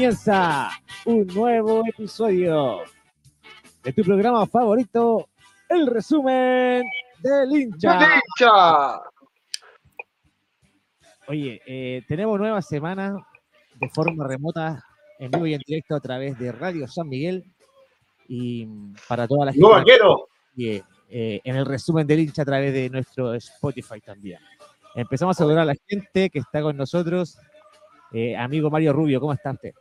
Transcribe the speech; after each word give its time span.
comienza 0.00 0.70
un 1.04 1.26
nuevo 1.26 1.82
episodio 1.86 2.78
de 3.82 3.92
tu 3.92 4.02
programa 4.02 4.46
favorito, 4.46 5.28
el 5.68 5.86
resumen 5.88 6.82
del 7.18 7.52
hincha. 7.52 7.98
¡Del 7.98 8.08
hincha! 8.08 9.02
Oye, 11.28 11.60
eh, 11.66 12.02
tenemos 12.08 12.38
nueva 12.38 12.62
semana 12.62 13.14
de 13.74 13.88
forma 13.90 14.26
remota, 14.26 14.82
en 15.18 15.30
vivo 15.32 15.46
y 15.46 15.52
en 15.52 15.60
directo 15.66 15.94
a 15.94 16.00
través 16.00 16.38
de 16.38 16.50
Radio 16.50 16.88
San 16.88 17.06
Miguel 17.06 17.44
y 18.26 18.66
para 19.06 19.28
toda 19.28 19.44
la 19.44 19.52
gente. 19.52 19.66
¡No, 19.68 19.72
vaquero! 19.72 20.28
que, 20.56 20.82
eh, 21.10 21.42
en 21.44 21.56
el 21.56 21.66
resumen 21.66 22.06
del 22.06 22.20
hincha 22.20 22.40
a 22.40 22.46
través 22.46 22.72
de 22.72 22.88
nuestro 22.88 23.34
Spotify 23.34 24.00
también. 24.00 24.40
Empezamos 24.94 25.36
a 25.36 25.40
saludar 25.40 25.58
a 25.58 25.66
la 25.66 25.76
gente 25.86 26.30
que 26.30 26.38
está 26.38 26.62
con 26.62 26.74
nosotros. 26.74 27.36
Eh, 28.12 28.34
amigo 28.34 28.70
Mario 28.70 28.94
Rubio, 28.94 29.20
¿cómo 29.20 29.34
está 29.34 29.50
usted? 29.50 29.74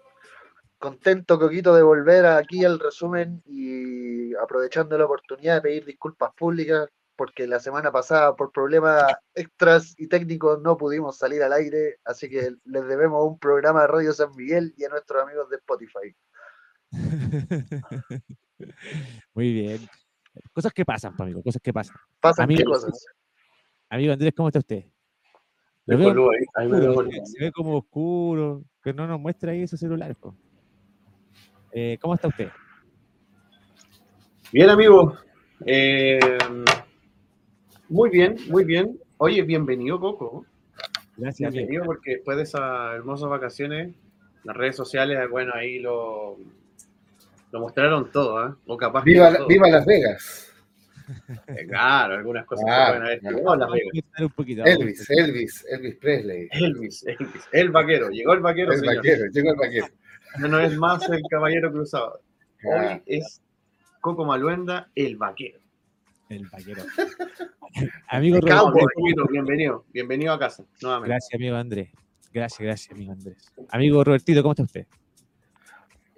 Contento, 0.80 1.38
Coquito, 1.38 1.76
de 1.76 1.84
volver 1.84 2.26
aquí 2.26 2.64
al 2.64 2.80
resumen 2.80 3.44
y 3.46 4.34
aprovechando 4.36 4.98
la 4.98 5.06
oportunidad 5.06 5.56
de 5.56 5.62
pedir 5.62 5.86
disculpas 5.86 6.32
públicas 6.34 6.88
porque 7.18 7.46
la 7.48 7.60
semana 7.60 7.92
pasada 7.92 8.34
por 8.34 8.54
problemas 8.54 9.14
extras 9.36 9.94
y 9.98 10.08
técnicos 10.08 10.62
no 10.62 10.78
pudimos 10.78 11.18
salir 11.18 11.44
al 11.44 11.52
aire, 11.52 11.98
así 12.06 12.30
que 12.30 12.56
les 12.64 12.88
debemos 12.88 13.28
un 13.28 13.38
programa 13.38 13.82
de 13.82 13.88
Radio 13.88 14.14
San 14.14 14.34
Miguel 14.38 14.74
y 14.78 14.86
a 14.86 14.90
nuestros 14.90 15.22
amigos 15.22 15.50
de 15.50 15.58
Spotify. 15.58 16.16
Muy 19.34 19.52
bien. 19.52 19.82
Cosas 20.54 20.72
que 20.72 20.86
pasan, 20.86 21.14
pues, 21.14 21.26
amigo, 21.26 21.44
cosas 21.44 21.62
que 21.62 21.74
pasan. 21.74 21.98
Pasan 22.22 22.46
Amigo, 22.46 22.60
qué 22.60 22.64
cosas. 22.64 23.06
Amigo 23.90 24.14
Andrés, 24.14 24.34
¿cómo 24.34 24.48
está 24.48 24.60
usted? 24.60 24.86
Lo 25.88 25.98
veo 25.98 26.08
oscuro, 26.08 27.10
se 27.26 27.44
ve 27.44 27.52
como 27.52 27.78
oscuro, 27.80 28.64
que 28.82 28.94
no 28.94 29.08
nos 29.08 29.20
muestra 29.20 29.52
ahí 29.52 29.64
esos 29.64 29.82
celulares. 29.82 30.16
po. 30.16 30.38
Eh, 31.72 31.98
¿Cómo 32.02 32.16
está 32.16 32.28
usted? 32.28 32.50
Bien, 34.52 34.70
amigo. 34.70 35.16
Eh, 35.66 36.20
muy 37.90 38.10
bien, 38.10 38.36
muy 38.48 38.64
bien. 38.64 38.98
Oye, 39.18 39.42
bienvenido, 39.44 40.00
Coco. 40.00 40.46
Gracias. 41.18 41.52
Bienvenido 41.52 41.86
porque 41.86 42.12
después 42.16 42.38
de 42.38 42.44
esas 42.44 42.96
hermosas 42.96 43.30
vacaciones, 43.30 43.94
las 44.44 44.56
redes 44.56 44.76
sociales, 44.76 45.20
bueno, 45.30 45.54
ahí 45.54 45.80
lo, 45.80 46.38
lo 47.52 47.60
mostraron 47.60 48.12
todo, 48.12 48.48
¿eh? 48.48 48.54
O 48.66 48.78
capaz 48.78 49.04
que 49.04 49.12
Viva, 49.12 49.30
no 49.32 49.68
Las 49.68 49.86
Vegas. 49.86 50.46
Eh, 51.48 51.66
Claro, 51.68 52.14
algunas 52.16 52.46
cosas 52.46 52.66
Ah, 52.70 52.86
se 52.86 52.92
pueden 52.92 53.04
haber 53.04 53.20
claro. 53.20 53.52
a 53.52 53.58
Las 53.58 53.72
Vegas. 53.72 53.90
empezar 53.94 54.26
un 54.26 54.32
poquito. 54.32 54.64
Elvis, 54.64 55.10
Elvis, 55.10 55.66
Elvis 55.70 55.96
Presley. 55.96 56.48
Elvis, 56.52 57.04
Elvis, 57.06 57.48
el 57.52 57.70
vaquero, 57.72 58.10
llegó 58.10 58.34
el 58.34 58.40
vaquero, 58.40 58.72
El 58.74 58.80
señor. 58.80 58.96
vaquero, 58.98 59.26
llegó 59.32 59.50
el 59.52 59.56
vaquero. 59.58 59.88
Ya 60.40 60.48
no 60.48 60.60
es 60.60 60.78
más 60.78 61.08
el 61.10 61.22
caballero 61.30 61.72
cruzado. 61.72 62.22
Hoy 62.64 63.02
es 63.06 63.42
Coco 64.02 64.26
Maluenda, 64.26 64.90
el 64.96 65.18
vaquero. 65.18 65.60
El 66.30 66.48
vaquero. 66.48 66.84
amigo 68.10 68.36
El 68.38 68.42
Roberto, 68.44 68.64
cowboy. 68.66 68.86
Bienvenido, 68.98 69.28
bienvenido, 69.32 69.86
bienvenido 69.92 70.34
a 70.34 70.40
casa, 70.40 70.64
nuevamente. 70.82 71.10
gracias, 71.10 71.34
amigo 71.36 71.56
Andrés. 71.56 71.90
Gracias, 72.32 72.60
gracias, 72.60 72.92
amigo 72.96 73.12
Andrés. 73.14 73.38
Amigo 73.70 74.04
Robertito, 74.04 74.42
¿cómo 74.42 74.52
está 74.54 74.64
usted? 74.64 74.86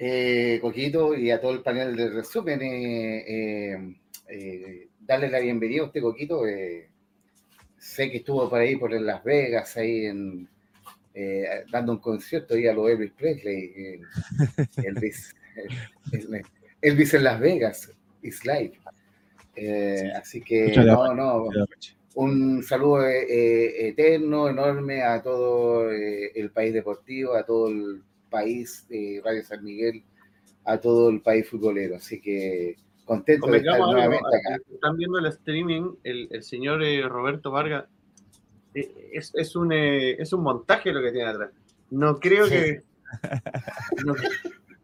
eh, 0.04 0.58
Coquito 0.62 1.14
y 1.16 1.30
a 1.30 1.40
todo 1.40 1.52
el 1.52 1.62
panel 1.62 1.96
de 1.96 2.10
resumen, 2.10 2.60
eh, 2.62 3.24
eh, 3.28 3.96
eh, 4.30 4.88
darle 5.00 5.30
la 5.30 5.40
bienvenida 5.40 5.84
a 5.84 5.86
usted, 5.86 6.02
Coquito. 6.02 6.48
eh, 6.48 6.90
sé 7.78 8.10
que 8.10 8.18
estuvo 8.18 8.50
por 8.50 8.60
ahí, 8.60 8.76
por 8.76 8.92
Las 9.00 9.24
Vegas, 9.24 9.78
ahí 9.78 10.06
en, 10.08 10.50
eh, 11.14 11.64
dando 11.72 11.94
un 11.94 12.00
concierto 12.00 12.54
ahí 12.54 12.68
a 12.68 12.74
los 12.74 12.90
Elvis 12.90 13.12
Presley. 13.12 13.74
eh, 13.76 14.02
Elvis, 14.84 15.36
el- 16.12 16.42
Elvis 16.82 17.14
en 17.14 17.24
Las 17.24 17.40
Vegas, 17.40 17.92
is 18.22 18.44
live. 18.46 18.74
Eh, 19.56 20.12
así 20.16 20.42
que, 20.42 20.74
no, 20.78 21.14
no, 21.14 21.50
Un 22.16 22.62
saludo 22.64 23.08
eh, 23.08 23.24
eh, 23.30 23.88
eterno, 23.90 24.50
enorme 24.50 25.02
a 25.02 25.22
todo 25.22 25.92
eh, 25.92 26.32
el 26.36 26.52
país 26.52 26.74
deportivo, 26.74 27.34
a 27.36 27.44
todo 27.46 27.70
el 27.70 28.02
país 28.30 28.86
de 28.90 29.22
Radio 29.24 29.44
San 29.44 29.64
Miguel, 29.64 30.04
a 30.66 30.78
todo 30.78 31.10
el 31.10 31.22
país 31.22 31.48
futbolero. 31.48 31.96
Así 31.96 32.20
que 32.20 32.76
contento 33.06 33.48
de 33.48 33.58
estar 33.60 33.76
algo, 33.76 33.92
nuevamente 33.94 34.28
acá. 34.38 34.62
están 34.74 34.98
viendo 34.98 35.20
el 35.20 35.26
streaming, 35.28 35.96
el, 36.04 36.28
el 36.32 36.44
señor 36.44 36.84
eh, 36.84 37.02
Roberto 37.08 37.52
Vargas, 37.52 37.86
eh, 37.86 37.88
es, 38.74 39.32
es, 39.36 39.56
un, 39.56 39.72
eh, 39.72 40.14
es 40.22 40.32
un 40.34 40.44
montaje 40.44 40.92
lo 40.92 41.02
que 41.02 41.12
tiene 41.12 41.30
atrás. 41.30 41.50
No 41.90 42.18
creo 42.20 42.46
Sí. 42.46 42.52
que... 42.52 42.82
no- 44.06 44.16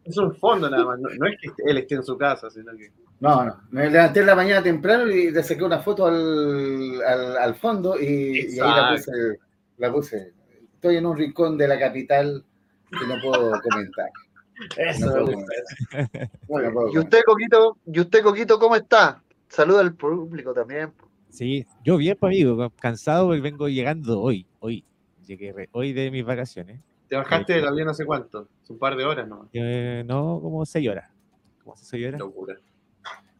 es 0.04 0.16
un 0.16 0.34
fondo 0.36 0.70
nada 0.70 0.86
más, 0.86 0.98
no, 1.00 1.08
no 1.18 1.26
es 1.26 1.36
que 1.38 1.50
él 1.66 1.76
esté 1.78 1.96
en 1.96 2.02
su 2.02 2.16
casa, 2.16 2.48
sino 2.50 2.72
que... 2.76 2.90
No, 3.20 3.44
no, 3.44 3.60
me 3.70 3.90
levanté 3.90 4.20
en 4.20 4.26
la 4.26 4.34
mañana 4.34 4.62
temprano 4.62 5.06
y 5.10 5.30
le 5.30 5.42
saqué 5.42 5.62
una 5.64 5.80
foto 5.80 6.06
al, 6.06 7.02
al, 7.02 7.36
al 7.36 7.54
fondo 7.56 7.98
y, 8.00 8.54
y 8.56 8.60
ahí 8.60 8.70
la 8.76 8.90
puse, 8.94 9.12
la 9.76 9.92
puse. 9.92 10.32
Estoy 10.74 10.96
en 10.96 11.04
un 11.04 11.14
rincón 11.16 11.58
de 11.58 11.68
la 11.68 11.78
capital 11.78 12.42
que 12.90 13.06
no 13.06 13.20
puedo 13.20 13.52
comentar. 13.60 14.08
Eso 14.78 15.06
No 15.06 15.12
me 15.14 15.20
puedo 15.24 15.36
gusta. 15.36 15.52
comentar. 15.90 16.30
No 16.48 16.72
puedo 16.72 16.88
¿Y 16.94 16.98
usted, 16.98 17.20
Coquito? 17.26 17.76
¿Y 17.86 18.00
usted, 18.00 18.22
Coquito, 18.22 18.58
cómo 18.58 18.76
está? 18.76 19.20
Saluda 19.48 19.80
al 19.80 19.94
público 19.94 20.54
también. 20.54 20.90
Sí, 21.38 21.64
yo 21.84 21.96
bien, 21.96 22.16
pues, 22.18 22.30
amigo, 22.30 22.68
cansado 22.80 23.26
porque 23.28 23.40
vengo 23.40 23.68
llegando 23.68 24.20
hoy, 24.20 24.44
hoy, 24.58 24.84
llegué 25.24 25.52
re- 25.52 25.68
hoy 25.70 25.92
de 25.92 26.10
mis 26.10 26.24
vacaciones. 26.24 26.80
¿Te 27.08 27.14
bajaste 27.14 27.52
del 27.54 27.68
avión 27.68 27.88
hace 27.88 28.04
cuánto? 28.04 28.48
Hace 28.60 28.72
un 28.72 28.78
par 28.80 28.96
de 28.96 29.04
horas, 29.04 29.28
¿no? 29.28 29.48
Eh, 29.52 30.02
no, 30.04 30.40
como 30.42 30.66
seis 30.66 30.88
horas. 30.88 31.08
Como 31.62 31.76
seis 31.76 32.08
horas. 32.08 32.18
Locura. 32.18 32.56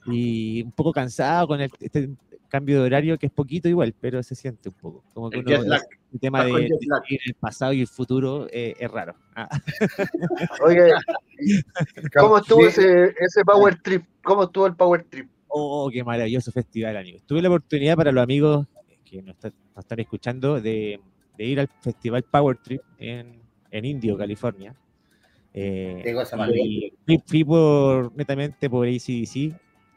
Y 0.07 0.63
un 0.63 0.71
poco 0.71 0.93
cansado 0.93 1.49
con 1.49 1.61
el- 1.61 1.73
este 1.81 2.09
cambio 2.49 2.81
de 2.81 2.87
horario, 2.87 3.19
que 3.19 3.27
es 3.27 3.33
poquito 3.33 3.69
igual, 3.69 3.93
pero 4.01 4.23
se 4.23 4.37
siente 4.37 4.69
un 4.69 4.77
poco. 4.77 5.03
Como 5.13 5.29
que 5.31 5.39
El 5.41 5.47
uno, 5.49 5.57
jet 5.57 5.67
lag. 5.67 5.83
el 6.13 6.21
tema 6.21 6.45
de, 6.45 6.51
con 6.53 6.61
de 6.63 6.69
jet 6.69 6.79
lag. 6.87 7.03
vivir 7.03 7.21
el 7.27 7.35
pasado 7.35 7.73
y 7.73 7.81
el 7.81 7.89
futuro 7.89 8.47
eh, 8.53 8.75
es 8.79 8.91
raro. 8.93 9.17
Ah, 9.35 9.49
Oye, 10.65 10.93
¿cómo 12.17 12.39
estuvo 12.39 12.65
ese, 12.65 13.13
ese 13.19 13.45
Power 13.45 13.83
Trip? 13.83 14.05
¿Cómo 14.23 14.45
estuvo 14.45 14.67
el 14.69 14.77
Power 14.77 15.05
Trip? 15.11 15.29
Oh, 15.49 15.89
qué 15.93 16.05
maravilloso 16.05 16.53
festival, 16.53 16.97
amigo. 16.97 17.19
Tuve 17.27 17.43
la 17.43 17.49
oportunidad 17.49 17.97
para 17.97 18.13
los 18.13 18.23
amigos 18.23 18.67
que 19.05 19.23
nos, 19.23 19.35
está- 19.35 19.53
nos 19.75 19.85
están 19.85 20.01
escuchando 20.01 20.61
de, 20.61 21.01
de 21.37 21.45
ir 21.45 21.59
al 21.61 21.69
festival 21.81 22.23
Power 22.23 22.57
Trip 22.59 22.83
en, 22.99 23.41
en 23.71 23.85
Indio, 23.85 24.17
California. 24.17 24.75
Eh, 25.55 26.03
y 26.55 26.93
fui, 27.07 27.23
fui 27.27 27.45
por, 27.45 28.15
netamente 28.15 28.69
por 28.69 28.87
ACDC, 28.87 29.55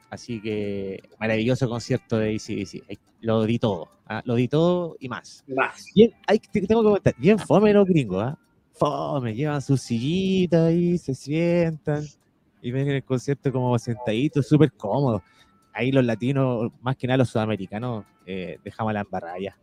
así 0.09 0.41
que 0.41 1.01
maravilloso 1.19 1.68
concierto 1.69 2.18
de 2.18 2.35
ACDC. 2.35 2.97
Lo 3.19 3.44
di 3.45 3.59
todo, 3.59 3.89
ah, 4.07 4.22
lo 4.25 4.35
di 4.35 4.47
todo 4.47 4.95
y 5.00 5.09
más. 5.09 5.44
Más. 5.47 5.85
Bien, 5.94 6.12
hay, 6.25 6.39
te- 6.39 6.62
tengo 6.66 6.81
que 6.81 6.88
comentar, 6.88 7.16
bien 7.18 7.38
fome 7.38 7.73
los 7.73 7.85
gringos, 7.85 8.23
¿ah? 8.23 8.38
Fome, 8.73 9.35
llevan 9.35 9.62
sus 9.62 9.81
sillitas 9.81 10.69
ahí, 10.69 10.97
se 10.97 11.13
sientan 11.13 12.03
y 12.63 12.72
ven 12.72 12.88
el 12.88 13.03
concierto 13.03 13.51
como 13.51 13.78
sentaditos, 13.78 14.47
súper 14.47 14.72
cómodos. 14.72 15.22
Ahí 15.74 15.92
los 15.92 16.04
latinos, 16.06 16.72
más 16.82 16.96
que 16.98 17.08
nada 17.08 17.18
los 17.18 17.30
sudamericanos, 17.30 18.06
eh, 18.26 18.58
dejamos 18.64 18.94
la 18.94 19.02
embarrada 19.02 19.40
ya. 19.40 19.58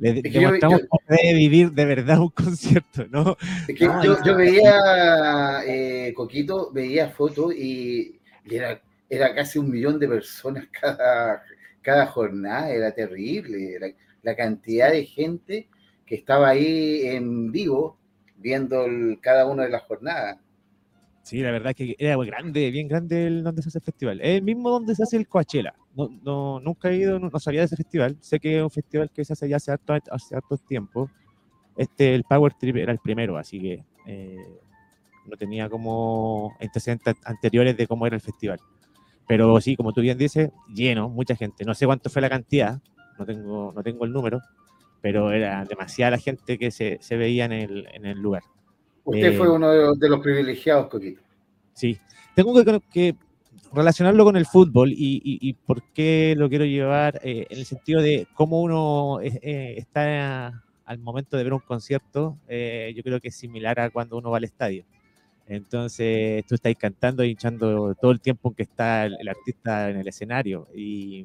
Que 0.00 0.22
demostramos 0.22 0.82
yo- 0.82 0.88
cómo 0.88 1.02
debe 1.08 1.34
vivir 1.34 1.72
de 1.72 1.84
verdad 1.84 2.20
un 2.20 2.28
concierto, 2.30 3.06
¿no? 3.10 3.36
Es 3.66 3.74
que 3.76 3.86
Ah, 3.86 4.00
yo, 4.04 4.22
yo 4.22 4.36
veía, 4.36 5.62
eh, 5.66 6.12
Coquito, 6.14 6.70
veía 6.72 7.08
fotos 7.10 7.52
y, 7.54 8.18
y 8.44 8.54
era, 8.54 8.80
era 9.08 9.34
casi 9.34 9.58
un 9.58 9.70
millón 9.70 9.98
de 9.98 10.06
personas 10.08 10.66
cada, 10.80 11.42
cada 11.82 12.06
jornada, 12.06 12.70
era 12.70 12.92
terrible. 12.92 13.78
La, 13.80 13.88
la 14.22 14.36
cantidad 14.36 14.90
de 14.92 15.04
gente 15.04 15.68
que 16.06 16.14
estaba 16.14 16.50
ahí 16.50 17.00
en 17.06 17.50
vivo 17.50 17.98
viendo 18.36 18.84
el- 18.84 19.18
cada 19.20 19.46
una 19.46 19.64
de 19.64 19.70
las 19.70 19.82
jornadas. 19.82 20.38
Sí, 21.28 21.42
la 21.42 21.50
verdad 21.50 21.72
es 21.72 21.76
que 21.76 21.94
era 21.98 22.16
grande, 22.16 22.70
bien 22.70 22.88
grande 22.88 23.26
el 23.26 23.44
donde 23.44 23.60
se 23.60 23.68
hace 23.68 23.80
el 23.80 23.84
festival. 23.84 24.18
Es 24.22 24.38
el 24.38 24.42
mismo 24.42 24.70
donde 24.70 24.94
se 24.94 25.02
hace 25.02 25.18
el 25.18 25.28
Coachella. 25.28 25.74
No, 25.94 26.08
no, 26.22 26.58
nunca 26.58 26.88
he 26.88 26.96
ido, 26.96 27.18
no, 27.18 27.28
no 27.28 27.38
sabía 27.38 27.60
de 27.60 27.66
ese 27.66 27.76
festival. 27.76 28.16
Sé 28.20 28.40
que 28.40 28.56
es 28.56 28.62
un 28.62 28.70
festival 28.70 29.10
que 29.10 29.26
se 29.26 29.34
hace 29.34 29.46
ya 29.46 29.56
hace 29.56 29.70
harto, 29.70 29.92
hace 30.10 30.34
hartos 30.34 30.62
tiempos. 30.62 31.10
Este, 31.76 32.14
el 32.14 32.24
Power 32.24 32.54
Trip 32.54 32.76
era 32.76 32.92
el 32.92 32.98
primero, 32.98 33.36
así 33.36 33.60
que 33.60 33.84
eh, 34.06 34.38
no 35.26 35.36
tenía 35.36 35.68
como 35.68 36.56
antecedentes 36.62 37.16
anteriores 37.26 37.76
de 37.76 37.86
cómo 37.86 38.06
era 38.06 38.16
el 38.16 38.22
festival. 38.22 38.58
Pero 39.26 39.60
sí, 39.60 39.76
como 39.76 39.92
tú 39.92 40.00
bien 40.00 40.16
dices, 40.16 40.50
lleno, 40.74 41.10
mucha 41.10 41.36
gente. 41.36 41.62
No 41.66 41.74
sé 41.74 41.84
cuánto 41.84 42.08
fue 42.08 42.22
la 42.22 42.30
cantidad, 42.30 42.80
no 43.18 43.26
tengo, 43.26 43.70
no 43.76 43.82
tengo 43.82 44.06
el 44.06 44.14
número, 44.14 44.40
pero 45.02 45.30
era 45.30 45.62
demasiada 45.66 46.12
la 46.12 46.18
gente 46.18 46.56
que 46.56 46.70
se, 46.70 46.96
se 47.02 47.18
veía 47.18 47.44
en 47.44 47.52
el, 47.52 47.86
en 47.92 48.06
el 48.06 48.18
lugar. 48.18 48.44
Usted 49.08 49.28
Eh, 49.28 49.32
fue 49.32 49.50
uno 49.50 49.70
de 49.70 49.82
los, 49.82 49.98
de 49.98 50.08
los 50.08 50.20
privilegiados, 50.20 50.88
Coquito. 50.88 51.22
Sí, 51.72 51.98
tengo 52.34 52.52
que, 52.62 52.80
que 52.92 53.16
relacionarlo 53.72 54.22
con 54.24 54.36
el 54.36 54.44
fútbol 54.44 54.90
y, 54.92 55.16
y- 55.24 55.38
y 55.48 55.52
por 55.54 55.82
qué 55.94 56.34
lo 56.36 56.48
quiero 56.48 56.64
llevar 56.66 57.18
eh, 57.22 57.46
en 57.48 57.58
el 57.58 57.64
sentido 57.64 58.02
de 58.02 58.26
cómo 58.34 58.60
uno 58.60 59.20
eh, 59.22 59.38
eh, 59.42 59.74
está 59.78 60.62
al 60.84 60.98
momento 60.98 61.36
de 61.38 61.44
ver 61.44 61.52
un 61.54 61.60
concierto, 61.60 62.36
eh, 62.48 62.92
yo 62.94 63.02
creo 63.02 63.18
que 63.20 63.28
es 63.28 63.36
similar 63.36 63.80
a 63.80 63.90
cuando 63.90 64.18
uno 64.18 64.30
va 64.30 64.36
al 64.38 64.44
estadio. 64.44 64.84
Entonces 65.46 66.44
tú 66.46 66.54
estás 66.54 66.74
cantando 66.78 67.24
y 67.24 67.30
hinchando 67.30 67.94
todo 67.94 68.10
el 68.10 68.20
tiempo 68.20 68.52
que 68.54 68.64
está 68.64 69.06
el, 69.06 69.16
el 69.18 69.28
artista 69.28 69.88
en 69.88 69.96
el 69.96 70.08
escenario. 70.08 70.68
Y 70.74 71.24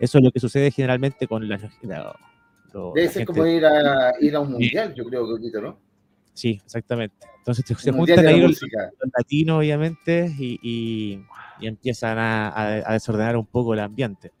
eso 0.00 0.18
es 0.18 0.24
lo 0.24 0.32
que 0.32 0.40
sucede 0.40 0.72
generalmente 0.72 1.28
con 1.28 1.48
la, 1.48 1.56
Debe 1.56 3.08
ser 3.08 3.12
gente- 3.12 3.26
como 3.26 3.46
ir 3.46 3.64
a, 3.64 4.12
ir 4.20 4.34
a 4.34 4.40
un 4.40 4.50
mundial, 4.52 4.92
yo 4.94 5.04
creo, 5.04 5.24
Coquito, 5.26 5.60
¿no? 5.60 5.91
Sí, 6.34 6.60
exactamente. 6.64 7.14
Entonces 7.38 7.64
se, 7.66 7.74
juntan 8.14 8.24
ahí 8.28 8.40
los, 8.40 8.60
los 9.00 9.10
latinos, 9.16 9.58
obviamente, 9.58 10.34
y, 10.38 10.58
y- 10.62 11.24
y 11.60 11.66
empiezan 11.66 12.18
a, 12.18 12.48
a- 12.48 12.90
a 12.90 12.92
desordenar 12.94 13.36
un 13.36 13.46
poco 13.46 13.74
el 13.74 13.80
ambiente, 13.80 14.32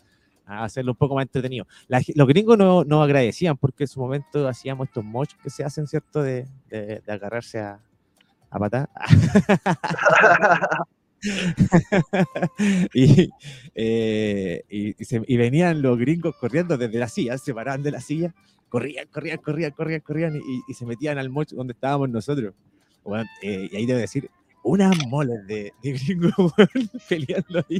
a 0.46 0.64
hacerlo 0.64 0.92
un 0.92 0.96
poco 0.96 1.14
más 1.16 1.22
entretenido. 1.24 1.66
La 1.88 2.00
los 2.14 2.26
gringos 2.28 2.56
no- 2.58 2.84
nos 2.84 3.04
agradecían 3.04 3.56
porque 3.56 3.84
en 3.84 3.88
su 3.88 4.00
momento 4.00 4.46
hacíamos 4.48 4.88
estos 4.88 5.04
mochos 5.04 5.38
que 5.42 5.50
se 5.50 5.64
hacen, 5.64 5.86
¿cierto? 5.86 6.22
De, 6.22 6.46
de- 6.68 7.02
de 7.04 7.12
agarrarse 7.12 7.58
a, 7.60 7.78
a 8.50 8.58
patar. 8.58 8.88
y, 12.94 13.30
eh, 13.74 14.64
y- 14.68 14.94
y 15.00 15.04
se- 15.04 15.22
y 15.26 15.36
venían 15.36 15.82
los 15.82 15.98
gringos 15.98 16.34
corriendo 16.36 16.76
desde 16.76 16.98
la 16.98 17.08
silla, 17.08 17.38
se 17.38 17.54
paraban 17.54 17.82
de 17.82 17.90
la 17.92 18.00
silla, 18.00 18.34
corrían, 18.72 19.06
corrían, 19.08 19.36
corrían, 19.36 19.70
corrían, 19.72 20.00
corrían 20.00 20.36
y, 20.36 20.62
y 20.66 20.74
se 20.74 20.86
metían 20.86 21.18
al 21.18 21.28
mocho 21.28 21.54
donde 21.54 21.74
estábamos 21.74 22.08
nosotros. 22.08 22.54
Weón, 23.04 23.26
eh, 23.42 23.68
y 23.70 23.76
ahí 23.76 23.84
debo 23.84 23.98
decir, 23.98 24.30
unas 24.64 24.96
moles 25.08 25.46
de, 25.46 25.74
de 25.82 25.92
gringos 25.92 26.52
peleando 27.08 27.64
ahí. 27.68 27.78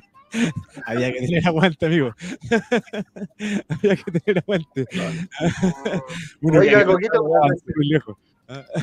Había 0.84 1.12
que 1.12 1.20
tener 1.20 1.46
aguante, 1.48 1.86
amigo. 1.86 2.14
Había 3.68 3.96
que 3.96 4.20
tener 4.20 4.42
aguante. 4.42 4.86
Uno 6.42 6.60
Oiga, 6.60 6.84
Coquito, 6.84 7.24
muy 7.24 7.88
lejos. 7.88 8.16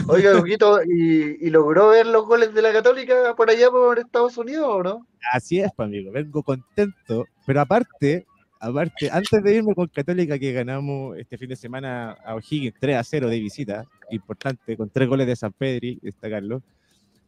Oiga, 0.08 0.34
Coquito, 0.34 0.82
¿y, 0.84 1.38
y 1.42 1.50
logró 1.52 1.90
ver 1.90 2.08
los 2.08 2.26
goles 2.26 2.56
de 2.56 2.64
la 2.64 2.74
Católica 2.74 3.36
por 3.36 3.52
allá 3.52 3.70
por 3.70 4.00
Estados 4.00 4.36
Unidos 4.38 4.68
o 4.68 4.82
no? 4.82 5.08
Así 5.32 5.60
es, 5.60 5.70
pues, 5.76 5.86
amigo. 5.86 6.12
Vengo 6.12 6.42
contento. 6.42 7.26
Pero 7.46 7.62
aparte, 7.62 8.26
aparte, 8.60 9.10
antes 9.12 9.42
de 9.44 9.56
irme 9.56 9.74
con 9.76 9.88
Católica, 9.88 10.38
que 10.38 10.52
ganamos 10.52 11.18
este 11.18 11.38
fin 11.38 11.50
de 11.50 11.56
semana 11.56 12.12
a 12.26 12.36
O'Higgins 12.36 12.74
3 12.80 12.98
a 12.98 13.04
0 13.04 13.30
de 13.30 13.40
visita, 13.40 13.86
importante, 14.12 14.76
con 14.78 14.90
tres 14.90 15.08
goles 15.08 15.28
de 15.28 15.36
San 15.36 15.52
Pedri, 15.54 16.00
destacarlo. 16.02 16.62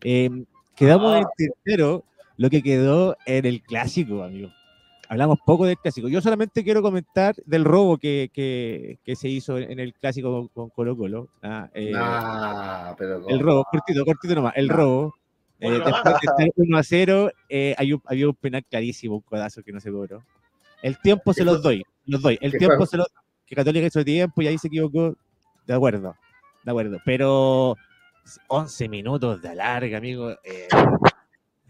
eh, 0.03 0.29
quedamos 0.75 1.17
en 1.17 1.25
tercero 1.37 2.03
lo 2.37 2.49
que 2.49 2.63
quedó 2.63 3.15
en 3.25 3.45
el 3.45 3.61
clásico, 3.61 4.23
amigo. 4.23 4.49
Hablamos 5.09 5.39
poco 5.45 5.65
del 5.65 5.77
clásico. 5.77 6.07
Yo 6.07 6.21
solamente 6.21 6.63
quiero 6.63 6.81
comentar 6.81 7.35
del 7.45 7.65
robo 7.65 7.97
que, 7.97 8.29
que- 8.33 8.97
que 9.03 9.15
se 9.17 9.27
hizo 9.27 9.57
en 9.57 9.79
el 9.79 9.93
clásico 9.93 10.31
con, 10.31 10.47
con 10.47 10.69
Colo 10.69 10.95
Colo. 10.97 11.27
ah, 11.43 11.69
eh, 11.73 11.91
Ah, 11.93 12.95
pero 12.97 13.27
el 13.27 13.39
robo, 13.41 13.65
cortito, 13.69 14.05
cortito 14.05 14.33
nomás, 14.35 14.53
el 14.55 14.67
No. 14.67 14.75
robo. 14.75 15.15
Eh, 15.59 15.69
después 15.69 15.93
de 15.93 16.11
estar 16.23 16.47
1 16.55 16.77
a 16.77 16.83
0, 16.83 17.29
eh, 17.49 17.75
hay 17.77 17.93
un- 17.93 18.01
había 18.05 18.27
un 18.29 18.33
penal 18.35 18.63
clarísimo, 18.67 19.15
un 19.17 19.21
codazo 19.21 19.61
que 19.61 19.71
no 19.73 19.79
se 19.79 19.91
cobró. 19.91 20.23
El 20.83 20.97
tiempo 20.99 21.33
se 21.33 21.41
¿Qué 21.41 21.45
los 21.45 21.61
doy, 21.61 21.83
los 22.05 22.21
doy. 22.21 22.37
El 22.41 22.51
¿Qué 22.51 22.57
tiempo 22.59 22.77
fue? 22.77 22.87
se 22.87 22.97
los 22.97 23.07
que 23.45 23.55
Católica 23.55 23.85
hizo 23.87 24.03
tiempo 24.03 24.41
y 24.41 24.47
ahí 24.47 24.57
se 24.57 24.67
equivocó. 24.67 25.15
De 25.67 25.73
acuerdo, 25.73 26.15
de 26.63 26.71
acuerdo. 26.71 26.97
Pero 27.05 27.75
11 28.47 28.89
minutos 28.89 29.41
de 29.41 29.49
alarga, 29.49 29.97
amigo. 29.97 30.31
eh. 30.43 30.67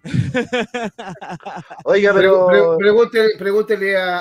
Oiga, 1.86 2.14
pero. 2.14 2.48
pre- 2.48 2.62
pregúntele, 2.78 3.30
pregúntele 3.38 3.98
a, 3.98 4.20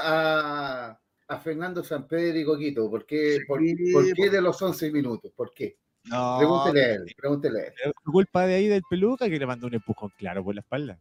a, 0.91 1.01
a 1.29 1.39
Fernando 1.39 1.83
Pedro 2.09 2.39
y 2.39 2.45
Coquito, 2.45 2.91
¿por 2.91 3.07
qué, 3.07 3.39
por, 3.47 3.61
Sí, 3.61 3.93
por 3.93 4.05
qué 4.07 4.13
pues. 4.17 4.33
de 4.33 4.41
los 4.43 4.61
11 4.61 4.91
minutos? 4.91 5.33
¿Por 5.35 5.53
qué? 5.55 5.77
no, 6.05 6.37
Pregúntele 6.39 6.85
a 6.85 6.95
él, 6.95 7.15
pregúntele 7.17 7.61
a 7.61 7.65
él. 7.67 7.93
culpa 8.05 8.47
de 8.47 8.55
ahí 8.55 8.69
del 8.69 8.83
peluca 8.89 9.29
que 9.29 9.39
le 9.39 9.47
mandó 9.47 9.67
un 9.67 9.75
empujón 9.75 10.11
claro 10.19 10.43
por 10.45 10.55
la 10.55 10.61
espalda. 10.63 10.99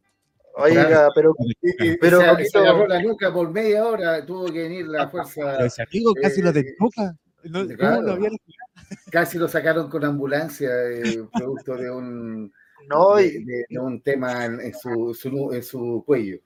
Oiga, 0.59 1.09
pero. 1.15 1.33
Pero, 2.01 2.19
se, 2.19 2.25
se 2.25 2.31
Coquito- 2.31 2.59
agarró 2.59 2.87
la 2.87 3.01
nuca 3.01 3.33
por 3.33 3.51
media 3.51 3.85
hora, 3.85 4.25
tuvo 4.25 4.45
que 4.51 4.63
venir 4.63 4.87
la 4.87 5.09
fuerza, 5.09 5.53
Pero 5.55 5.65
ese 5.65 5.83
amigo 5.83 6.13
casi 6.13 6.41
lo 6.41 6.49
eh, 6.49 6.53
desnuca. 6.53 7.15
No, 7.43 7.59
¿cómo 7.63 7.75
claro. 7.77 8.01
no 8.01 8.11
había- 8.13 8.29
casi 9.11 9.37
lo 9.37 9.47
sacaron 9.47 9.89
con 9.89 10.03
ambulancia, 10.03 10.69
eh, 10.89 11.23
producto 11.33 11.75
de 11.75 11.89
un, 11.89 12.51
No, 12.87 13.15
de, 13.15 13.25
y, 13.27 13.43
de- 13.43 13.65
de 13.69 13.79
un 13.79 14.01
tema 14.01 14.45
en, 14.45 14.59
en 14.59 14.73
su, 14.73 15.13
su 15.13 15.53
en 15.53 15.63
su 15.63 16.03
cuello. 16.05 16.37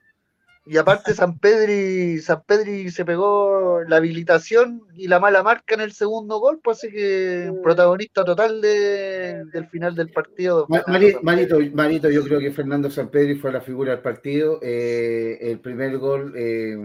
Y 0.66 0.76
aparte 0.78 1.12
San 1.14 1.38
Pedri, 1.38 2.18
San 2.20 2.42
Pedri 2.46 2.90
se 2.90 3.04
pegó 3.04 3.82
la 3.86 3.96
habilitación 3.96 4.82
y 4.94 5.08
la 5.08 5.20
mala 5.20 5.42
marca 5.42 5.74
en 5.74 5.82
el 5.82 5.92
segundo 5.92 6.38
gol, 6.38 6.60
pues 6.64 6.78
así 6.78 6.90
que 6.90 7.52
protagonista 7.62 8.24
total 8.24 8.60
de- 8.60 9.44
del 9.52 9.66
final 9.68 9.94
del 9.94 10.10
partido. 10.10 10.66
Mari- 10.68 11.12
San 11.12 11.24
Marito, 11.24 11.58
Marito, 11.74 12.10
yo 12.10 12.22
creo 12.24 12.40
que 12.40 12.50
Fernando 12.50 12.90
Sampedri 12.90 13.34
fue 13.36 13.52
la 13.52 13.60
figura 13.60 13.92
del 13.92 14.00
partido. 14.02 14.58
Eh, 14.62 15.38
el 15.42 15.60
primer 15.60 15.98
gol 15.98 16.32
eh, 16.36 16.76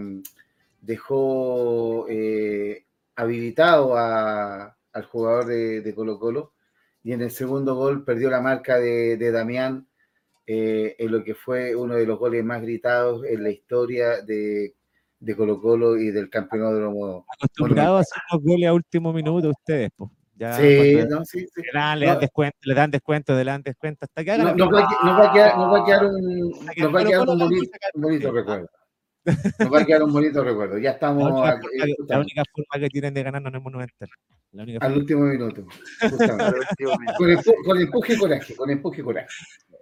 dejó 0.82 2.06
eh, 2.08 2.84
habilitado 3.16 3.96
a- 3.96 4.76
al 4.92 5.04
jugador 5.04 5.46
de, 5.46 5.80
de 5.82 5.94
Colo 5.94 6.18
Colo 6.18 6.52
y 7.02 7.12
en 7.12 7.22
el 7.22 7.30
segundo 7.30 7.74
gol 7.76 8.04
perdió 8.04 8.28
la 8.28 8.40
marca 8.40 8.78
de, 8.78 9.16
de 9.16 9.30
Damián 9.30 9.86
eh, 10.52 10.96
en 10.98 11.12
lo 11.12 11.22
que 11.22 11.34
fue 11.36 11.76
uno 11.76 11.94
de 11.94 12.04
los 12.06 12.18
goles 12.18 12.42
más 12.44 12.60
gritados 12.60 13.24
en 13.24 13.44
la 13.44 13.50
historia 13.50 14.20
de, 14.22 14.74
de 15.20 15.36
Colo 15.36 15.60
Colo 15.60 15.96
y 15.96 16.10
del 16.10 16.28
campeonato 16.28 16.74
de 16.74 16.80
los 16.80 17.22
acostumbrados 17.36 17.98
a 17.98 18.00
hacer 18.00 18.22
los 18.32 18.42
goles 18.42 18.68
a 18.68 18.72
último 18.72 19.12
minuto 19.12 19.50
ustedes, 19.50 19.90
pues. 19.96 20.10
Ya 20.34 20.54
Sí, 20.54 20.98
no, 21.08 21.24
sí, 21.24 21.40
sí. 21.54 21.62
Le 21.62 21.70
dan, 21.78 22.00
le 22.00 22.06
dan 22.06 22.14
No. 22.14 22.20
descuento, 22.20 22.58
le 22.62 22.74
dan 22.74 22.90
descuento, 22.90 23.34
le 23.34 23.44
dan 23.44 23.62
descuento, 23.62 24.06
hasta 24.06 24.24
que 24.24 24.30
hagan 24.32 24.46
No- 24.46 24.54
Nos 24.56 24.74
va, 24.74 24.80
a 25.28 25.32
quedar, 25.32 25.56
nos 25.58 25.72
va 25.72 25.78
a 25.82 25.84
quedar 25.84 26.04
un, 26.06 26.52
Hasta 26.60 26.72
que 26.72 26.80
nos 26.82 26.94
va 26.94 26.98
a 26.98 27.02
Colo 27.02 27.08
quedar 27.10 27.20
Colo 27.20 27.32
un 27.32 27.38
lo 27.38 27.44
bonito, 27.44 27.70
saca- 27.72 27.90
un 27.94 28.02
bonito 28.02 28.32
recuerdo. 28.32 28.68
Nos 29.58 29.72
va 29.72 29.80
a 29.80 29.84
quedar 29.84 30.02
un 30.02 30.12
bonito 30.12 30.42
recuerdo. 30.44 30.78
Ya 30.78 30.90
la, 30.90 30.94
estamos 30.94 31.24
única 31.24 31.58
forma 31.60 32.06
la 32.08 32.20
única 32.20 32.42
forma 32.52 32.80
que 32.80 32.88
tienen 32.88 33.14
de 33.14 33.22
ganarnos 33.22 33.50
en 33.50 33.56
el 33.56 33.62
Monumental. 33.62 34.08
La 34.52 34.62
única 34.64 34.86
al 34.86 34.96
último 34.96 35.22
minuto. 35.22 35.64
último 36.02 36.90
con, 37.16 37.28
empu- 37.30 37.64
con 37.64 37.80
empuje 37.80 38.14
y 38.14 38.16
coraje, 38.16 38.56
con 38.56 38.70
empuje 38.70 39.00
y 39.00 39.04
coraje. 39.04 39.28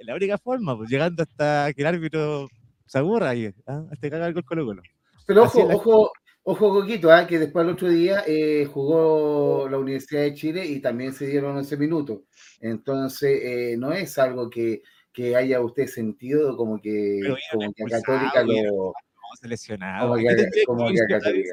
la 0.00 0.14
única 0.14 0.36
forma, 0.38 0.76
pues, 0.76 0.90
llegando 0.90 1.22
hasta 1.22 1.72
que 1.72 1.80
el 1.82 1.86
árbitro 1.86 2.48
se 2.84 2.98
aburra 2.98 3.34
y 3.34 3.46
¿ah? 3.66 3.84
hasta 3.90 4.10
que 4.10 4.16
haga 4.16 4.26
el 4.26 4.34
gol 4.34 4.44
Colo 4.44 4.66
Colo. 4.66 4.82
Pero 5.26 5.44
Así 5.44 5.58
ojo, 5.60 5.74
ojo, 5.74 6.12
ojo, 6.42 6.80
Coquito, 6.80 7.10
ah, 7.10 7.26
que 7.26 7.38
después 7.38 7.64
el 7.64 7.72
otro 7.72 7.88
día 7.88 8.24
eh, 8.26 8.66
jugó 8.66 9.68
la 9.70 9.78
Universidad 9.78 10.22
de 10.22 10.34
Chile 10.34 10.66
y 10.66 10.80
también 10.80 11.12
se 11.12 11.26
dieron 11.26 11.56
11 11.56 11.76
minutos. 11.76 12.20
Entonces, 12.60 13.40
eh, 13.42 13.76
no 13.78 13.92
es 13.92 14.18
algo 14.18 14.48
que, 14.50 14.82
que 15.12 15.34
haya 15.36 15.60
usted 15.60 15.86
sentido 15.86 16.56
como 16.56 16.80
que, 16.80 17.20
como 17.52 17.72
que 17.72 17.84
a 17.84 18.00
Católica 18.00 18.42
lo. 18.42 18.92
Seleccionado. 19.40 20.08
Como 20.08 20.14
Aquí 20.14 20.24
que, 20.24 20.34
tendría 20.34 20.60
que 20.62 20.64
como 20.66 20.82
haber 20.84 20.94
que 20.94 21.00
a 21.02 21.06
sido- 21.06 21.18
Católica. 21.20 21.52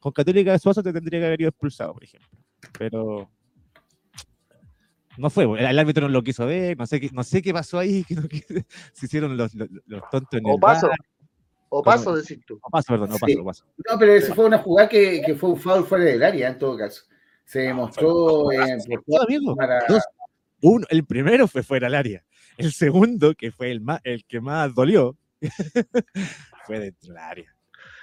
Con 0.00 0.12
Católica 0.12 0.52
de 0.52 0.58
Suazo 0.58 0.82
te 0.82 0.92
tendría 0.92 1.20
que 1.20 1.26
haber 1.26 1.40
ido 1.40 1.48
expulsado, 1.50 1.92
por 1.94 2.04
ejemplo. 2.04 2.28
Pero 2.78 3.30
no 5.16 5.30
fue, 5.30 5.44
el, 5.44 5.66
el 5.66 5.78
árbitro 5.78 6.02
no 6.06 6.12
lo 6.12 6.22
quiso 6.22 6.46
ver, 6.46 6.78
no 6.78 6.86
sé 6.86 7.00
qué, 7.00 7.10
no 7.12 7.24
sé 7.24 7.42
qué 7.42 7.52
pasó 7.52 7.78
ahí, 7.78 8.04
que 8.08 8.14
no 8.14 8.22
quise- 8.28 8.64
se 8.92 9.06
hicieron 9.06 9.36
los, 9.36 9.54
los, 9.54 9.68
los 9.86 10.02
tontos 10.10 10.38
en 10.38 10.46
O 10.46 10.54
el 10.54 10.60
paso, 10.60 10.88
bar. 10.88 10.98
o 11.70 11.82
paso, 11.82 12.14
decís 12.14 12.38
tú. 12.46 12.58
O 12.62 12.70
paso, 12.70 12.86
perdón, 12.92 13.10
no 13.10 13.14
Sí. 13.16 13.20
paso, 13.20 13.38
no 13.38 13.44
paso. 13.44 13.64
No, 13.90 13.98
pero 13.98 14.12
esa 14.14 14.34
fue 14.34 14.44
una 14.44 14.58
jugada 14.58 14.88
que, 14.88 15.20
que 15.24 15.34
fue 15.34 15.50
un 15.50 15.56
foul 15.60 15.84
fuera 15.84 16.04
del 16.04 16.22
área 16.22 16.48
en 16.48 16.58
todo 16.58 16.76
caso. 16.78 17.02
Se 17.44 17.60
demostró 17.60 18.44
No, 19.40 19.56
para- 19.56 19.84
dos, 19.88 20.02
uno, 20.60 20.86
el 20.90 21.04
primero 21.04 21.48
fue 21.48 21.62
fuera 21.62 21.86
del 21.86 21.94
área. 21.96 22.24
El 22.56 22.72
segundo, 22.72 23.34
que 23.34 23.50
fue 23.52 23.70
el, 23.72 23.80
más, 23.80 24.00
el 24.04 24.24
que 24.24 24.40
más 24.40 24.74
dolió, 24.74 25.16
fue 26.68 26.78
dentro 26.78 27.08
del 27.08 27.18
área. 27.18 27.54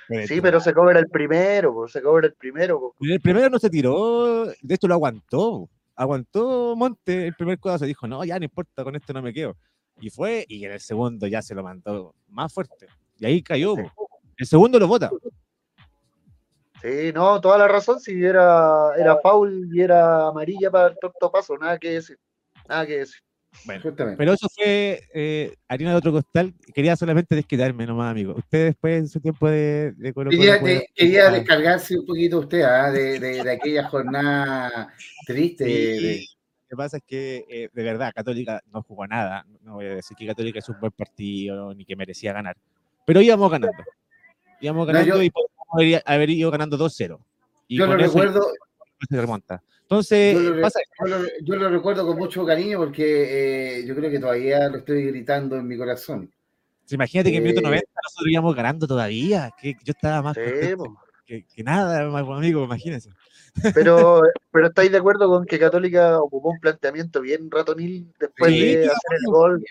Fue 0.08 0.18
dentro 0.18 0.36
Sí, 0.36 0.42
pero 0.42 0.58
área. 0.58 0.64
se 0.66 0.74
cobra 0.74 1.00
el 1.00 1.08
primero, 1.10 1.74
po, 1.74 1.88
se 1.88 2.02
cobra 2.02 2.28
el 2.28 2.34
primero. 2.34 2.80
po. 2.80 2.96
El 3.00 3.22
primero 3.22 3.50
no 3.50 3.60
se 3.60 3.70
tiró, 3.70 4.46
de 4.46 4.76
hecho 4.76 4.88
lo 4.88 4.96
aguantó. 4.96 5.70
Aguantó 5.96 6.76
Monte 6.76 7.28
el 7.28 7.36
primer 7.36 7.58
codazo, 7.58 7.86
dijo, 7.86 8.06
no, 8.06 8.24
ya 8.26 8.38
no 8.38 8.44
importa, 8.44 8.84
con 8.84 8.96
esto 8.98 9.14
no 9.14 9.22
me 9.22 9.34
quedo. 9.34 9.56
Y 10.02 10.10
fue, 10.10 10.46
y 10.50 10.66
en 10.66 10.74
el 10.74 10.82
segundo 10.82 11.26
ya 11.26 11.42
se 11.42 11.56
lo 11.56 11.64
mandó 11.64 12.14
más 12.28 12.54
fuerte. 12.54 12.88
Y 13.18 13.26
ahí 13.26 13.42
cayó. 13.42 13.76
El 14.38 14.46
segundo 14.46 14.78
lo 14.78 14.88
bota. 14.90 15.10
Sí, 16.82 17.12
no, 17.14 17.40
toda 17.40 17.58
la 17.58 17.68
razón, 17.70 18.00
si 18.02 18.24
era, 18.24 18.92
era 18.98 19.18
foul 19.22 19.70
y 19.74 19.82
era 19.82 20.28
amarilla 20.28 20.70
para 20.70 20.88
el 20.90 20.98
tonto 21.00 21.32
paso, 21.32 21.58
nada 21.58 21.80
que 21.80 21.92
decir. 21.92 22.20
Nada 22.68 22.86
que 22.86 22.98
decir. 23.00 23.22
Bueno, 23.64 23.82
Justamente. 23.82 24.18
pero 24.18 24.34
eso 24.34 24.48
fue 24.54 25.02
eh, 25.14 25.56
harina 25.68 25.92
de 25.92 25.96
otro 25.98 26.12
costal. 26.12 26.54
Quería 26.74 26.96
solamente 26.96 27.36
desquitarme 27.36 27.86
nomás, 27.86 28.12
amigo. 28.12 28.36
Usted 28.38 28.66
después 28.66 28.98
en 28.98 29.08
su 29.08 29.20
tiempo 29.20 29.48
de, 29.50 29.94
de 29.94 30.14
Colo 30.14 30.30
Colo 30.30 30.40
Quería, 30.42 30.60
puede- 30.60 30.74
de- 30.76 30.90
quería 30.94 31.28
Ah, 31.28 31.32
descargarse 31.32 31.98
un 31.98 32.06
poquito 32.06 32.40
usted 32.40 32.62
ah, 32.62 32.92
de, 32.92 33.20
de- 33.20 33.50
aquella 33.52 33.88
jornada 33.88 34.94
triste. 35.26 35.66
sí. 35.66 36.28
Lo 36.68 36.70
que 36.70 36.76
pasa 36.78 36.98
es 36.98 37.04
que, 37.06 37.46
eh, 37.48 37.70
de 37.72 37.84
verdad, 37.84 38.12
Católica 38.14 38.60
no 38.74 38.82
jugó 38.82 39.06
nada. 39.08 39.46
No 39.62 39.76
voy 39.76 39.86
a 39.86 39.96
decir 39.96 40.18
que 40.18 40.26
Católica 40.26 40.60
es 40.60 40.68
un 40.70 40.80
buen 40.80 40.92
partido 40.92 41.74
ni 41.76 41.86
que 41.86 41.96
merecía 41.96 42.34
ganar. 42.34 42.58
Pero 43.06 43.22
íbamos 43.22 43.50
ganando. 43.52 43.78
Íbamos 44.62 44.88
No, 44.88 44.94
ganando 44.94 45.16
yo- 45.18 45.22
y 45.24 45.30
podríamos 45.30 45.68
haber, 45.74 46.04
haber 46.06 46.30
ido 46.32 46.50
ganando 46.52 46.76
2-0. 46.78 47.20
Y 47.68 47.78
yo 47.78 47.86
lo 47.88 47.96
recuerdo, 47.98 48.48
se 49.10 49.22
remonta. 49.22 49.62
Entonces, 49.86 50.34
Yo 50.34 50.40
lo, 50.40 50.62
pasa 50.62 50.80
yo 51.00 51.06
lo- 51.18 51.28
yo 51.44 51.56
lo 51.58 51.70
recuerdo 51.70 52.08
con 52.08 52.18
mucho 52.18 52.44
cariño 52.44 52.80
porque 52.80 53.78
eh, 53.82 53.86
yo 53.86 53.96
creo 53.96 54.10
que 54.10 54.20
todavía 54.20 54.68
lo 54.68 54.78
estoy 54.80 55.06
gritando 55.06 55.56
en 55.58 55.68
mi 55.68 55.78
corazón. 55.78 56.32
imagínate 56.90 57.30
que 57.32 57.38
en 57.38 57.44
minuto 57.44 57.60
Eh, 57.62 57.64
90 57.64 57.92
nosotros 58.04 58.32
íbamos 58.32 58.56
ganando 58.56 58.88
todavía, 58.88 59.52
que 59.62 59.74
yo 59.84 59.92
estaba 59.92 60.24
más 60.24 60.36
Sí, 60.36 60.42
que, 61.28 61.46
que 61.46 61.64
nada, 61.64 62.02
amigo, 62.02 62.64
imagínense. 62.64 63.10
Pero, 63.74 64.22
pero 64.52 64.68
estáis 64.68 64.92
de 64.92 64.98
acuerdo 64.98 65.28
con 65.28 65.46
que 65.46 65.60
Católica 65.60 66.20
ocupó 66.20 66.50
un 66.50 66.60
planteamiento 66.60 67.22
bien 67.22 67.50
ratonil 67.52 68.12
después 68.20 68.52
Sí, 68.52 68.76
de 68.76 68.86
hacer 68.86 69.18
el 69.20 69.32
gol. 69.32 69.64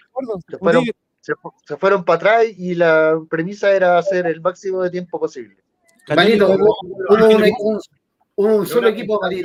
Se 0.49 0.59
fueron, 0.59 0.85
se, 1.21 1.33
se 1.66 1.76
fueron 1.76 2.04
para 2.04 2.16
atrás 2.16 2.44
y 2.56 2.75
la 2.76 3.21
premisa 3.28 3.73
era 3.73 3.99
hacer 3.99 4.26
el 4.26 4.40
máximo 4.40 4.83
de 4.83 4.90
tiempo 4.90 5.18
posible. 5.18 5.56
Católica- 6.06 6.47
hubo, 6.47 6.76
hubo 6.83 7.28
un, 7.28 7.42
un- 7.59 7.80
hubo 8.37 8.57
un 8.57 8.67
solo 8.67 8.88
equipo, 8.88 9.21
que 9.21 9.43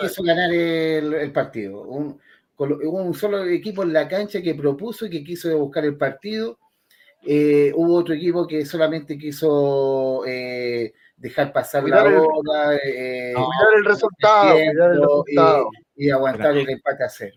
quiso 0.00 0.22
ganar 0.22 0.52
el, 0.52 1.14
el 1.14 1.32
partido. 1.32 1.82
Un, 1.82 2.18
hubo 2.58 3.02
un 3.02 3.14
solo 3.14 3.44
equipo 3.44 3.82
en 3.82 3.92
la 3.92 4.08
cancha 4.08 4.42
que 4.42 4.54
propuso 4.54 5.06
y 5.06 5.10
que 5.10 5.24
quiso 5.24 5.56
buscar 5.58 5.84
el 5.84 5.96
partido. 5.96 6.58
Eh, 7.24 7.72
hubo 7.74 7.94
otro 7.96 8.14
equipo 8.14 8.46
que 8.46 8.64
solamente 8.64 9.18
quiso 9.18 10.22
eh, 10.24 10.92
dejar 11.16 11.52
pasar 11.52 11.82
Cuidar 11.82 12.04
la 12.04 12.10
el- 12.12 12.16
hora 12.18 12.76
eh, 12.76 13.32
el 13.76 13.84
resultado, 13.84 14.54
tiempo 14.54 14.72
cuidar 14.72 14.90
el 14.92 15.00
resultado. 15.00 15.68
y, 15.96 16.06
y 16.06 16.10
aguantar 16.10 16.56
el 16.56 16.70
empate 16.70 17.04
a 17.04 17.08
cero. 17.08 17.36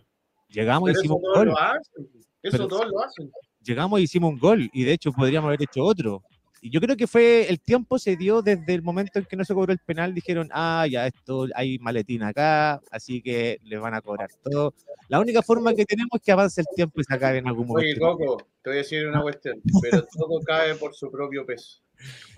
llegamos 0.49 0.89
y 0.89 0.93
Pero 0.93 0.99
eso 0.99 1.01
hicimos 1.01 1.17
un 1.23 1.33
gol. 1.33 1.47
lo 1.47 1.59
hacen. 1.59 2.09
Eso 2.43 2.51
Pero- 2.57 2.67
todos 2.67 2.87
lo 2.91 3.03
hacen. 3.03 3.31
llegamos 3.63 3.99
y 3.99 4.03
hicimos 4.03 4.33
un 4.33 4.39
gol 4.39 4.69
y 4.71 4.83
de 4.83 4.93
hecho 4.93 5.11
podríamos 5.11 5.47
haber 5.47 5.63
hecho 5.63 5.83
otro. 5.83 6.21
Y 6.63 6.69
yo 6.69 6.79
creo 6.79 6.95
que 6.95 7.07
fue 7.07 7.49
el 7.49 7.59
tiempo 7.59 7.97
se 7.97 8.15
dio 8.15 8.43
desde 8.43 8.73
el 8.75 8.83
momento 8.83 9.17
en 9.17 9.25
que 9.25 9.35
no 9.35 9.43
se 9.43 9.53
cobró 9.55 9.73
el 9.73 9.79
penal, 9.79 10.13
dijeron, 10.13 10.47
ah, 10.53 10.85
ya 10.89 11.07
esto 11.07 11.47
hay 11.55 11.79
maletín 11.79 12.21
acá, 12.21 12.79
así 12.91 13.19
que 13.21 13.57
le 13.63 13.77
van 13.79 13.95
a 13.95 14.01
cobrar 14.01 14.29
todo. 14.43 14.75
La 15.07 15.19
única 15.19 15.41
forma 15.41 15.73
que 15.73 15.85
tenemos 15.85 16.11
es 16.13 16.21
que 16.21 16.31
avance 16.31 16.61
el 16.61 16.67
tiempo 16.75 17.01
y 17.01 17.03
se 17.03 17.15
acabe 17.15 17.39
en 17.39 17.47
algún 17.47 17.65
Oye, 17.71 17.95
momento. 17.99 18.17
Coco, 18.25 18.47
te 18.61 18.69
voy 18.69 18.77
a 18.77 18.81
decir 18.83 19.07
una 19.07 19.21
cuestión, 19.23 19.59
pero 19.81 20.05
todo 20.15 20.39
cae 20.45 20.75
por 20.75 20.93
su 20.93 21.09
propio 21.11 21.45
peso. 21.47 21.81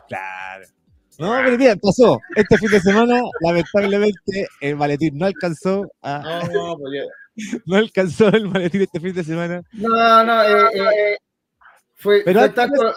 Claro. 0.08 0.66
No, 1.20 1.34
pero 1.44 1.58
bien, 1.58 1.78
pasó. 1.80 2.20
Este 2.36 2.58
fin 2.58 2.70
de 2.72 2.80
semana, 2.80 3.22
lamentablemente, 3.42 4.48
el 4.62 4.76
maletín 4.78 5.18
no 5.18 5.26
alcanzó, 5.26 5.86
a- 6.02 6.48
No, 6.52 6.54
no, 6.70 6.78
pues 6.78 6.94
ya. 6.96 7.04
no 7.66 7.76
alcanzó 7.76 8.30
el 8.30 8.48
maletín 8.50 8.82
este 8.84 9.00
fin 9.02 9.14
de 9.14 9.24
semana. 9.24 9.62
No, 9.74 10.24
no, 10.24 10.44
eh, 10.44 10.70
eh, 10.76 11.18
fue, 11.96 12.22
Pero 12.24 12.40
fue 12.40 12.48
antes- 12.50 12.56
tanto, 12.56 12.94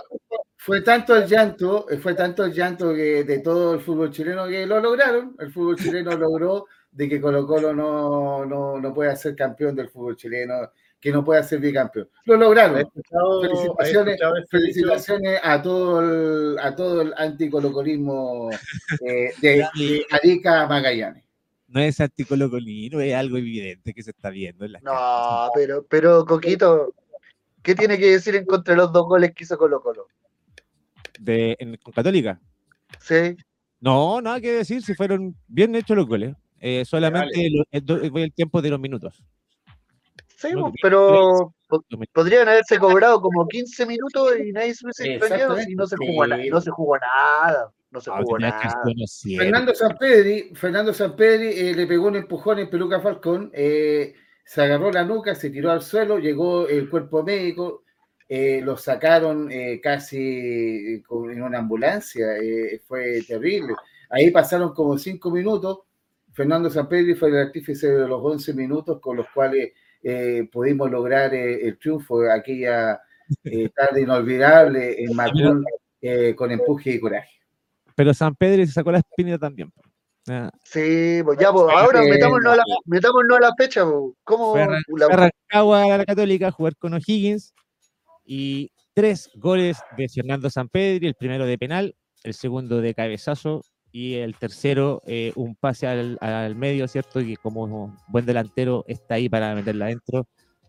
fue 0.67 0.81
tanto 0.81 1.15
el 1.15 1.29
llanto, 1.29 1.89
eh, 1.89 1.97
fue 1.97 2.15
tanto 2.15 2.45
el 2.45 2.53
llanto 2.53 2.93
que, 2.93 3.23
de 3.23 3.39
todo 3.39 3.75
el 3.75 3.81
fútbol 3.81 4.11
chileno 4.11 4.49
que 4.49 4.67
lo 4.67 4.81
lograron. 4.81 5.37
El 5.39 5.53
fútbol 5.53 5.77
chileno 5.77 6.11
logró 6.19 6.67
de 6.91 7.09
que 7.09 7.21
Colo 7.21 7.47
Colo 7.47 7.73
no, 7.73 8.45
no, 8.45 8.81
no 8.81 8.93
pueda 8.93 9.15
ser 9.15 9.37
campeón 9.37 9.77
del 9.77 9.89
fútbol 9.89 10.17
chileno, 10.17 10.73
que 10.99 11.13
no 11.13 11.25
pueda 11.25 11.45
ser 11.45 11.61
bicampeón. 11.61 12.09
Lo 12.25 12.35
¿Has 12.35 12.41
lograron. 12.41 12.79
escuchado, 12.81 13.43
Felicitaciones, 13.43 14.15
este 14.15 14.59
felicitaciones 14.59 15.41
a 15.41 15.63
todo 15.63 16.01
el, 16.01 16.59
a 16.59 16.75
todo 16.75 17.03
el 17.03 17.15
anticolocolismo 17.17 18.51
eh, 19.07 19.31
de, 19.41 19.69
de 19.79 20.07
Arica 20.11 20.67
Magallanes. 20.67 21.23
No 21.69 21.81
es 21.81 22.01
anticolocolino, 22.01 23.01
es 23.01 23.15
algo 23.15 23.37
evidente 23.37 23.95
que 23.95 24.03
se 24.03 24.11
está 24.11 24.31
viendo 24.31 24.65
en 24.65 24.73
las 24.73 24.83
No, 24.83 25.49
pero, 25.55 25.87
pero 25.89 26.25
Coquito, 26.25 26.93
¿qué 27.63 27.77
tiene 27.77 27.99
que 27.99 28.11
decir 28.11 28.35
en 28.35 28.47
contra 28.47 28.75
de 28.75 28.79
los 28.79 28.93
dos 28.93 29.07
goles 29.07 29.33
que 29.33 29.45
hizo 29.45 29.57
Colo 29.57 29.81
Colo? 29.81 30.09
De, 31.19 31.57
en, 31.59 31.77
con 31.79 31.93
Católica. 31.93 32.41
Sí, 33.01 33.37
No, 33.81 34.21
nada 34.21 34.41
que 34.41 34.53
decir, 34.53 34.83
si 34.83 34.95
fueron 34.95 35.37
bien 35.49 35.75
hechos 35.75 35.97
los 35.97 36.07
goles. 36.07 36.35
Eh, 36.61 36.85
solamente 36.87 37.49
lo- 37.51 37.65
el, 37.71 38.33
tiempo 38.33 38.63
de 38.63 38.71
los 38.71 38.81
minutos. 38.81 39.23
sí, 40.37 40.49
No, 40.53 40.63
pues, 40.71 40.75
pero 40.83 41.55
podrían 42.13 42.49
haberse 42.49 42.79
cobrado 42.79 43.21
como 43.21 43.47
15 43.47 43.85
minutos 43.87 44.33
y 44.43 44.53
nadie 44.53 44.75
se 44.75 44.87
hubiese 44.87 45.15
extrañado 45.17 45.57
si 45.59 45.75
no 45.75 45.87
se 45.87 45.97
jugó, 45.97 46.27
na- 46.27 46.37
Sí. 46.43 46.49
no 46.49 46.61
se 46.61 46.71
jugó 46.71 46.97
nada. 46.99 47.71
No 47.91 48.01
se 48.01 48.11
Ah, 48.11 48.19
jugó 48.23 48.39
nada. 48.39 48.83
Fernando 49.37 49.75
Sampedri, 49.75 50.51
Fernando 50.55 50.93
Sampedri 50.93 51.47
eh, 51.49 51.75
le 51.75 51.87
pegó 51.87 52.09
un 52.09 52.17
empujón 52.17 52.59
en 52.59 52.69
Peluca 52.69 53.01
Falcón, 53.01 53.51
eh, 53.55 54.15
se 54.45 54.63
agarró 54.63 54.91
la 54.93 55.05
nuca, 55.05 55.35
se 55.35 55.51
tiró 55.51 55.71
al 55.71 55.83
suelo, 55.83 56.19
llegó 56.19 56.69
el 56.69 56.89
cuerpo 56.91 57.23
médico, 57.23 57.85
eh, 58.29 58.61
lo 58.63 58.77
sacaron 58.77 59.51
eh, 59.51 59.81
casi 59.83 61.03
con- 61.07 61.31
en 61.31 61.43
una 61.43 61.59
ambulancia, 61.59 62.37
eh, 62.39 62.81
fue 62.87 63.23
terrible. 63.27 63.75
Ahí 64.11 64.31
pasaron 64.31 64.73
como 64.75 64.99
cinco 64.99 65.31
minutos. 65.31 65.81
Fernando 66.33 66.69
Sampedri 66.71 67.15
fue 67.15 67.29
el 67.31 67.39
artífice 67.39 67.89
de 67.89 68.07
los 68.07 68.21
11 68.23 68.53
minutos 68.53 69.01
con 69.01 69.17
los 69.17 69.27
cuales 69.35 69.73
eh, 70.03 70.49
pudimos 70.53 70.91
lograr 70.91 71.35
eh, 71.35 71.67
el 71.67 71.79
triunfo 71.79 72.31
aquella 72.31 73.01
eh, 73.45 73.71
tarde 73.75 74.03
inolvidable 74.03 75.03
en 75.03 75.17
Macul 75.17 75.65
eh, 76.01 76.35
con 76.37 76.51
empuje 76.53 76.91
y 76.93 77.01
coraje. 77.01 77.31
Pero 77.95 78.13
San 78.13 78.35
Pedro 78.35 78.65
se 78.67 78.73
sacó 78.73 78.93
la 78.93 78.99
espina 78.99 79.39
también. 79.39 79.73
Ah, 80.29 80.51
Sí, 80.65 81.23
pues 81.25 81.39
ya, 81.39 81.51
pues 81.53 81.65
ahora 81.75 82.05
Eh, 82.05 82.11
metámonos 82.11 82.53
a 82.53 82.57
la, 82.57 82.65
metámonos 82.85 83.39
a 83.39 83.41
la 83.41 83.55
fecha. 83.57 83.85
pues. 83.85 84.15
¿Cómo 84.25 84.53
Fue 84.53 84.67
la- 84.99 85.07
a 85.07 85.17
Rancagua 85.17 85.95
a 85.95 85.99
la 85.99 86.05
Católica 86.05 86.49
a 86.49 86.53
jugar 86.53 86.77
con 86.77 86.93
O'Higgins 86.95 87.55
y 88.27 88.71
tres 88.95 89.31
goles 89.35 89.79
de 89.97 90.09
Fernando 90.09 90.51
Sampedri, 90.51 91.07
el 91.07 91.15
primero 91.15 91.47
de 91.47 91.59
penal, 91.59 91.95
el 92.25 92.35
segundo 92.35 92.81
de 92.81 92.95
cabezazo 92.95 93.63
y 93.93 94.15
el 94.15 94.37
tercero 94.37 95.03
eh, 95.07 95.33
un 95.37 95.55
pase 95.55 95.87
al, 95.87 96.55
medio, 96.57 96.89
¿cierto? 96.89 97.21
Y 97.21 97.37
como 97.37 97.97
buen 98.09 98.27
delantero 98.27 98.85
está 98.89 99.15
ahí 99.15 99.29
para 99.29 99.55
meterla 99.55 99.87
adentro. 99.87 100.27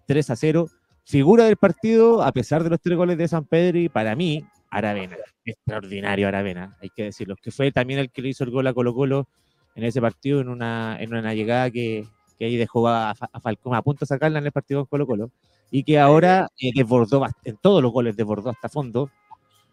3 0.07 0.29
a 0.29 0.35
0. 0.35 0.69
Figura 1.03 1.45
del 1.45 1.57
partido, 1.57 2.21
a 2.21 2.31
pesar 2.31 2.63
de 2.63 2.69
los 2.69 2.79
tres 2.81 2.97
goles 2.97 3.17
de 3.17 3.27
San 3.27 3.45
Pedri, 3.45 3.89
para 3.89 4.15
mí, 4.15 4.45
Aravena. 4.69 5.17
Extraordinario 5.43 6.27
Aravena, 6.27 6.77
hay 6.81 6.89
que 6.89 7.03
decirlo. 7.03 7.35
Que 7.41 7.51
fue 7.51 7.71
también 7.71 7.99
el 7.99 8.11
que 8.11 8.21
le 8.21 8.29
hizo 8.29 8.43
el 8.43 8.51
gol 8.51 8.67
a 8.67 8.73
Colo 8.73 8.93
Colo 8.93 9.27
en 9.75 9.83
ese 9.83 10.01
partido, 10.01 10.41
en 10.41 10.49
una, 10.49 10.97
en 10.99 11.13
una 11.13 11.33
llegada 11.33 11.71
que, 11.71 12.05
que 12.37 12.45
ahí 12.45 12.55
dejó 12.57 12.87
a, 12.87 13.11
a 13.11 13.39
Falcón 13.41 13.75
a 13.75 13.81
punto 13.81 14.01
de 14.01 14.07
sacarla 14.07 14.39
en 14.39 14.45
el 14.45 14.51
partido 14.51 14.81
con 14.81 14.87
Colo 14.87 15.07
Colo. 15.07 15.31
Y 15.71 15.83
que 15.83 15.99
ahora 15.99 16.47
eh, 16.59 16.71
desbordó, 16.75 17.25
en 17.43 17.57
todos 17.57 17.81
los 17.83 17.91
goles 17.91 18.15
desbordó 18.15 18.49
hasta 18.49 18.69
fondo 18.69 19.11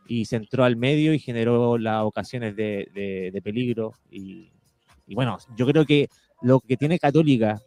y 0.09 0.25
se 0.25 0.37
entró 0.37 0.65
al 0.65 0.77
medio 0.77 1.15
y 1.15 1.19
generó 1.19 1.79
las 1.79 2.03
ocasiones 2.03 2.57
de, 2.57 2.89
de- 2.95 3.31
de 3.33 3.43
peligro. 3.43 3.93
Y, 4.11 4.51
y 5.07 5.15
bueno, 5.15 5.39
yo 5.57 5.67
creo 5.67 5.85
que 5.87 6.09
lo 6.43 6.61
que 6.61 6.77
tiene 6.77 6.99
Católica 6.99 7.61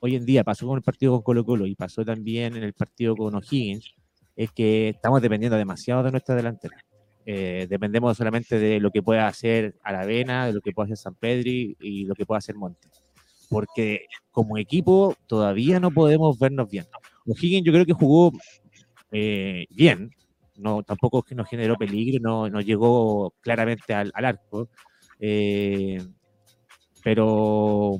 hoy 0.00 0.16
en 0.16 0.24
día, 0.26 0.44
pasó 0.44 0.66
con 0.66 0.76
el 0.76 0.82
partido 0.82 1.12
con 1.12 1.22
Colo 1.22 1.44
Colo 1.44 1.66
y 1.66 1.74
pasó 1.74 2.04
también 2.04 2.56
en 2.56 2.62
el 2.62 2.72
partido 2.74 3.16
con 3.16 3.34
O'Higgins, 3.34 3.94
es 4.36 4.52
que 4.52 4.90
estamos 4.90 5.22
dependiendo 5.22 5.56
demasiado 5.56 6.02
de 6.02 6.10
nuestra 6.10 6.34
delantera. 6.34 6.76
Eh, 7.24 7.66
dependemos 7.68 8.16
solamente 8.16 8.58
de 8.58 8.78
lo 8.78 8.90
que 8.90 9.02
pueda 9.02 9.26
hacer 9.26 9.74
Aravena, 9.82 10.46
de 10.46 10.52
lo 10.52 10.60
que 10.60 10.72
pueda 10.72 10.84
hacer 10.84 10.96
San 10.98 11.14
Pedri 11.14 11.76
y 11.80 12.04
lo 12.04 12.14
que 12.14 12.24
pueda 12.26 12.38
hacer 12.38 12.54
Montes. 12.54 13.02
Porque 13.48 14.06
como 14.30 14.58
equipo 14.58 15.16
todavía 15.26 15.80
no 15.80 15.90
podemos 15.90 16.38
vernos 16.38 16.68
bien. 16.68 16.86
O'Higgins 17.26 17.64
yo 17.64 17.72
creo 17.72 17.86
que 17.86 17.92
jugó 17.92 18.32
eh, 19.12 19.66
bien, 19.70 20.10
no, 20.56 20.82
tampoco 20.82 21.20
es 21.20 21.24
que 21.26 21.34
nos 21.34 21.48
generó 21.48 21.76
peligro, 21.76 22.20
no, 22.22 22.48
no 22.48 22.60
llegó 22.60 23.32
claramente 23.40 23.94
al, 23.94 24.10
arco. 24.14 24.68
eh, 25.20 25.98
pero 27.02 27.98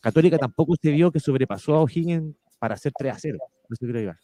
Católica 0.00 0.38
tampoco 0.38 0.74
se 0.80 0.90
vio 0.90 1.10
que 1.12 1.20
sobrepasó 1.20 1.74
a 1.74 1.82
O'Higgins 1.82 2.34
para 2.58 2.74
hacer 2.74 2.92
3 2.96 3.14
a 3.14 3.18
0. 3.18 3.38
No 3.68 3.76
se 3.76 3.86
creo. 3.86 4.14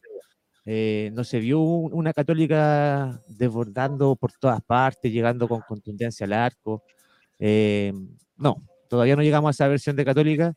Eh, 0.65 1.11
no 1.13 1.25
se 1.25 1.41
vio 1.41 1.61
un- 1.61 1.93
una 1.93 2.13
Católica 2.13 3.21
desbordando 3.29 4.15
por 4.17 4.33
todas 4.33 4.63
partes, 4.63 5.13
llegando 5.13 5.49
con 5.49 5.61
contundencia 5.63 6.25
al 6.27 6.33
arco. 6.35 6.83
Eh, 7.39 7.93
no, 8.37 8.63
todavía 8.93 9.17
no 9.17 9.23
llegamos 9.23 9.49
a 9.49 9.53
esa 9.53 9.69
versión 9.69 9.97
de 9.97 10.05
Católica. 10.05 10.53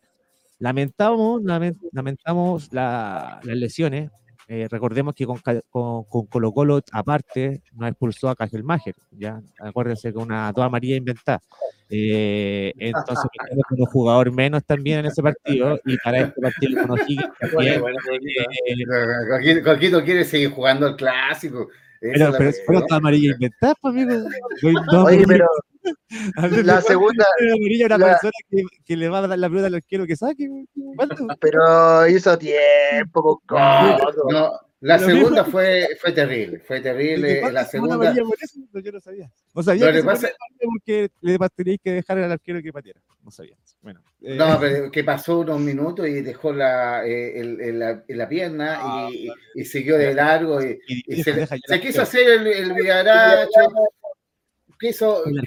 Lamentamos, 0.59 1.41
lamen- 1.41 1.79
lamentamos 1.93 2.67
la- 2.73 3.39
las 3.43 3.55
lesiones. 3.55 4.11
Eh, 4.49 4.67
recordemos 4.69 5.15
que 5.15 5.25
con, 5.25 5.39
con, 5.69 6.03
con 6.03 6.25
Colo 6.27 6.51
Colo, 6.51 6.81
aparte, 6.91 7.61
nos 7.73 7.89
expulsó 7.89 8.27
a 8.29 8.35
Cajelmacher, 8.35 8.93
ya, 9.11 9.41
acuérdense 9.59 10.13
con 10.13 10.23
una 10.23 10.51
toda 10.53 10.67
amarilla 10.67 10.97
inventada. 10.97 11.39
Eh, 11.89 12.71
entonces, 12.77 13.25
un 13.71 13.85
jugador 13.85 14.31
menos 14.33 14.63
también 14.65 14.99
en 14.99 15.05
ese 15.07 15.23
partido, 15.23 15.79
y 15.85 15.97
para 15.97 16.19
este 16.19 16.41
partido 16.41 16.81
con 16.81 16.91
O'Higgins 16.91 17.23
también, 17.39 17.81
Bueno, 17.81 17.81
bueno, 17.81 17.97
eh, 18.67 19.29
Coquito, 19.31 19.63
Coquito 19.71 20.03
quiere 20.03 20.25
seguir 20.25 20.49
jugando 20.51 20.87
al 20.87 20.95
clásico. 20.97 21.69
Pero, 22.01 22.13
es 22.13 22.19
pero 22.19 22.37
cuestión. 22.37 22.65
fueron 22.65 22.85
todas 22.87 22.99
amarillas 22.99 23.33
inventadas, 23.33 23.75
pues, 23.81 23.95
amigo. 23.95 24.13
Oye, 25.05 25.23
pero 25.27 25.47
la 26.63 26.73
¿cuánto 26.73 26.87
segunda- 26.87 27.25
una 27.85 27.97
la- 27.97 28.05
persona 28.07 28.31
que, 28.49 28.63
que 28.85 28.97
le 28.97 29.09
va 29.09 29.19
a 29.19 29.27
dar 29.27 29.39
la 29.39 29.49
pelota 29.49 29.67
al 29.67 29.75
arquero 29.75 30.05
que 30.05 30.15
saque. 30.15 30.47
pero 31.39 32.07
hizo 32.07 32.37
tiempo, 32.37 33.41
No, 33.49 34.51
La 34.81 34.97
Lo 34.97 35.05
segunda 35.07 35.41
mismo- 35.43 35.51
fue, 35.51 35.87
fue 35.99 36.11
terrible, 36.11 36.59
fue 36.59 36.79
terrible. 36.81 37.27
¿Desde 37.35 37.51
La 37.51 37.65
segunda, 37.65 37.97
por 37.97 38.05
eso? 38.07 38.59
No, 38.71 38.79
yo 38.81 38.91
no 38.91 38.99
sabía. 38.99 39.31
No 39.55 39.63
sabía 39.63 39.91
que 39.91 40.03
pasa- 40.03 40.29
porque 40.61 41.09
le 41.21 41.37
teníais 41.55 41.79
que 41.83 41.91
dejar 41.93 42.19
al 42.19 42.31
arquero 42.31 42.61
que 42.61 42.71
pateara. 42.71 43.01
No 43.23 43.31
sabía. 43.31 43.55
Bueno. 43.81 44.01
eh, 44.21 44.35
no, 44.35 44.59
pero 44.59 44.91
que 44.91 45.03
pasó 45.03 45.39
unos 45.39 45.59
minutos 45.59 46.07
y 46.07 46.21
dejó 46.21 46.53
la, 46.53 47.05
eh, 47.07 47.39
el- 47.39 47.61
el- 47.61 47.79
la, 47.79 48.03
la 48.07 48.29
pierna 48.29 48.77
Ah, 48.79 49.09
y, 49.11 49.29
y 49.55 49.65
siguió 49.65 49.97
de 49.97 50.13
largo 50.13 50.61
y, 50.61 50.79
y- 50.87 51.03
y 51.15 51.19
y 51.19 51.23
se, 51.23 51.47
se 51.47 51.79
quiso 51.81 52.01
hacer 52.03 52.27
el, 52.41 52.47
el 52.47 52.73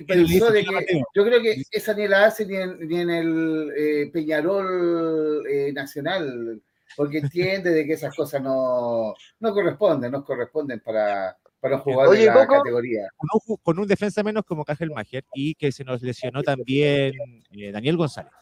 pensó 0.06 0.34
hizo 0.34 0.50
de 0.50 0.64
que, 0.64 1.02
yo 1.14 1.24
creo 1.24 1.42
que 1.42 1.62
esa 1.70 1.94
ni 1.94 2.08
la 2.08 2.26
hace 2.26 2.46
ni 2.46 2.56
en, 2.56 2.88
ni 2.88 3.00
en 3.00 3.10
el 3.10 3.72
eh, 3.76 4.10
Peñarol 4.12 5.46
eh, 5.48 5.72
Nacional, 5.72 6.60
porque 6.96 7.18
entiende 7.18 7.70
de 7.70 7.86
que 7.86 7.92
esas 7.92 8.14
cosas 8.14 8.42
no, 8.42 9.14
no 9.40 9.52
corresponden, 9.52 10.10
no 10.10 10.24
corresponden 10.24 10.80
para, 10.80 11.36
para 11.60 11.76
un 11.76 11.82
jugador 11.82 12.14
Oye, 12.14 12.22
de 12.22 12.26
la 12.26 12.46
Coco. 12.46 12.58
categoría. 12.58 13.08
con 13.16 13.28
un, 13.32 13.40
ju- 13.40 13.60
con 13.62 13.78
un 13.78 13.86
defensa 13.86 14.22
menos 14.22 14.44
como 14.44 14.64
Mager 14.94 15.24
y 15.34 15.54
que 15.54 15.70
se 15.72 15.84
nos 15.84 16.02
lesionó 16.02 16.42
también 16.42 17.12
eh, 17.52 17.70
Daniel 17.72 17.96
González, 17.96 18.32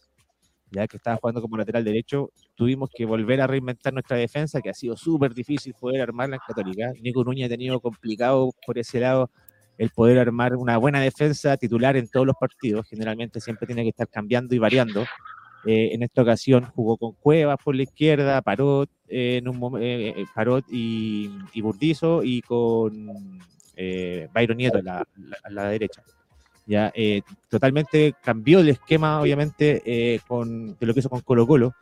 ya 0.70 0.86
que 0.86 0.96
estaba 0.96 1.16
jugando 1.16 1.40
como 1.42 1.56
lateral 1.56 1.84
derecho. 1.84 2.30
Tuvimos 2.54 2.88
que 2.94 3.04
volver 3.04 3.40
a 3.40 3.46
reinventar 3.46 3.92
nuestra 3.92 4.16
defensa, 4.16 4.60
que 4.62 4.70
ha 4.70 4.74
sido 4.74 4.96
súper 4.96 5.34
difícil 5.34 5.74
poder 5.78 6.00
armarla 6.00 6.36
en 6.36 6.42
Católica. 6.46 6.92
Nico 7.02 7.22
Núñez 7.24 7.46
ha 7.46 7.50
tenido 7.50 7.80
complicado 7.80 8.50
por 8.66 8.78
ese 8.78 9.00
lado 9.00 9.30
el 9.78 9.90
poder 9.90 10.18
armar 10.18 10.56
una 10.56 10.76
buena 10.78 11.00
defensa 11.00 11.56
titular 11.56 11.96
en 11.96 12.08
todos 12.08 12.26
los 12.26 12.36
partidos. 12.36 12.86
Generalmente 12.88 13.40
siempre 13.40 13.66
tiene 13.66 13.82
que 13.82 13.90
estar 13.90 14.08
cambiando 14.08 14.54
y 14.54 14.58
variando. 14.58 15.02
Eh, 15.64 15.90
en 15.92 16.02
esta 16.02 16.22
ocasión 16.22 16.64
jugó 16.64 16.96
con 16.96 17.12
Cuevas 17.14 17.58
por 17.62 17.74
la 17.74 17.82
izquierda, 17.82 18.40
Parot, 18.42 18.88
eh, 19.08 19.38
en 19.38 19.48
un 19.48 19.58
mom- 19.58 19.80
eh, 19.80 20.14
eh, 20.16 20.24
Parot 20.34 20.64
y, 20.70 21.30
y 21.52 21.60
Burdizo 21.60 22.22
y 22.22 22.40
con 22.42 23.40
eh, 23.76 24.28
Byron 24.32 24.56
Nieto 24.56 24.78
a 24.78 24.82
la, 24.82 25.04
la- 25.16 25.50
la 25.50 25.68
derecha. 25.68 26.02
Ya, 26.66 26.90
eh, 26.94 27.22
totalmente 27.48 28.14
cambió 28.22 28.58
el 28.60 28.68
esquema, 28.70 29.20
obviamente, 29.20 29.82
eh, 29.84 30.20
con, 30.26 30.76
de 30.78 30.86
lo 30.86 30.92
que 30.94 31.00
hizo 31.00 31.08
con 31.10 31.20
Colo 31.20 31.46
Colo, 31.46 31.74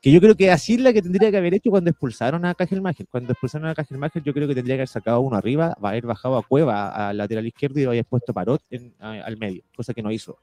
que 0.00 0.12
yo 0.12 0.20
creo 0.20 0.36
que 0.36 0.50
así 0.50 0.74
es 0.74 0.80
la 0.80 0.92
que 0.92 1.02
tendría 1.02 1.30
que 1.30 1.36
haber 1.36 1.54
hecho 1.54 1.70
cuando 1.70 1.90
expulsaron 1.90 2.44
a 2.44 2.54
Cajelmacher. 2.54 3.06
Cuando 3.10 3.32
expulsaron 3.32 3.68
a 3.68 3.74
Cajelmacher, 3.74 4.22
yo 4.22 4.32
creo 4.32 4.46
que 4.46 4.54
tendría 4.54 4.76
que 4.76 4.80
haber 4.82 4.88
sacado 4.88 5.20
uno 5.20 5.36
arriba, 5.36 5.76
va 5.82 5.88
a 5.88 5.92
haber 5.92 6.06
bajado 6.06 6.36
a 6.36 6.42
Cueva 6.42 7.08
al 7.08 7.16
lateral 7.16 7.46
izquierdo 7.46 7.80
y 7.80 7.84
haber 7.84 8.04
puesto 8.04 8.32
Parot 8.32 8.62
en- 8.70 8.94
al 9.00 9.36
medio, 9.36 9.62
cosa 9.76 9.92
que 9.94 10.02
no 10.02 10.12
hizo. 10.12 10.38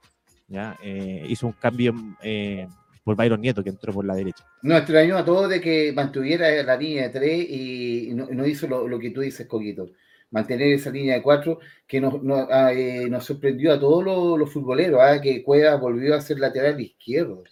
¿ya? 0.47 0.77
Eh, 0.83 1.25
hizo 1.29 1.47
un 1.47 1.53
cambio 1.53 1.93
eh, 2.21 2.67
por 3.03 3.15
Byron 3.15 3.39
Nieto, 3.41 3.63
que 3.63 3.69
entró 3.69 3.93
por 3.93 4.05
la 4.05 4.15
derecha. 4.15 4.45
Nos 4.61 4.79
extrañó 4.79 5.17
a 5.17 5.25
todos 5.25 5.49
de 5.49 5.61
que 5.61 5.93
mantuviera 5.93 6.61
la 6.63 6.75
línea 6.77 7.03
de 7.03 7.09
tres 7.09 7.49
y 7.49 8.11
no, 8.13 8.27
no 8.27 8.45
hizo 8.45 8.67
lo, 8.67 8.87
lo 8.87 8.99
que 8.99 9.11
tú 9.11 9.21
dices, 9.21 9.47
Coquito. 9.47 9.89
Mantener 10.31 10.73
esa 10.73 10.89
línea 10.89 11.15
de 11.15 11.21
cuatro 11.21 11.59
que 11.87 12.01
nos, 12.01 12.21
nos, 12.23 12.47
ah, 12.49 12.73
eh, 12.73 13.07
nos 13.09 13.23
sorprendió 13.23 13.71
a 13.73 13.79
todos 13.79 14.03
los, 14.03 14.37
los 14.39 14.51
futboleros, 14.51 14.99
ah, 15.01 15.21
que 15.21 15.43
Cueva 15.43 15.75
volvió 15.75 16.15
a 16.15 16.21
ser 16.21 16.39
lateral 16.39 16.79
izquierdo. 16.81 17.43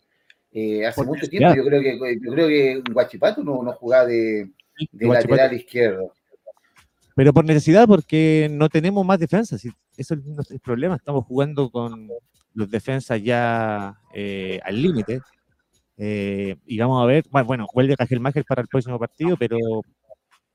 Eh, 0.53 0.86
hace 0.86 1.03
mucho 1.03 1.27
tiempo, 1.27 1.55
yo 1.55 1.63
creo 1.63 1.81
que 1.81 2.20
yo 2.22 2.31
creo 2.31 2.48
que 2.48 2.84
Guachipato 2.91 3.43
no, 3.43 3.63
no 3.63 3.72
jugaba 3.74 4.05
de, 4.05 4.50
lateral 4.91 5.53
izquierdo. 5.53 6.13
Pero 7.15 7.34
por 7.34 7.46
necesidad, 7.46 7.88
porque 7.88 8.50
no 8.51 8.70
tenemos 8.70 9.05
más 9.05 9.20
defensas. 9.20 9.63
Eso 9.98 10.13
es 10.13 10.25
nuestro 10.25 10.58
problema. 10.60 10.96
Estamos 10.96 11.25
jugando 11.25 11.70
con 11.70 12.10
los 12.53 12.70
defensas 12.70 13.22
ya 13.22 13.96
eh, 14.13 14.60
al 14.63 14.81
límite. 14.81 15.22
Eh, 15.98 16.55
y 16.65 16.79
vamos 16.79 17.03
a 17.03 17.05
ver, 17.05 17.24
bueno, 17.29 17.46
bueno 17.46 17.67
vuelve 17.74 17.96
Cajelmacher 17.96 18.43
para 18.46 18.62
el 18.62 18.67
próximo 18.67 18.98
partido, 18.98 19.38
pero 19.38 19.58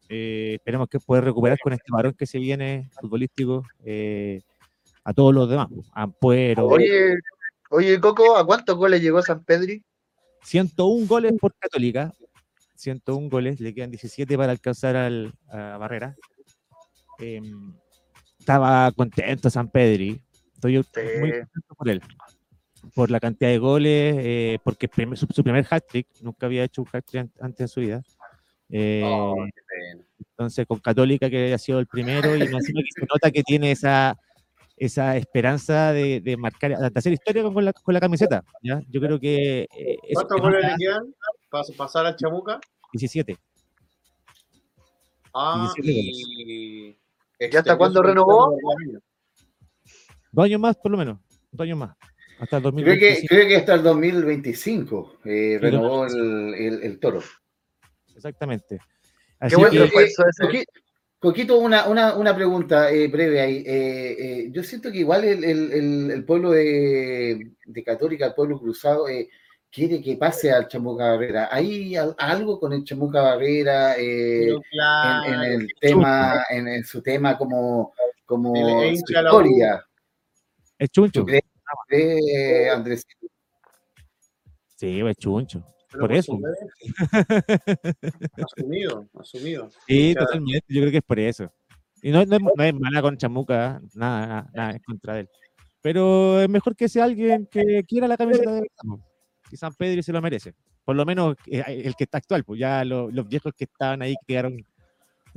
eh, 0.09 0.55
esperemos 0.57 0.89
que 0.89 0.99
pueda 0.99 1.21
recuperar 1.21 1.59
con 1.59 1.73
este 1.73 1.87
varón 1.91 2.15
que 2.15 2.27
se 2.27 2.39
viene 2.39 2.91
futbolístico 3.01 3.65
eh, 3.85 4.41
a 5.05 5.13
todos 5.13 5.35
los 5.35 5.49
demás. 5.49 5.69
A 5.93 6.03
Ampuero, 6.03 6.67
Oye, 6.67 7.17
oye, 7.71 8.01
Coco, 8.01 8.37
¿a 8.37 8.45
cuántos 8.45 8.77
goles 8.77 9.01
llegó 9.01 9.23
San 9.23 9.45
Pedri? 9.45 9.85
101 10.47 11.07
goles 11.09 11.33
por 11.41 11.53
Católica. 11.59 12.15
101 12.77 13.29
goles, 13.29 13.59
le 13.61 13.75
quedan 13.75 13.91
17 13.91 14.37
para 14.37 14.53
alcanzar 14.53 14.95
al, 14.97 15.33
a 15.49 15.77
Barrera. 15.79 16.15
Em, 17.19 17.75
estaba 18.39 18.93
contento 18.93 19.51
San 19.51 19.69
Pedri. 19.71 20.21
Estoy 20.55 20.83
Sí. 20.83 21.01
muy 21.21 21.31
contento 21.33 21.75
por 21.77 21.89
él. 21.89 22.01
Por 22.95 23.11
la 23.11 23.19
cantidad 23.19 23.51
de 23.51 23.59
goles, 23.59 24.15
eh, 24.19 24.59
porque 24.63 24.89
primer- 24.89 25.19
su, 25.19 25.27
su 25.35 25.43
primer 25.43 25.67
hat-trick, 25.69 26.07
nunca 26.23 26.47
había 26.47 26.63
hecho 26.65 26.83
un 26.83 26.89
hat-trick 26.93 27.23
an- 27.23 27.33
antes 27.41 27.61
en 27.63 27.69
su 27.69 27.81
vida. 27.81 28.03
Eh, 28.69 29.03
Oh, 29.05 29.37
entonces, 30.19 30.67
con 30.67 30.79
Católica, 30.79 31.29
que 31.29 31.53
ha 31.53 31.59
sido 31.59 31.81
el 31.81 31.87
primero, 31.87 32.37
y 32.37 32.41
que 32.41 32.47
se 32.47 33.07
nota 33.13 33.31
que 33.33 33.43
tiene 33.43 33.73
esa, 33.73 34.17
esa 34.77 35.17
esperanza 35.17 35.93
de, 35.93 36.21
de 36.21 36.37
marcar, 36.37 36.77
de 36.77 36.91
hacer 36.95 37.13
historia 37.13 37.43
con 37.43 37.65
la, 37.65 37.73
con 37.73 37.95
la 37.95 38.01
camiseta. 38.01 38.45
¿ya? 38.63 38.81
Yo 38.89 39.01
creo 39.01 39.19
que 39.19 39.63
eh, 39.75 39.97
¿Cuántos 40.13 40.41
goles 40.41 40.65
le 40.65 40.75
quedan 40.77 41.15
para 41.51 41.65
pasar 41.77 42.07
a 42.07 42.15
Chamuca? 42.17 42.61
17. 42.93 43.37
Ah, 45.35 45.73
17 45.77 46.11
y. 46.13 46.99
¿Ya 47.51 47.59
hasta 47.61 47.77
cuándo 47.77 48.03
renovó? 48.03 48.57
Dos 50.33 50.45
años 50.45 50.61
más, 50.61 50.77
por 50.77 50.91
lo 50.91 50.99
menos. 50.99 51.19
Dos 51.51 51.65
años 51.65 51.79
más. 51.79 51.97
Hasta 52.39 52.57
el 52.59 52.63
Creo 52.63 52.73
que, 52.75 52.83
2025. 53.23 53.27
creo 53.29 53.49
que 53.49 53.57
hasta 53.57 53.75
el 53.75 53.83
2025 53.83 55.19
eh, 55.25 55.59
renovó 55.61 56.07
el, 56.07 56.55
el- 56.55 56.83
el 56.83 56.99
toro. 57.01 57.23
Exactamente. 58.15 58.79
Qué 58.79 59.47
Así 59.47 59.57
buen 59.57 59.71
que, 59.71 59.79
refuerzo 59.81 60.23
ese. 60.29 60.65
Coqui- 61.19 61.47
Coquito, 61.47 61.59
una, 61.59 61.89
una, 61.89 62.15
una 62.17 62.35
pregunta 62.35 62.91
eh, 62.91 63.09
breve 63.09 63.41
ahí. 63.41 63.57
Eh, 63.67 64.17
eh, 64.19 64.49
yo 64.53 64.63
siento 64.63 64.91
que 64.93 64.99
igual 64.99 65.25
el, 65.25 65.45
el- 65.45 65.73
el- 65.73 66.11
el 66.11 66.25
pueblo 66.25 66.51
de, 66.53 67.53
de 67.65 67.85
Católica, 67.85 68.27
el 68.27 68.35
pueblo 68.35 68.59
cruzado, 68.61 69.09
eh, 69.09 69.29
quiere 69.71 70.01
que 70.03 70.17
pase 70.17 70.53
al 70.53 70.69
Chamuca 70.69 71.11
Barrera. 71.13 71.49
¿Hay 71.51 71.97
al- 71.97 72.15
algo 72.19 72.61
con 72.61 72.73
el 72.73 72.85
Chamuca 72.85 73.23
Barrera 73.23 73.97
eh, 73.99 74.51
en, 75.27 75.41
el 75.43 75.69
tema, 75.81 76.45
en, 76.51 76.69
en 76.69 76.85
su 76.85 77.03
tema 77.03 77.37
como, 77.37 77.93
como 78.25 78.53
historia? 78.85 79.85
es 80.79 80.91
chuncho. 80.91 81.21
¿Tú 81.21 81.27
crees, 81.27 82.71
Andrés? 82.73 83.07
Sí, 84.77 85.01
es 85.01 85.17
chuncho. 85.17 85.65
Por 85.91 86.13
eso. 86.13 86.39
Asumido, 88.37 89.09
asumido. 89.19 89.71
Sí, 89.87 90.11
Hincha- 90.13 90.21
totalmente. 90.21 90.67
Yo 90.69 90.81
creo 90.81 90.91
que 90.91 90.99
es 90.99 91.03
por 91.05 91.19
eso. 91.19 91.53
Y 92.03 92.11
no, 92.11 92.25
no 92.25 92.37
es, 92.37 92.43
no 92.57 92.65
es 92.65 92.75
mala 92.75 93.03
con 93.03 93.17
Chamuca, 93.17 93.81
nada, 93.95 94.27
nada, 94.27 94.51
nada 94.55 94.71
es 94.73 94.83
contra 94.83 95.19
él. 95.21 95.29
Pero 95.83 96.41
es 96.41 96.49
mejor 96.49 96.77
que 96.77 96.89
sea 96.89 97.05
alguien 97.05 97.47
que 97.51 97.85
quiera 97.87 98.07
la 98.09 98.17
camiseta 98.17 98.53
de. 98.53 98.67
Y 99.51 99.57
San 99.57 99.75
Pedro 99.75 100.03
se 100.03 100.13
lo 100.13 100.21
merece. 100.21 100.55
Por 100.85 100.97
lo 100.97 101.05
menos 101.05 101.37
eh, 101.47 101.63
el 101.85 101.95
que 101.97 102.05
está 102.05 102.19
actual, 102.19 102.45
pues 102.45 102.61
ya 102.61 102.85
lo- 102.85 103.11
los 103.11 103.29
viejos 103.29 103.53
que 103.57 103.65
estaban 103.65 104.03
ahí 104.03 104.15
que 104.21 104.35
quedaron 104.35 104.57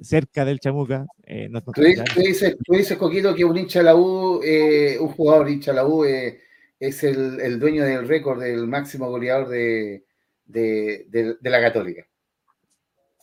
cerca 0.01 0.45
del 0.45 0.59
Chamuca. 0.59 1.05
eh, 1.25 1.47
no, 1.49 1.59
no- 1.59 1.65
Tú, 1.73 1.81
tú 1.81 2.21
dices, 2.21 2.55
tú 2.63 2.73
dices, 2.73 2.97
Coquito, 2.97 3.33
que 3.35 3.45
un 3.45 3.57
hincha 3.57 3.79
de 3.79 3.85
la 3.85 3.95
U, 3.95 4.41
eh, 4.43 4.97
un 4.99 5.09
jugador 5.09 5.49
hincha 5.49 5.71
de 5.71 5.75
la 5.75 5.85
U, 5.87 6.03
eh, 6.05 6.39
es 6.79 7.03
el, 7.03 7.39
el 7.41 7.59
dueño 7.59 7.83
del 7.83 8.07
récord 8.07 8.41
del 8.41 8.67
máximo 8.67 9.09
goleador 9.09 9.49
de, 9.49 10.03
de, 10.49 11.05
de- 11.09 11.35
de 11.39 11.49
la 11.49 11.61
Católica. 11.61 12.05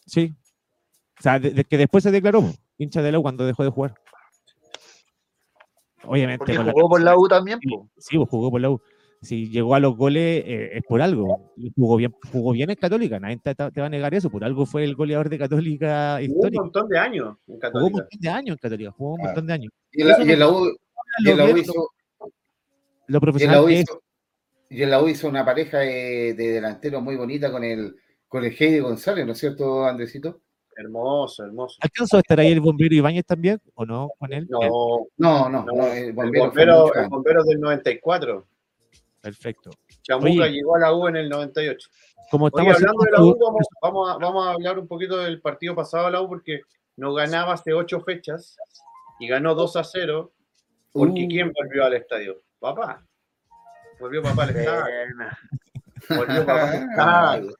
Sí. 0.06 0.34
O 1.18 1.22
sea, 1.22 1.38
de, 1.38 1.50
de 1.50 1.64
que 1.64 1.76
después 1.78 2.02
se 2.04 2.10
declaró 2.10 2.44
hincha 2.78 3.02
de 3.02 3.10
la 3.12 3.18
U 3.18 3.22
cuando 3.22 3.44
dejó 3.46 3.64
de 3.64 3.70
jugar. 3.70 3.94
Obviamente. 6.04 6.38
Porque 6.38 6.56
con 6.56 6.66
la 6.66 6.72
jugó 6.72 6.88
por 6.88 7.00
la 7.02 7.16
U 7.18 7.28
también, 7.28 7.58
po. 7.60 7.88
Sí, 7.98 8.16
jugó 8.16 8.50
por 8.50 8.60
la 8.60 8.70
U. 8.70 8.80
Si 9.22 9.48
llegó 9.48 9.74
a 9.74 9.80
los 9.80 9.96
goles 9.96 10.44
eh, 10.46 10.70
es 10.74 10.82
por 10.86 11.00
algo. 11.02 11.52
Jugó 11.74 11.96
bien, 11.96 12.14
jugó 12.30 12.52
bien 12.52 12.70
en 12.70 12.76
Católica. 12.76 13.18
Nadie 13.18 13.38
te, 13.38 13.54
te 13.54 13.80
va 13.80 13.86
a 13.86 13.90
negar 13.90 14.14
eso. 14.14 14.30
Por 14.30 14.44
algo 14.44 14.66
fue 14.66 14.84
el 14.84 14.94
goleador 14.94 15.28
de 15.28 15.38
Católica 15.38 16.12
Jugó 16.12 16.16
un 16.18 16.22
histórico. 16.30 16.62
montón 16.64 16.88
de 16.88 16.98
años 16.98 17.28
en 17.28 17.34
Jugó 17.34 17.54
un 17.54 17.58
Católica. 17.60 17.90
montón 17.98 18.20
de 18.20 18.28
años 18.28 18.54
en 18.54 18.58
Católica. 18.58 18.90
Jugó 18.92 19.14
un 19.14 19.20
montón 19.22 19.46
de 19.46 19.52
años. 19.52 19.72
Y 19.92 20.02
en 20.02 20.08
la, 20.08 20.24
y 20.24 20.30
en 20.32 20.38
la 20.38 20.48
U, 20.48 20.76
y 21.24 21.30
en 21.30 21.36
la 21.38 21.44
Lo 21.46 21.50
U 21.50 21.54
bien- 21.54 21.64
hizo, 21.64 21.72
Lo 21.74 22.26
y 22.26 22.28
en 23.08 23.12
la 23.14 23.20
profesional 23.20 23.64
U 23.64 23.68
hizo- 23.70 24.02
y 24.70 24.83
en 24.83 24.90
la 24.90 25.02
U 25.02 25.09
hizo 25.09 25.29
una 25.29 25.44
pareja 25.44 25.79
de, 25.79 26.35
de 26.35 26.48
delanteros 26.52 27.02
muy 27.02 27.16
bonita 27.16 27.50
con 27.50 27.64
el, 27.64 27.96
con 28.29 28.44
el 28.44 28.52
Heidi 28.59 28.81
González, 28.81 29.24
¿no 29.26 29.33
es 29.33 29.38
cierto, 29.38 29.85
Andresito? 29.85 30.40
Hermoso, 30.76 31.44
hermoso. 31.44 31.79
¿Alcanzó 31.81 32.18
a 32.18 32.20
estar 32.20 32.38
ahí 32.38 32.52
el 32.52 32.61
bombero 32.61 32.94
Ibáñez 32.94 33.24
también? 33.24 33.61
¿O 33.74 33.87
no? 33.87 34.11
Con 34.18 34.33
él. 34.33 34.46
No, 34.50 35.07
No, 35.16 35.48
no, 35.48 35.87
el 35.92 36.12
bombero 36.12 36.92
el 36.94 37.46
del 37.46 37.61
94. 37.61 38.46
perfecto. 39.22 39.70
Chamuca 40.02 40.44
Oye. 40.44 40.50
llegó 40.52 40.76
a 40.76 40.81
la 40.81 40.94
U 40.94 41.09
en 41.09 41.16
el 41.16 41.29
98. 41.31 41.88
Como 42.31 42.46
Oye, 42.46 42.50
estamos 42.70 42.74
hablando 42.76 43.02
de 43.05 43.11
la 43.12 43.22
U, 43.22 43.38
vamos, 43.40 43.66
vamos 43.81 44.11
a, 44.11 44.18
vamos 44.18 44.46
a 44.46 44.50
hablar 44.50 44.79
un 44.79 44.87
poquito 44.87 45.16
del 45.18 45.40
partido 45.40 45.74
pasado 45.74 46.07
de 46.07 46.12
la 46.12 46.20
U 46.20 46.29
porque 46.29 46.61
no 46.96 47.14
ganaba 47.14 47.55
hace 47.55 47.72
ocho 47.72 48.00
fechas 48.02 48.57
y 49.18 49.29
ganó 49.29 49.55
2 49.55 49.76
a 49.76 49.85
0 49.85 50.31
porque 50.92 51.24
Uh. 51.24 51.29
¿quién 51.29 51.52
volvió 51.52 51.85
al 51.85 51.94
estadio? 51.94 52.42
Papá. 52.59 53.05
Volvió 53.98 54.22
papá 54.22 54.44
al 54.44 54.50
estadio. 54.50 54.85
Volvió 56.09 56.46
papá 56.46 56.70
al 56.70 56.90
estadio. 56.90 57.56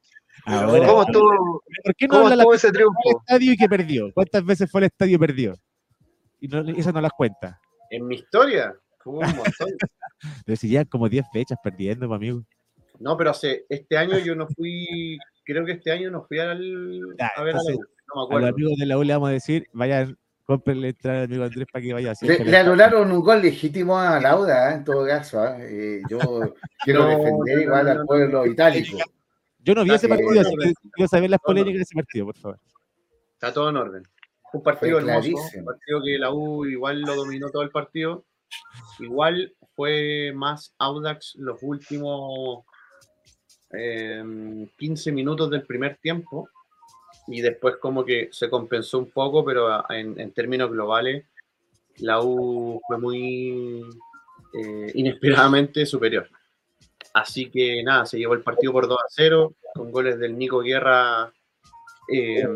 Ahora, 0.49 0.87
¿Cómo 0.87 1.03
estuvo, 1.03 1.62
¿por 1.85 1.94
qué 1.96 2.07
no 2.07 2.14
cómo 2.14 2.27
habla 2.29 2.44
la 2.44 2.55
ese 2.55 2.68
estadio 2.68 3.53
y 3.53 3.57
que 3.57 3.68
perdió? 3.68 4.12
¿Cuántas 4.14 4.44
veces 4.44 4.70
fue 4.70 4.81
al 4.81 4.85
estadio 4.85 5.16
y 5.16 5.18
perdió? 5.18 5.55
Y 6.40 6.46
no, 6.46 6.61
eso 6.61 6.92
no 6.92 7.01
las 7.01 7.11
cuenta. 7.12 7.61
En 7.90 8.07
mi 8.07 8.14
historia, 8.14 8.72
hubo 9.05 9.18
un 9.18 9.27
montón. 9.27 9.68
Pero 10.46 10.57
si 10.57 10.68
ya 10.68 10.85
como 10.85 11.09
10 11.09 11.27
fechas 11.33 11.59
perdiendo, 11.62 12.07
pues, 12.07 12.16
amigo. 12.16 12.42
No, 12.99 13.16
pero 13.16 13.31
hace, 13.31 13.66
este 13.68 13.99
año 13.99 14.16
yo 14.18 14.35
no 14.35 14.46
fui, 14.49 15.18
creo 15.44 15.66
que 15.66 15.72
este 15.72 15.92
año 15.92 16.11
no 16.11 16.25
fui 16.27 16.38
al, 16.38 17.03
a 17.18 17.42
ver 17.42 17.55
a 17.55 17.59
la 17.59 17.72
no 17.72 17.77
me 17.77 17.81
A 17.83 18.14
los 18.14 18.27
acuerdo. 18.27 18.46
amigos 18.49 18.79
de 18.79 18.87
la 18.87 18.96
U 18.96 19.03
le 19.03 19.12
vamos 19.12 19.29
a 19.29 19.33
decir, 19.33 19.66
vayan, 19.75 20.16
cómprenle 20.47 20.91
entrada 20.91 21.19
al 21.19 21.25
amigo 21.25 21.45
Andrés 21.45 21.67
para 21.71 21.83
que 21.83 21.93
vaya 21.93 22.13
Le, 22.21 22.45
le 22.45 22.57
anularon 22.57 23.11
un 23.11 23.21
gol 23.21 23.43
legítimo 23.43 23.99
a 23.99 24.21
Lauda, 24.21 24.71
¿eh? 24.71 24.75
en 24.77 24.85
todo 24.85 25.05
caso. 25.07 25.45
¿eh? 25.45 25.57
Eh, 25.99 26.03
yo 26.09 26.19
quiero 26.85 27.03
No, 27.03 27.09
defender 27.09 27.61
igual 27.63 27.85
no, 27.85 27.91
al 27.91 28.07
pueblo 28.07 28.47
itálico. 28.47 28.99
Yo 29.59 29.75
no 29.75 29.83
vi 29.83 29.93
ese 29.93 30.09
partido, 30.09 30.41
así 30.41 30.57
que 30.57 30.73
quiero 30.93 31.09
saber 31.09 31.31
las 31.31 31.41
polémicas 31.41 31.79
de 31.79 31.83
ese 31.83 31.95
partido, 31.97 32.27
por 32.27 32.37
favor. 32.37 32.61
Está 33.33 33.53
todo 33.53 33.69
en 33.71 33.77
orden. 33.77 34.03
Un 34.53 34.63
partido 34.63 35.01
Fue 35.01 35.11
hermoso, 35.11 35.59
un 35.59 35.65
partido 35.65 36.03
que 36.05 36.19
la 36.19 36.33
U 36.33 36.65
igual 36.65 37.03
lo 37.03 37.17
dominó 37.17 37.51
todo 37.51 37.63
el 37.63 37.71
partido. 37.71 38.25
Igual 39.01 39.53
fue 39.75 40.33
más 40.35 40.73
Audax 40.79 41.35
los 41.37 41.59
últimos 41.63 42.65
eh, 43.73 44.23
15 44.79 45.11
minutos 45.11 45.51
del 45.51 45.67
primer 45.67 45.97
tiempo 45.97 46.49
y 47.29 47.41
después 47.41 47.77
como 47.77 48.05
que 48.05 48.29
se 48.33 48.49
compensó 48.49 48.99
un 48.99 49.11
poco, 49.11 49.45
pero 49.45 49.85
en, 49.91 50.33
términos 50.33 50.71
globales 50.71 51.25
la 51.99 52.21
U 52.23 52.81
fue 52.87 52.99
muy 52.99 53.85
eh, 54.55 54.91
inesperadamente 54.95 55.87
superior. 55.87 56.29
Así 57.15 57.51
que 57.51 57.83
nada, 57.83 58.05
se 58.05 58.19
llevó 58.19 58.35
el 58.35 58.43
partido 58.43 58.73
por 58.73 58.87
2 58.87 58.99
a 58.99 59.09
0 59.09 59.55
con 59.75 59.91
goles 59.91 60.19
del 60.19 60.37
Nico 60.37 60.61
Guerra 60.61 61.33
eh, 62.12 62.47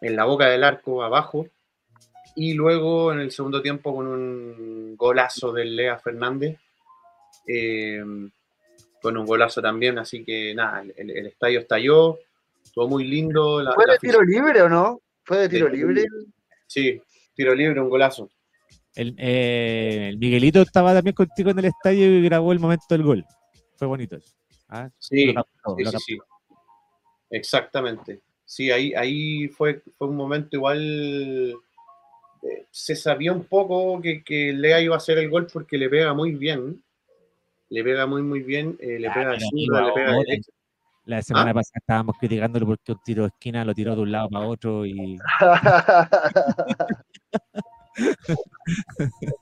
en 0.00 0.16
la 0.16 0.24
boca 0.24 0.46
del 0.46 0.64
arco 0.64 1.02
abajo. 1.02 1.48
Y 2.36 2.54
luego 2.54 3.12
en 3.12 3.20
el 3.20 3.32
segundo 3.32 3.60
tiempo 3.60 3.94
con 3.94 4.06
un 4.06 4.96
golazo 4.96 5.52
del 5.52 5.74
Lea 5.74 5.98
Fernández. 5.98 6.58
eh, 7.46 8.02
con 9.02 9.16
un 9.16 9.24
golazo 9.24 9.62
también, 9.62 9.98
así 9.98 10.22
que 10.22 10.54
nada, 10.54 10.84
el 10.94 11.26
estadio 11.26 11.60
estalló, 11.60 12.18
estuvo 12.80 12.88
muy 12.88 13.04
lindo. 13.04 13.62
La, 13.62 13.72
¿Fue 13.74 13.86
la 13.86 13.94
de 13.94 13.98
tiro 13.98 14.22
libre 14.22 14.62
o 14.62 14.68
no? 14.68 15.00
¿Fue 15.24 15.38
de 15.38 15.48
tiro 15.48 15.66
De- 15.68 15.76
libre? 15.76 16.06
Sí, 16.66 17.00
tiro 17.34 17.54
libre, 17.54 17.80
un 17.80 17.88
golazo. 17.88 18.30
El, 18.94 19.14
eh, 19.18 20.08
el 20.10 20.18
Miguelito 20.18 20.62
estaba 20.62 20.92
también 20.94 21.14
contigo 21.14 21.50
en 21.50 21.58
el 21.58 21.64
estadio 21.66 22.06
y 22.06 22.22
grabó 22.22 22.52
el 22.52 22.58
momento 22.58 22.84
del 22.88 23.02
gol. 23.02 23.24
Fue 23.76 23.86
bonito 23.86 24.16
eso. 24.16 24.34
Ah, 24.68 24.88
Sí, 24.98 25.26
lo 25.26 25.34
captó, 25.34 25.76
sí, 25.76 25.84
lo 25.84 25.90
sí. 25.92 26.18
Exactamente. 27.30 28.20
Sí, 28.44 28.70
ahí, 28.70 28.92
ahí 28.94 29.48
fue, 29.48 29.82
fue 29.96 30.08
un 30.08 30.16
momento 30.16 30.56
igual. 30.56 30.80
eh, 32.42 32.66
se 32.70 32.96
sabía 32.96 33.32
un 33.32 33.44
poco 33.44 34.00
que, 34.00 34.22
que 34.24 34.52
Lea 34.52 34.80
iba 34.80 34.94
a 34.94 34.98
hacer 34.98 35.18
el 35.18 35.28
gol 35.30 35.46
porque 35.52 35.78
le 35.78 35.88
pega 35.88 36.12
muy 36.14 36.32
bien. 36.32 36.82
Le 37.68 37.84
pega 37.84 38.06
muy, 38.06 38.22
muy 38.22 38.40
bien. 38.40 38.76
eh, 38.80 38.98
le 38.98 39.08
Ya, 39.08 39.14
pega 39.14 39.32
amigo, 39.32 39.80
le 39.80 39.92
pega 39.92 40.06
de 40.06 40.12
ahora, 40.14 40.24
derecha. 40.26 40.50
La 41.04 41.22
semana 41.22 41.50
¿Ah? 41.50 41.54
pasada 41.54 41.78
estábamos 41.80 42.16
criticándolo 42.18 42.66
porque 42.66 42.92
un 42.92 43.02
tiro 43.02 43.22
de 43.22 43.28
esquina 43.28 43.64
lo 43.64 43.74
tiró 43.74 43.96
de 43.96 44.02
un 44.02 44.12
lado 44.12 44.28
para 44.28 44.46
otro 44.46 44.84
y 44.86 45.18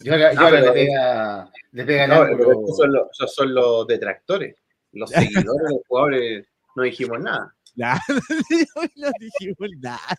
Yo 0.01 0.12
ahora, 0.12 0.33
yo 0.33 0.40
Ah, 0.40 0.44
ahora 0.44 0.61
le 0.61 0.73
pega, 0.73 1.51
le 1.73 1.85
pega 1.85 2.07
No, 2.07 2.25
estos 2.27 2.77
son 2.77 2.92
los, 2.92 3.09
esos 3.12 3.35
son 3.35 3.55
los 3.55 3.87
detractores. 3.87 4.57
Los 4.92 5.11
seguidores, 5.44 5.71
los 5.71 5.81
jugadores, 5.87 6.47
no 6.77 6.83
dijimos 6.83 7.21
nada. 7.21 7.55
Nada, 7.77 8.01
no 8.97 9.11
dijimos 9.21 9.71
nada. 9.81 10.18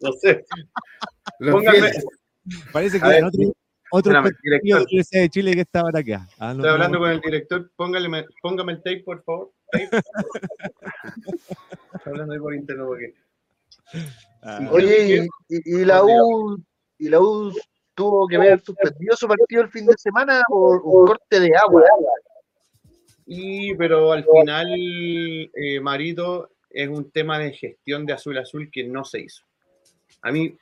No 0.00 0.12
sé. 0.12 0.44
Póngame. 1.38 1.92
Parece 2.72 2.98
que 2.98 3.06
ver, 3.06 3.18
eran 3.18 3.30
otro 3.90 4.12
espérame, 4.12 4.24
de 4.24 4.36
director. 4.42 4.78
la 4.78 4.84
Universidad 4.84 5.22
de 5.22 5.28
Chile 5.30 5.54
que 5.54 5.60
estaban 5.62 5.96
acá. 5.96 6.28
Ah, 6.38 6.46
no, 6.54 6.60
Estoy 6.60 6.70
hablando 6.70 6.98
no, 6.98 7.04
con 7.04 7.10
el 7.12 7.20
director. 7.20 7.70
Póngale, 7.76 8.24
póngame 8.42 8.72
el 8.72 8.78
tape, 8.78 9.02
por 9.04 9.22
favor. 9.24 9.50
Tape. 9.70 9.88
Estoy 11.94 12.12
hablando 12.12 12.32
ahí 12.34 12.40
por 12.40 12.54
interno 12.54 12.86
porque. 12.86 13.14
ah, 14.42 14.68
Oye, 14.72 15.26
y, 15.48 15.54
y- 15.56 15.80
y 15.80 15.84
la 15.84 16.02
U, 16.04 16.62
y 16.98 17.08
la 17.08 17.20
U 17.20 17.52
tuvo 17.94 18.26
que 18.28 18.38
ver 18.38 18.60
suspendido 18.60 19.16
su 19.16 19.26
partido 19.26 19.62
el 19.62 19.70
fin 19.70 19.86
de 19.86 19.94
semana 19.96 20.42
por 20.48 20.80
un 20.82 21.06
corte 21.06 21.40
de 21.40 21.56
agua. 21.56 21.82
Y, 23.26 23.74
pero 23.74 24.12
al 24.12 24.24
final, 24.24 24.68
eh, 24.72 25.80
Marito, 25.82 26.50
es 26.70 26.88
un 26.88 27.10
tema 27.10 27.38
de 27.38 27.52
gestión 27.52 28.06
de 28.06 28.12
Azul 28.14 28.38
Azul 28.38 28.70
que 28.72 28.84
no 28.84 29.04
se 29.04 29.20
hizo. 29.20 29.42
A 30.22 30.30
mí, 30.32 30.56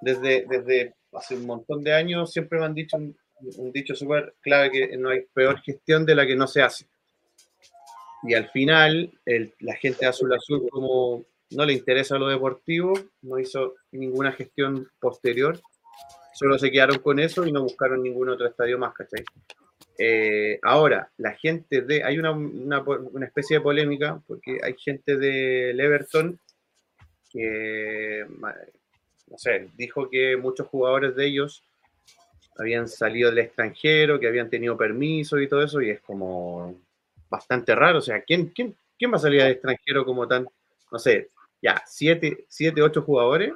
desde, 0.00 0.44
desde 0.48 0.94
hace 1.12 1.36
un 1.36 1.46
montón 1.46 1.82
de 1.84 1.92
años, 1.94 2.32
siempre 2.32 2.58
me 2.58 2.66
han 2.66 2.74
dicho 2.74 2.96
un, 2.96 3.16
un 3.58 3.72
dicho 3.72 3.94
súper 3.94 4.34
clave 4.40 4.70
que 4.70 4.96
no 4.96 5.10
hay 5.10 5.22
peor 5.32 5.60
gestión 5.60 6.04
de 6.06 6.14
la 6.14 6.26
que 6.26 6.36
no 6.36 6.46
se 6.46 6.62
hace. 6.62 6.86
Y 8.22 8.34
al 8.34 8.48
final, 8.50 9.10
el- 9.24 9.54
la 9.60 9.74
gente 9.76 10.00
de 10.00 10.08
Azul 10.08 10.32
Azul, 10.32 10.68
como 10.70 11.24
no 11.50 11.64
le 11.64 11.72
interesa 11.72 12.18
lo 12.18 12.28
deportivo, 12.28 12.92
no 13.22 13.38
hizo 13.38 13.74
ninguna 13.92 14.32
gestión 14.32 14.88
posterior, 15.00 15.58
solo 16.34 16.58
se 16.58 16.70
quedaron 16.70 16.98
con 17.00 17.18
eso 17.20 17.46
y 17.46 17.52
no 17.52 17.62
buscaron 17.62 18.02
ningún 18.02 18.28
otro 18.30 18.46
estadio 18.48 18.78
más, 18.78 18.94
¿cachai? 18.94 19.24
Eh, 19.98 20.58
ahora, 20.62 21.10
la 21.18 21.32
gente 21.34 21.82
de. 21.82 22.04
Hay 22.04 22.18
una, 22.18 22.32
una 22.32 22.82
una 22.82 23.26
especie 23.26 23.58
de 23.58 23.62
polémica, 23.62 24.22
porque 24.26 24.58
hay 24.62 24.74
gente 24.78 25.16
del 25.16 25.80
Everton 25.80 26.38
que, 27.30 28.26
no 29.30 29.38
sé, 29.38 29.68
dijo 29.76 30.10
que 30.10 30.36
muchos 30.36 30.66
jugadores 30.66 31.14
de 31.14 31.26
ellos 31.26 31.62
habían 32.58 32.88
salido 32.88 33.30
del 33.30 33.38
extranjero, 33.38 34.18
que 34.20 34.26
habían 34.26 34.50
tenido 34.50 34.76
permiso 34.76 35.38
y 35.38 35.48
todo 35.48 35.62
eso, 35.62 35.80
y 35.80 35.90
es 35.90 36.00
como 36.00 36.78
bastante 37.30 37.74
raro. 37.74 37.98
O 37.98 38.02
sea, 38.02 38.20
¿quién, 38.22 38.48
quién, 38.48 38.74
quién 38.98 39.12
va 39.12 39.16
a 39.16 39.20
salir 39.20 39.40
del 39.40 39.52
extranjero 39.52 40.04
como 40.04 40.28
tan, 40.28 40.46
no 40.92 40.98
sé, 40.98 41.28
ya, 41.62 41.82
siete, 41.86 42.44
siete 42.48 42.82
ocho 42.82 43.02
jugadores? 43.02 43.54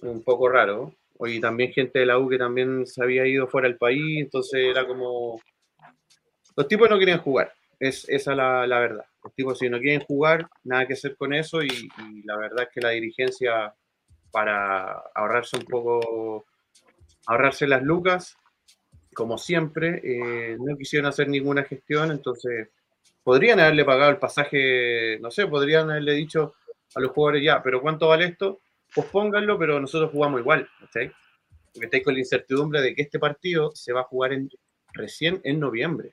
Un 0.00 0.22
poco 0.22 0.48
raro. 0.48 0.94
Y 1.20 1.40
también 1.40 1.72
gente 1.72 1.98
de 1.98 2.06
la 2.06 2.18
U 2.18 2.28
que 2.28 2.38
también 2.38 2.86
se 2.86 3.02
había 3.02 3.26
ido 3.26 3.46
fuera 3.46 3.68
del 3.68 3.78
país, 3.78 4.20
entonces 4.20 4.64
era 4.64 4.86
como... 4.86 5.40
Los 6.56 6.68
tipos 6.68 6.88
no 6.88 6.98
querían 6.98 7.20
jugar, 7.20 7.52
es 7.80 8.08
esa 8.08 8.34
la, 8.34 8.66
la 8.66 8.78
verdad. 8.78 9.04
Los 9.22 9.34
tipos 9.34 9.58
si 9.58 9.68
no 9.68 9.80
quieren 9.80 10.06
jugar, 10.06 10.48
nada 10.62 10.86
que 10.86 10.92
hacer 10.94 11.16
con 11.16 11.32
eso 11.32 11.62
y, 11.62 11.68
y 11.68 12.22
la 12.24 12.36
verdad 12.36 12.64
es 12.64 12.68
que 12.72 12.80
la 12.80 12.90
dirigencia 12.90 13.74
para 14.34 15.04
ahorrarse 15.14 15.56
un 15.56 15.64
poco, 15.64 16.44
ahorrarse 17.26 17.68
las 17.68 17.84
lucas, 17.84 18.36
como 19.14 19.38
siempre, 19.38 20.00
eh, 20.02 20.56
no 20.58 20.76
quisieron 20.76 21.06
hacer 21.06 21.28
ninguna 21.28 21.62
gestión, 21.62 22.10
entonces 22.10 22.68
podrían 23.22 23.60
haberle 23.60 23.84
pagado 23.84 24.10
el 24.10 24.16
pasaje, 24.16 25.20
no 25.20 25.30
sé, 25.30 25.46
podrían 25.46 25.88
haberle 25.88 26.14
dicho 26.14 26.54
a 26.96 27.00
los 27.00 27.12
jugadores 27.12 27.44
ya, 27.44 27.62
pero 27.62 27.80
¿cuánto 27.80 28.08
vale 28.08 28.24
esto? 28.24 28.58
Pues 28.92 29.06
pónganlo, 29.06 29.56
pero 29.56 29.78
nosotros 29.78 30.10
jugamos 30.10 30.40
igual, 30.40 30.68
¿cachai? 30.80 31.12
Porque 31.72 31.84
estáis 31.86 32.02
con 32.02 32.14
la 32.14 32.20
incertidumbre 32.20 32.82
de 32.82 32.92
que 32.92 33.02
este 33.02 33.20
partido 33.20 33.70
se 33.76 33.92
va 33.92 34.00
a 34.00 34.04
jugar 34.10 34.32
en, 34.32 34.50
recién 34.94 35.40
en 35.44 35.60
noviembre. 35.60 36.12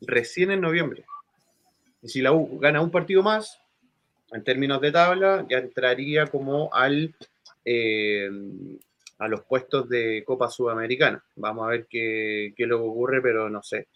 Recién 0.00 0.50
en 0.50 0.62
noviembre. 0.62 1.04
Y 2.00 2.08
si 2.08 2.22
la 2.22 2.32
U 2.32 2.58
gana 2.58 2.80
un 2.80 2.90
partido 2.90 3.22
más, 3.22 3.60
en 4.32 4.42
términos 4.42 4.80
de 4.80 4.92
tabla, 4.92 5.44
ya 5.50 5.58
entraría 5.58 6.26
como 6.26 6.72
al 6.72 7.14
eh, 7.64 8.28
a 9.18 9.28
los 9.28 9.42
puestos 9.42 9.88
de 9.88 10.22
Copa 10.26 10.48
Sudamericana. 10.48 11.24
Vamos 11.36 11.66
a 11.66 11.70
ver 11.70 11.86
qué, 11.88 12.52
qué 12.56 12.62
es 12.64 12.68
lo 12.68 12.78
que 12.78 12.84
ocurre, 12.88 13.22
pero 13.22 13.48
no 13.48 13.62
sé. 13.62 13.88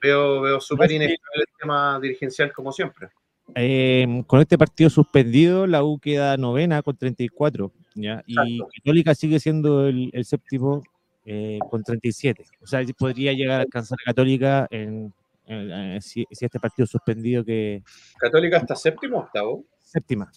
Veo, 0.00 0.40
veo 0.42 0.60
súper 0.60 0.90
inestable 0.92 1.42
el 1.42 1.58
tema 1.58 1.98
dirigencial 2.00 2.52
como 2.52 2.72
siempre. 2.72 3.08
Eh, 3.54 4.22
con 4.26 4.40
este 4.40 4.58
partido 4.58 4.90
suspendido, 4.90 5.66
la 5.66 5.82
U 5.84 5.98
queda 5.98 6.36
novena 6.36 6.82
con 6.82 6.96
34, 6.96 7.72
¿ya? 7.94 8.22
Y 8.26 8.34
Exacto. 8.58 8.68
Católica 8.76 9.14
sigue 9.14 9.40
siendo 9.40 9.86
el, 9.86 10.10
el 10.12 10.24
séptimo 10.24 10.82
eh, 11.24 11.58
con 11.70 11.82
37. 11.82 12.44
O 12.60 12.66
sea, 12.66 12.82
podría 12.98 13.32
llegar 13.32 13.60
a 13.60 13.62
alcanzar 13.62 13.98
a 14.02 14.04
Católica 14.10 14.66
en, 14.70 15.12
en- 15.46 15.70
en- 15.72 16.02
si, 16.02 16.24
si 16.30 16.44
este 16.44 16.60
partido 16.60 16.86
suspendido 16.86 17.44
que 17.44 17.82
¿Católica 18.18 18.58
hasta 18.58 18.76
séptimo 18.76 19.18
o 19.18 19.20
octavo? 19.22 19.64
séptima. 19.80 20.30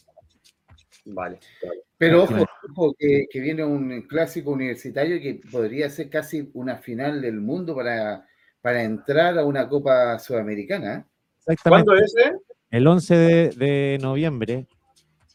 Vale. 1.14 1.40
vale. 1.64 1.82
Pero 1.98 2.24
ojo, 2.24 2.46
ojo, 2.72 2.96
que, 2.98 3.26
que 3.30 3.40
viene 3.40 3.64
un 3.64 4.04
clásico 4.04 4.52
universitario 4.52 5.20
que 5.20 5.42
podría 5.52 5.90
ser 5.90 6.10
casi 6.10 6.50
una 6.54 6.78
final 6.78 7.22
del 7.22 7.42
mundo 7.42 7.76
para, 7.76 8.26
para 8.62 8.84
entrar 8.84 9.38
a 9.38 9.46
una 9.46 9.68
Copa 9.68 10.18
Sudamericana. 10.20 10.96
¿eh? 10.96 11.04
Exactamente. 11.48 11.86
¿Cuándo 11.86 11.96
es 11.96 12.16
ese? 12.16 12.34
El 12.72 12.88
11 12.88 13.16
de, 13.16 13.50
de 13.50 13.98
noviembre, 14.02 14.68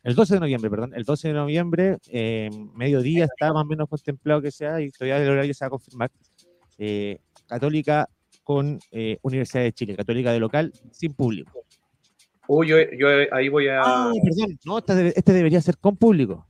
el 0.04 0.14
12 0.14 0.34
de 0.34 0.40
noviembre, 0.40 0.70
perdón, 0.70 0.92
el 0.94 1.04
12 1.04 1.28
de 1.28 1.34
noviembre, 1.34 1.96
eh, 2.08 2.50
mediodía 2.74 3.24
está 3.24 3.52
más 3.52 3.64
o 3.64 3.66
menos 3.66 3.88
contemplado 3.88 4.42
que 4.42 4.50
sea 4.50 4.80
y 4.80 4.90
todavía 4.90 5.16
el 5.16 5.30
horario 5.30 5.54
se 5.54 5.64
va 5.64 5.68
a 5.68 5.70
confirmar. 5.70 6.10
eh, 6.78 7.18
Católica 7.46 8.08
con 8.42 8.78
eh, 8.90 9.18
Universidad 9.22 9.62
de 9.64 9.72
Chile, 9.72 9.96
Católica 9.96 10.30
de 10.32 10.40
local, 10.40 10.72
sin 10.92 11.14
público. 11.14 11.63
Uy, 12.46 12.68
yo, 12.68 12.76
yo 12.98 13.09
ahí 13.33 13.48
voy 13.48 13.68
a. 13.68 13.80
Ah, 13.83 14.12
perdón, 14.22 14.59
no, 14.64 14.78
este, 14.78 14.92
debe- 14.94 15.12
este 15.16 15.33
debería 15.33 15.61
ser 15.61 15.78
con 15.78 15.96
público. 15.96 16.46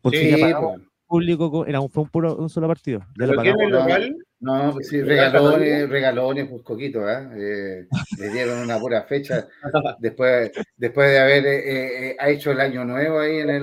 Porque 0.00 0.18
Sí, 0.18 0.30
ya 0.30 0.36
pues. 0.60 0.80
público, 1.06 1.66
era 1.66 1.80
un, 1.80 1.90
fue 1.90 2.04
un, 2.04 2.08
puro, 2.08 2.36
un 2.36 2.48
solo 2.48 2.68
partido. 2.68 3.00
Ya 3.18 3.26
lo 3.26 3.32
¿Pero 3.32 3.42
quién 3.42 3.60
es 3.60 3.66
el 3.66 3.72
local? 3.72 4.16
No, 4.40 4.72
pues 4.72 4.88
sí, 4.88 4.98
¿Lo 4.98 5.06
dejan 5.06 5.32
regalones, 5.32 5.88
regalones, 5.88 6.48
pues 6.48 6.62
coquito, 6.62 7.08
¿eh? 7.10 7.28
Eh, 7.36 7.86
le 8.18 8.30
dieron 8.30 8.60
una 8.60 8.78
pura 8.78 9.02
fecha 9.02 9.48
después, 9.98 10.52
después 10.76 11.10
de 11.10 11.18
haber 11.18 11.44
eh, 11.44 12.10
eh, 12.10 12.16
ha 12.20 12.30
hecho 12.30 12.52
el 12.52 12.60
año 12.60 12.84
nuevo 12.84 13.18
ahí 13.18 13.38
en 13.38 13.50
el, 13.50 13.62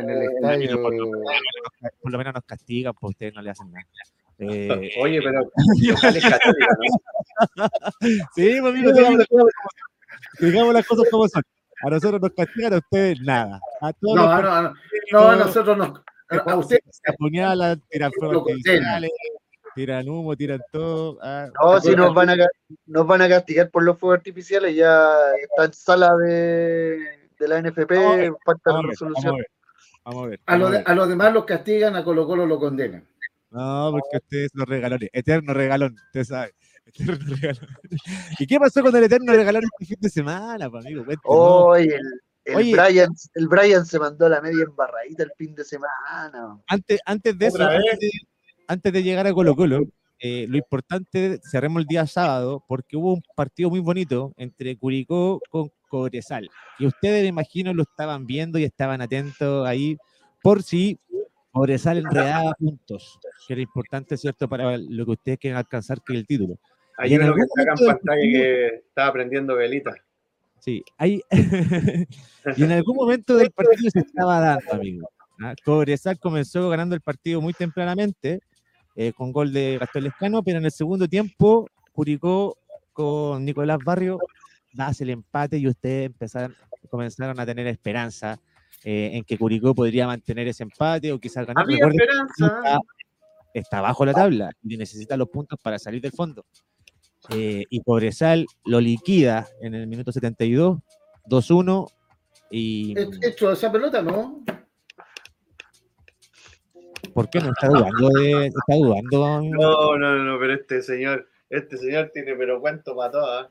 en 0.00 0.10
el 0.10 0.22
estadio. 0.22 0.80
Por 2.00 2.12
lo 2.12 2.16
menos 2.18 2.32
nos 2.32 2.44
castigan, 2.44 2.94
pues 2.98 3.10
ustedes 3.10 3.34
no 3.34 3.42
le 3.42 3.50
hacen 3.50 3.70
nada. 3.70 3.86
Eh, 4.38 4.90
Oye, 5.00 5.20
pero 5.22 5.42
¿no? 5.42 5.50
sí, 8.34 8.56
pues, 8.60 8.64
amigo, 8.64 8.92
digamos 10.40 10.74
las 10.74 10.86
cosas 10.86 11.06
como 11.10 11.28
son. 11.28 11.42
A 11.84 11.90
nosotros 11.90 12.20
nos 12.22 12.30
castigan, 12.32 12.74
a 12.74 12.78
ustedes 12.78 13.20
nada. 13.20 13.60
A 13.82 13.92
todos 13.92 14.16
No, 14.16 14.22
los 14.22 14.42
no, 14.42 14.62
no, 14.62 14.74
no, 15.12 15.28
a 15.28 15.36
nosotros 15.36 15.76
nos, 15.76 16.00
a 16.46 16.56
usted, 16.56 16.78
se 16.90 17.12
apuñalan, 17.12 17.82
tiran 17.90 18.10
artificiales, 18.20 19.10
tiran 19.74 20.08
humo, 20.08 20.34
tiran 20.36 20.60
todo. 20.72 21.18
ah, 21.22 21.48
No, 21.62 21.78
si 21.80 21.94
nos 21.94 22.14
van, 22.14 22.30
a, 22.30 22.36
nos 22.86 23.06
van 23.06 23.20
a 23.22 23.28
castigar 23.28 23.70
por 23.70 23.84
los 23.84 23.98
fuegos 23.98 24.16
artificiales, 24.18 24.74
ya 24.74 25.10
está 25.50 25.64
en 25.66 25.72
sala 25.74 26.16
de, 26.16 27.28
de 27.38 27.48
la 27.48 27.60
NFP, 27.60 27.90
Vamos 27.94 28.12
a 28.12 28.16
ver, 28.16 28.32
falta 28.44 28.70
la 28.72 28.76
vamos, 28.76 29.02
a 29.02 29.04
ver, 29.04 29.12
vamos 29.12 29.24
a 29.24 29.28
resolución. 29.28 29.36
ver. 29.36 29.46
Vamos 30.04 30.24
a 30.24 30.28
ver. 30.28 30.40
a, 30.46 30.56
los 30.56 30.60
vamos 30.62 30.68
a 30.68 30.70
de- 30.70 30.78
ver. 30.78 30.90
a 30.90 30.94
los 30.94 31.08
demás 31.08 31.32
los 31.34 31.44
castigan, 31.44 31.96
a 31.96 32.04
Colo 32.04 32.26
Colo 32.26 32.46
lo 32.46 32.58
condenan. 32.58 33.06
No, 33.50 33.90
porque 33.92 34.16
ustedes 34.16 34.50
son 34.52 34.60
los 34.60 34.68
regalones. 34.68 35.10
Eterno 35.12 35.52
regalón, 35.52 35.94
usted 36.06 36.24
sabe. 36.24 36.54
¿Y 38.38 38.46
qué 38.46 38.58
pasó 38.58 38.82
con 38.82 38.94
el 38.96 39.04
eterno 39.04 39.32
regalón 39.32 39.64
este 39.64 39.94
fin 39.94 40.00
de 40.00 40.08
semana, 40.08 40.70
pues, 40.70 40.86
amigo? 40.86 41.04
Oye, 41.24 41.94
el, 41.94 42.20
el, 42.44 42.56
Oye. 42.56 42.72
Brian, 42.72 43.10
el 43.34 43.48
Brian 43.48 43.84
se 43.84 43.98
mandó 43.98 44.28
la 44.28 44.40
media 44.40 44.64
embarradita 44.64 45.24
el 45.24 45.32
fin 45.36 45.54
de 45.54 45.64
semana. 45.64 46.60
antes, 46.68 47.00
antes 47.04 47.38
de 47.38 47.46
eso, 47.46 47.68
antes 48.68 48.92
de 48.92 49.02
llegar 49.02 49.26
a 49.26 49.34
Colo 49.34 49.56
Colo, 49.56 49.84
eh, 50.18 50.46
lo 50.48 50.56
importante, 50.56 51.40
cerremos 51.50 51.80
el 51.80 51.86
día 51.86 52.06
sábado, 52.06 52.64
porque 52.66 52.96
hubo 52.96 53.14
un 53.14 53.22
partido 53.34 53.68
muy 53.68 53.80
bonito 53.80 54.32
entre 54.36 54.76
Curicó 54.76 55.40
con 55.50 55.70
Cobresal. 55.88 56.48
Y 56.78 56.86
ustedes, 56.86 57.22
me 57.22 57.28
imagino, 57.28 57.74
lo 57.74 57.82
estaban 57.82 58.26
viendo 58.26 58.58
y 58.58 58.64
estaban 58.64 59.02
atentos 59.02 59.66
ahí 59.66 59.96
por 60.42 60.62
si 60.62 60.98
Cobresal 61.52 61.98
enredaba 61.98 62.52
puntos, 62.52 63.18
que 63.46 63.54
era 63.54 63.62
importante, 63.62 64.16
¿cierto?, 64.16 64.48
para 64.48 64.76
lo 64.78 65.04
que 65.04 65.12
ustedes 65.12 65.38
quieren 65.38 65.58
alcanzar, 65.58 66.00
que 66.02 66.14
es 66.14 66.20
el 66.20 66.26
título. 66.26 66.58
En 66.98 67.22
uno 67.22 67.34
que 67.34 67.86
pantalla 67.86 68.22
que 68.22 68.66
estaba 68.88 69.12
prendiendo 69.12 69.54
velitas. 69.54 69.96
Sí, 70.60 70.82
hay... 70.96 71.20
y 72.56 72.62
en 72.64 72.72
algún 72.72 72.96
momento 72.96 73.36
del 73.36 73.50
partido 73.50 73.90
se 73.90 74.00
estaba 74.00 74.40
dando, 74.40 74.72
amigo. 74.72 75.08
¿ah? 75.40 75.54
Cobresal 75.64 76.18
comenzó 76.18 76.68
ganando 76.68 76.94
el 76.94 77.02
partido 77.02 77.40
muy 77.40 77.52
tempranamente, 77.52 78.40
eh, 78.96 79.12
con 79.12 79.30
gol 79.32 79.52
de 79.52 79.78
Gastón 79.78 80.04
Lescano, 80.04 80.42
pero 80.42 80.58
en 80.58 80.64
el 80.64 80.72
segundo 80.72 81.06
tiempo, 81.06 81.68
Curicó 81.92 82.58
con 82.92 83.44
Nicolás 83.44 83.78
Barrio 83.84 84.18
hace 84.78 85.04
el 85.04 85.10
empate 85.10 85.58
y 85.58 85.68
ustedes 85.68 86.06
empezaron, 86.06 86.54
comenzaron 86.90 87.38
a 87.38 87.46
tener 87.46 87.66
esperanza 87.66 88.38
eh, 88.84 89.10
en 89.14 89.24
que 89.24 89.38
Curicó 89.38 89.74
podría 89.74 90.06
mantener 90.06 90.48
ese 90.48 90.62
empate 90.62 91.12
o 91.12 91.18
quizás 91.18 91.46
ganar. 91.46 91.64
Había 91.64 91.86
esperanza. 91.86 92.46
está, 92.46 92.78
está 93.54 93.80
bajo 93.80 94.04
la 94.04 94.12
tabla 94.12 94.50
y 94.62 94.76
necesita 94.76 95.16
los 95.16 95.28
puntos 95.28 95.58
para 95.60 95.78
salir 95.78 96.00
del 96.00 96.12
fondo. 96.12 96.44
Eh, 97.30 97.64
y 97.70 97.82
Cobresal 97.82 98.46
lo 98.64 98.80
liquida 98.80 99.48
en 99.60 99.74
el 99.74 99.86
minuto 99.86 100.12
72, 100.12 100.78
2-1. 101.28 101.90
Y 102.50 102.94
Hecho 103.22 103.52
esa 103.52 103.72
pelota, 103.72 104.02
¿no? 104.02 104.44
¿por 107.16 107.30
qué 107.30 107.40
no 107.40 107.50
está 107.50 107.68
dudando 107.68 108.08
de 108.10 108.46
está 108.46 108.74
dudando? 108.74 109.40
No, 109.42 109.96
no, 109.96 110.18
no, 110.18 110.38
pero 110.38 110.52
este 110.52 110.82
señor, 110.82 111.26
este 111.48 111.78
señor 111.78 112.10
tiene 112.12 112.34
pero 112.36 112.60
cuento 112.60 112.94
para 112.94 113.10
todas. 113.10 113.48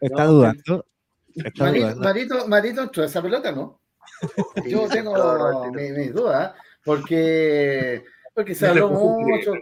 Está 0.00 0.24
no, 0.24 0.32
dudando. 0.32 0.86
Está 1.34 1.64
Marito, 1.64 1.84
dudando. 1.84 2.02
Marito, 2.02 2.48
Marito 2.48 2.82
entró 2.82 3.04
esa 3.04 3.20
pelota, 3.20 3.52
¿no? 3.52 3.80
Yo 4.66 4.88
tengo 4.88 5.70
mis, 5.72 5.92
mis 5.92 6.14
dudas, 6.14 6.54
porque, 6.82 8.02
porque 8.34 8.54
se 8.54 8.68
habló 8.68 8.88
mucho. 8.88 9.52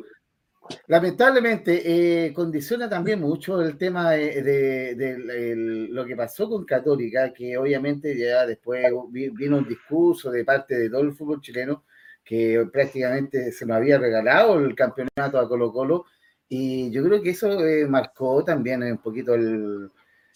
Lamentablemente, 0.86 2.26
eh, 2.26 2.32
condiciona 2.32 2.88
también 2.88 3.20
mucho 3.20 3.60
el 3.62 3.76
tema 3.78 4.12
de, 4.12 4.42
de- 4.42 4.94
de 4.94 5.54
lo 5.56 6.04
que 6.04 6.16
pasó 6.16 6.48
con 6.48 6.64
Católica, 6.64 7.32
que 7.32 7.56
obviamente 7.56 8.16
ya 8.16 8.46
después 8.46 8.86
vi- 9.10 9.30
vino 9.30 9.58
un 9.58 9.68
discurso 9.68 10.30
de 10.30 10.44
parte 10.44 10.78
de 10.78 10.90
todo 10.90 11.00
el 11.02 11.12
fútbol 11.12 11.40
chileno 11.40 11.84
que 12.24 12.64
prácticamente 12.72 13.50
se 13.52 13.66
nos 13.66 13.76
había 13.78 13.98
regalado 13.98 14.58
el 14.60 14.74
campeonato 14.74 15.38
a 15.38 15.48
Colo 15.48 15.72
Colo, 15.72 16.04
y 16.48 16.90
yo 16.90 17.02
creo 17.04 17.22
que 17.22 17.30
eso 17.30 17.64
eh, 17.66 17.86
marcó 17.86 18.44
también 18.44 18.82
un 18.82 18.98
poquito 18.98 19.34
el, 19.34 19.90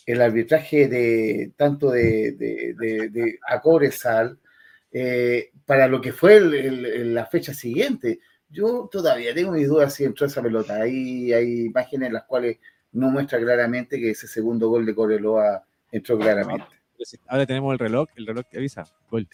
el 0.07 0.21
arbitraje 0.23 0.89
de 0.89 1.53
tanto 1.57 1.91
de, 1.91 2.33
de, 2.33 2.75
de, 2.79 3.09
de 3.11 3.39
a 3.49 3.61
Cobresal, 3.61 4.39
eh, 4.93 5.51
para 5.67 5.89
lo 5.89 6.01
que 6.01 6.13
fue 6.13 6.37
el- 6.37 6.55
el- 6.55 7.15
la 7.15 7.27
fecha 7.27 7.53
siguiente. 7.55 8.21
Yo 8.55 8.89
todavía 8.91 9.35
tengo 9.35 9.53
mis 9.53 9.69
dudas 9.69 9.93
si 9.95 10.05
entró 10.05 10.27
esa 10.27 10.41
pelota. 10.43 10.77
Hay, 10.83 11.33
hay 11.33 11.67
imágenes 11.67 12.07
en 12.09 12.13
las 12.15 12.25
cuales 12.25 12.59
no 12.93 13.11
muestra 13.11 13.39
claramente 13.41 13.99
que 13.99 14.11
ese 14.11 14.29
segundo 14.29 14.69
gol 14.69 14.87
de 14.87 14.95
Coreloa 14.95 15.65
entró 15.91 16.17
claramente. 16.19 16.67
Ahora 17.27 17.45
tenemos 17.47 17.73
el 17.73 17.79
reloj, 17.81 18.09
el 18.17 18.27
reloj 18.27 18.45
que 18.51 18.59
avisa. 18.59 18.85
Gol. 19.11 19.29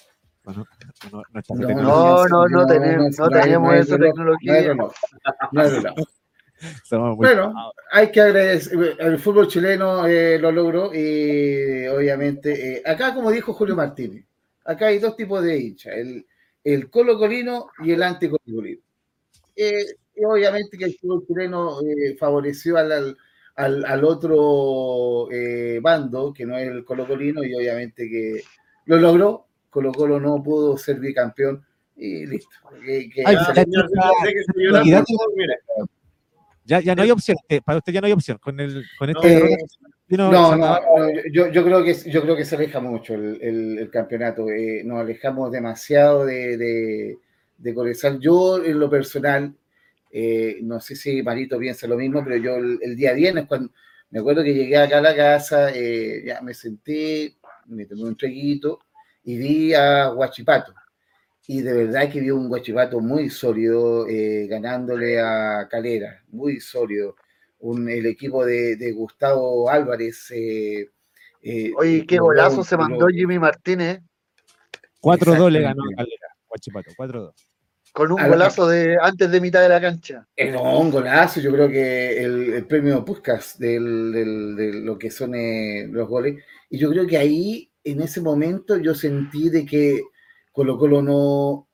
¿O 0.45 0.53
no? 0.53 0.65
¿O 1.13 2.29
no, 2.29 2.49
no 2.49 2.67
tenemos- 2.67 3.19
no 3.19 3.29
esa 3.75 3.99
tecnología. 3.99 4.53
No 4.53 4.59
hay 4.59 4.67
reloj, 4.67 4.93
Bueno, 7.17 7.73
hay 7.91 8.11
que 8.11 8.21
agradecer, 8.21 8.97
el 8.99 9.19
fútbol 9.19 9.49
chileno 9.49 10.07
eh, 10.07 10.39
lo 10.39 10.51
logró 10.53 10.95
y 10.95 11.87
obviamente, 11.89 12.79
eh, 12.79 12.83
acá 12.85 13.15
como 13.15 13.31
dijo 13.31 13.53
Julio 13.55 13.75
Martínez, 13.77 14.25
acá 14.65 14.87
hay 14.89 14.99
dos 14.99 15.17
tipos 15.17 15.43
de 15.43 15.59
hinchas, 15.59 15.95
el, 15.95 16.27
el 16.65 16.91
colo 16.91 17.19
colino 17.19 17.69
y 17.83 17.93
el 17.93 18.03
anticolocolino. 18.03 18.81
Eh, 19.63 19.85
y 20.17 20.25
obviamente 20.25 20.77
que 20.79 20.85
el 20.87 20.95
fútbol 20.99 21.25
chileno 21.27 21.81
eh, 21.83 22.17
favoreció 22.19 22.77
al, 22.77 23.17
al, 23.57 23.85
al- 23.85 24.05
otro 24.05 25.29
eh, 25.31 25.79
bando, 25.83 26.33
que 26.33 26.47
no 26.47 26.57
es 26.59 26.69
el 26.69 26.85
colo 26.85 27.07
colino, 27.07 27.43
y 27.45 27.55
obviamente 27.55 28.09
que 28.09 28.43
lo 28.87 28.97
logró, 28.97 29.47
Colo 29.71 29.93
Colo 29.93 30.19
no 30.19 30.43
pudo 30.43 30.77
ser 30.77 30.99
bicampeón 30.99 31.65
y 31.97 32.27
listo. 32.27 32.51
Que- 32.85 33.09
que- 33.09 33.23
Ay, 33.25 33.37
Ah, 33.39 33.53
ya- 33.55 33.63
señor, 33.65 33.89
ya- 33.95 34.09
por 34.09 34.17
no 36.97 37.03
hay 37.03 37.11
opción. 37.11 37.37
eh, 37.49 37.61
para 37.65 37.79
usted 37.79 37.93
ya 37.93 38.01
no 38.01 38.07
hay 38.07 38.13
opción. 38.13 38.39
Con, 38.39 38.59
el, 38.61 38.85
con 38.99 39.11
este 39.11 39.53
Eh, 39.53 39.57
no, 40.09 40.31
No, 40.33 40.57
no, 40.57 40.79
yo, 41.33 41.49
yo 41.53 41.65
creo 41.65 41.85
que 41.85 41.95
yo 41.95 42.23
creo 42.23 42.37
que 42.37 42.45
se 42.45 42.57
aleja 42.57 42.81
mucho 42.81 43.15
el, 43.15 43.39
el- 43.41 43.79
el 43.79 43.91
campeonato. 43.91 44.49
eh, 44.51 44.83
nos 44.85 45.01
alejamos 45.01 45.51
demasiado 45.53 46.25
de, 46.27 46.57
de, 46.57 47.19
de 47.61 47.75
Cobresal. 47.75 48.19
Yo, 48.19 48.63
en 48.65 48.79
lo 48.79 48.89
personal, 48.91 49.55
eh, 50.11 50.59
no 50.63 50.81
sé 50.81 50.97
si 50.97 51.23
Marito 51.23 51.59
piensa 51.59 51.87
lo 51.87 51.97
mismo, 51.97 52.23
pero 52.25 52.37
yo 52.37 52.57
el, 52.57 52.79
el 52.83 52.97
día 52.97 53.13
viernes, 53.13 53.47
cuando 53.47 53.71
me 54.11 54.21
acuerdo 54.21 54.43
que 54.43 54.55
llegué 54.55 54.77
acá 54.77 54.99
a 54.99 55.03
la 55.03 55.15
casa, 55.15 55.71
eh, 55.73 56.23
ya 56.25 56.41
me 56.41 56.55
senté, 56.55 57.37
me 57.67 57.87
tomé 57.87 58.03
un 58.05 58.17
traguito 58.17 58.81
y 59.25 59.39
vi 59.39 59.75
a 59.75 60.09
Guachipato. 60.09 60.75
Y 61.47 61.63
de 61.63 61.73
verdad 61.73 62.11
que 62.11 62.21
vi 62.21 62.31
un 62.31 62.49
Guachipato 62.49 63.01
muy 63.01 63.31
sólido, 63.31 64.07
eh, 64.09 64.47
ganándole 64.49 65.21
a 65.21 65.67
Calera, 65.71 66.23
muy 66.29 66.61
sólido 66.61 67.17
un, 67.61 67.89
el 67.89 68.07
equipo 68.07 68.45
de, 68.45 68.77
de 68.77 68.93
Gustavo 68.93 69.69
Álvarez. 69.69 70.31
eh, 70.31 70.89
eh, 71.43 71.73
Oye, 71.77 72.07
qué 72.07 72.19
golazo 72.19 72.65
se 72.65 72.77
mandó 72.77 73.07
Jimmy 73.09 73.39
Martínez 73.39 74.01
4-2 75.01 75.51
le 75.51 75.61
ganó 75.63 75.83
Exactamente. 75.83 75.97
Calera. 75.97 76.29
Guachipato, 76.49 76.91
4-2. 76.97 77.50
Con 77.93 78.13
un 78.13 78.21
golazo 78.31 78.69
de 78.69 78.97
antes 79.01 79.31
de 79.31 79.41
mitad 79.41 79.63
de 79.63 79.69
la 79.69 79.81
cancha. 79.81 80.27
Eh, 80.37 80.51
no, 80.51 80.79
un 80.81 80.91
golazo, 80.91 81.41
yo 81.41 81.53
creo 81.53 81.69
que 81.69 82.23
el, 82.23 82.53
el 82.55 82.67
premio 82.67 83.05
Puskas 83.05 83.59
del, 83.59 84.13
del- 84.13 84.57
de 84.57 84.73
lo 84.81 84.99
que 84.99 85.11
son 85.11 85.35
eh, 85.35 85.87
los 85.91 86.09
goles. 86.09 86.43
Y 86.69 86.79
yo 86.79 86.91
creo 86.91 87.07
que 87.07 87.17
ahí, 87.19 87.71
en 87.85 88.01
ese 88.03 88.21
momento, 88.21 88.77
yo 88.79 88.95
sentí 88.95 89.49
de 89.51 89.67
que 89.67 90.01
Colo 90.53 90.79
Colo 90.79 91.03
no, 91.03 91.69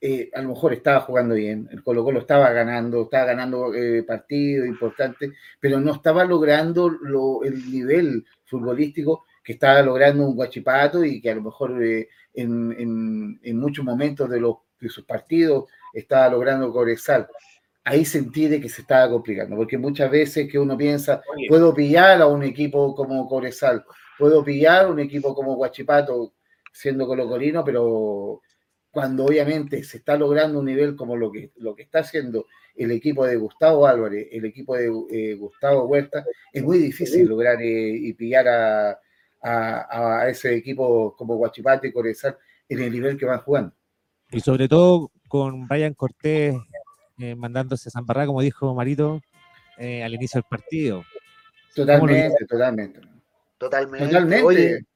eh, 0.00 0.30
a 0.34 0.40
lo 0.42 0.50
mejor 0.50 0.72
estaba 0.72 1.00
jugando 1.00 1.34
bien, 1.34 1.68
el 1.72 1.82
Colo 1.82 2.04
Colo 2.04 2.20
estaba 2.20 2.50
ganando, 2.52 3.02
estaba 3.02 3.24
ganando 3.26 3.74
eh, 3.74 4.02
partidos 4.04 4.66
importantes, 4.66 5.32
pero 5.58 5.80
no 5.80 5.92
estaba 5.94 6.24
logrando 6.24 6.88
lo- 6.88 7.42
el 7.44 7.70
nivel 7.70 8.24
futbolístico 8.44 9.24
que 9.42 9.54
estaba 9.54 9.82
logrando 9.82 10.24
un 10.26 10.34
Guachipato 10.36 11.04
y 11.04 11.20
que 11.20 11.30
a 11.30 11.34
lo 11.34 11.42
mejor 11.42 11.82
eh, 11.82 12.08
en, 12.34 12.72
en- 12.78 13.40
en 13.42 13.58
muchos 13.58 13.84
momentos 13.84 14.28
de, 14.30 14.40
los, 14.40 14.56
de 14.80 14.88
sus 14.88 15.04
partidos 15.04 15.70
estaba 15.92 16.28
logrando 16.28 16.72
Cobresal. 16.72 17.28
Ahí 17.84 18.04
sentí 18.04 18.46
de 18.46 18.60
que 18.60 18.68
se 18.68 18.82
estaba 18.82 19.10
complicando, 19.10 19.56
porque 19.56 19.78
muchas 19.78 20.10
veces 20.10 20.50
que 20.50 20.58
uno 20.58 20.76
piensa, 20.76 21.22
Oye, 21.34 21.46
puedo 21.48 21.74
pillar 21.74 22.20
a 22.20 22.26
un 22.26 22.42
equipo 22.42 22.94
como 22.94 23.28
Cobresal, 23.28 23.84
puedo 24.18 24.44
pillar 24.44 24.90
un 24.90 25.00
equipo 25.00 25.34
como 25.34 25.56
Guachipato 25.56 26.34
siendo 26.72 27.06
colocolino, 27.06 27.64
pero 27.64 28.42
cuando 28.90 29.24
obviamente 29.24 29.82
se 29.84 29.98
está 29.98 30.16
logrando 30.16 30.58
un 30.58 30.66
nivel 30.66 30.96
como 30.96 31.16
lo 31.16 31.30
que, 31.30 31.52
lo 31.56 31.74
que 31.74 31.82
está 31.82 32.00
haciendo 32.00 32.46
el 32.76 32.90
equipo 32.92 33.26
de 33.26 33.36
Gustavo 33.36 33.86
Álvarez, 33.86 34.28
el 34.32 34.44
equipo 34.44 34.76
de 34.76 34.90
eh, 35.10 35.34
Gustavo 35.34 35.84
Huerta, 35.84 36.24
es 36.52 36.62
muy 36.62 36.78
difícil 36.78 37.26
lograr 37.26 37.60
eh, 37.60 37.90
y 37.92 38.12
pillar 38.14 38.48
a, 38.48 39.00
a, 39.42 40.28
ese 40.28 40.54
equipo 40.54 41.14
como 41.16 41.36
Guachipato 41.36 41.86
y 41.86 41.92
Corezal 41.92 42.36
en 42.68 42.80
el 42.80 42.92
nivel 42.92 43.16
que 43.16 43.26
van 43.26 43.40
jugando. 43.40 43.74
Y 44.32 44.40
sobre 44.40 44.68
todo 44.68 45.10
con 45.28 45.66
Brian 45.66 45.94
Cortés 45.94 46.54
eh, 47.18 47.34
mandándose 47.34 47.90
a 47.92 48.00
Barra, 48.00 48.26
como 48.26 48.40
dijo 48.40 48.74
Marito, 48.74 49.20
eh, 49.78 50.02
al 50.02 50.14
inicio 50.14 50.40
del 50.40 50.48
partido. 50.48 51.04
Totalmente, 51.74 52.46
totalmente. 52.46 53.00
Totalmente. 53.58 54.42
Oye, 54.42 54.86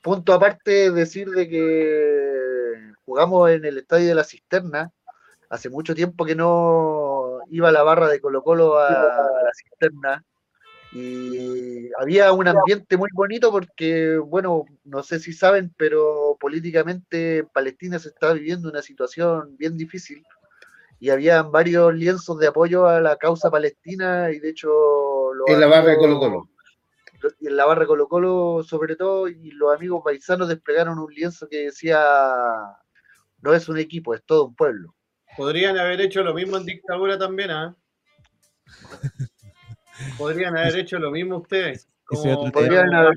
punto 0.00 0.32
aparte, 0.32 0.90
decir 0.92 1.28
de 1.30 1.48
que 1.48 2.92
jugamos 3.04 3.50
en 3.50 3.64
el 3.64 3.78
estadio 3.78 4.08
de 4.08 4.14
la 4.14 4.24
Cisterna. 4.24 4.92
Hace 5.48 5.70
mucho 5.70 5.94
tiempo 5.94 6.24
que 6.24 6.34
no 6.34 7.38
iba 7.50 7.72
la 7.72 7.82
barra 7.82 8.08
de 8.08 8.20
Colo 8.20 8.42
Colo 8.42 8.78
a 8.78 8.90
la 8.90 9.50
cisterna 9.54 10.24
y 10.98 11.90
había 11.98 12.32
un 12.32 12.48
ambiente 12.48 12.96
muy 12.96 13.10
bonito 13.12 13.50
porque, 13.50 14.16
bueno, 14.16 14.64
no 14.84 15.02
sé 15.02 15.20
si 15.20 15.34
saben, 15.34 15.74
pero 15.76 16.38
políticamente 16.40 17.38
en 17.38 17.48
Palestina 17.48 17.98
se 17.98 18.08
está 18.08 18.32
viviendo 18.32 18.70
una 18.70 18.80
situación 18.80 19.56
bien 19.58 19.76
difícil 19.76 20.24
y 20.98 21.10
había 21.10 21.42
varios 21.42 21.94
lienzos 21.94 22.38
de 22.38 22.46
apoyo 22.46 22.86
a 22.86 23.00
la 23.00 23.16
causa 23.16 23.50
palestina 23.50 24.30
y 24.30 24.38
de 24.38 24.48
hecho... 24.48 24.70
En 25.46 25.60
la 25.60 25.66
barra 25.66 25.90
de 25.90 25.98
Colo 25.98 26.18
Colo. 26.18 26.48
En 27.40 27.56
la 27.56 27.66
barra 27.66 27.82
de 27.82 27.86
Colo 27.88 28.08
Colo 28.08 28.64
sobre 28.64 28.96
todo 28.96 29.28
y 29.28 29.50
los 29.50 29.74
amigos 29.74 30.00
paisanos 30.02 30.48
desplegaron 30.48 30.98
un 30.98 31.12
lienzo 31.12 31.46
que 31.46 31.64
decía, 31.64 32.00
no 33.42 33.52
es 33.52 33.68
un 33.68 33.76
equipo, 33.76 34.14
es 34.14 34.22
todo 34.24 34.46
un 34.46 34.54
pueblo. 34.54 34.94
Podrían 35.36 35.76
haber 35.76 36.00
hecho 36.00 36.22
lo 36.22 36.32
mismo 36.32 36.56
en 36.56 36.64
dictadura 36.64 37.18
también, 37.18 37.50
¿ah? 37.50 37.76
Podrían 40.18 40.56
haber 40.56 40.76
hecho 40.76 40.98
lo 40.98 41.10
mismo 41.10 41.38
ustedes. 41.38 41.88
podrían 42.52 42.94
haber... 42.94 43.14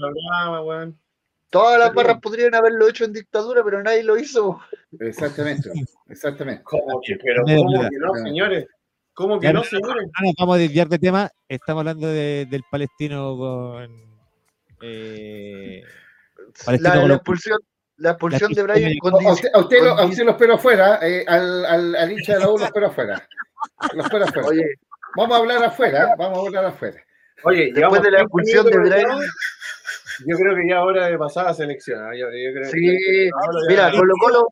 Todas 1.49 1.79
las 1.79 1.93
barras 1.93 2.19
podrían 2.21 2.53
haberlo 2.53 2.87
hecho 2.87 3.05
en 3.05 3.13
dictadura, 3.13 3.63
pero 3.63 3.81
nadie 3.81 4.03
lo 4.03 4.17
hizo. 4.17 4.59
Exactamente, 4.99 5.71
exactamente. 6.07 6.63
¿Cómo 6.63 7.01
que, 7.03 7.17
pero 7.17 7.43
¿cómo 7.43 7.89
que 7.89 7.97
no, 7.97 8.13
señores? 8.15 8.67
¿Cómo 9.13 9.39
que 9.39 9.51
no, 9.51 9.63
señores? 9.63 10.11
vamos 10.37 10.55
a 10.55 10.59
desviar 10.59 10.87
de 10.89 10.99
tema. 10.99 11.31
Estamos 11.47 11.81
hablando 11.81 12.07
del 12.07 12.63
palestino 12.69 13.35
con. 13.35 14.09
Eh, 14.81 15.81
palestino 16.63 17.07
la, 17.07 17.15
expulsión, 17.15 17.59
la 17.97 18.11
expulsión 18.11 18.53
de 18.53 18.63
Brian 18.63 18.97
con 18.99 19.13
a 19.13 19.33
usted, 19.33 19.49
a 19.53 19.59
usted, 19.59 19.83
lo, 19.83 19.91
a 19.91 20.05
usted 20.05 20.23
lo 20.23 20.31
espero 20.31 20.53
afuera, 20.53 20.99
eh, 21.01 21.25
al, 21.27 21.65
al, 21.65 21.95
al, 21.95 22.11
hincha 22.11 22.35
de 22.35 22.39
la 22.39 22.49
U 22.49 22.57
lo 22.57 22.65
espero 22.65 22.87
afuera. 22.87 23.27
Lo 23.93 24.03
espero 24.03 24.23
afuera. 24.25 24.47
Oye, 24.47 24.65
Vamos 25.15 25.35
a 25.35 25.39
hablar 25.39 25.63
afuera, 25.63 26.15
vamos 26.17 26.37
a 26.37 26.47
hablar 26.47 26.65
afuera. 26.65 27.03
Oye, 27.43 27.71
después 27.73 28.01
de 28.01 28.11
la 28.11 28.21
expulsión 28.21 28.65
de 28.65 28.77
Brian. 28.77 29.19
Yo 30.25 30.35
creo 30.35 30.55
que 30.55 30.67
ya 30.67 30.83
hora 30.83 31.07
de 31.07 31.17
pasar 31.17 31.47
a 31.47 31.53
selección. 31.53 32.01
¿ah? 32.03 32.11
Yo, 32.15 32.27
creo 32.27 32.65
sí, 32.65 33.29
mira, 33.69 33.91
Colo 33.91 34.13
Colo. 34.19 34.47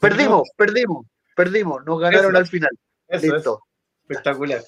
Perdimos, 0.00 0.48
perdimos, 0.56 1.06
perdimos. 1.36 1.84
Nos 1.84 2.00
ganaron 2.00 2.34
al 2.36 2.46
final. 2.46 2.70
Listo. 3.10 3.60
Espectacular. 4.08 4.62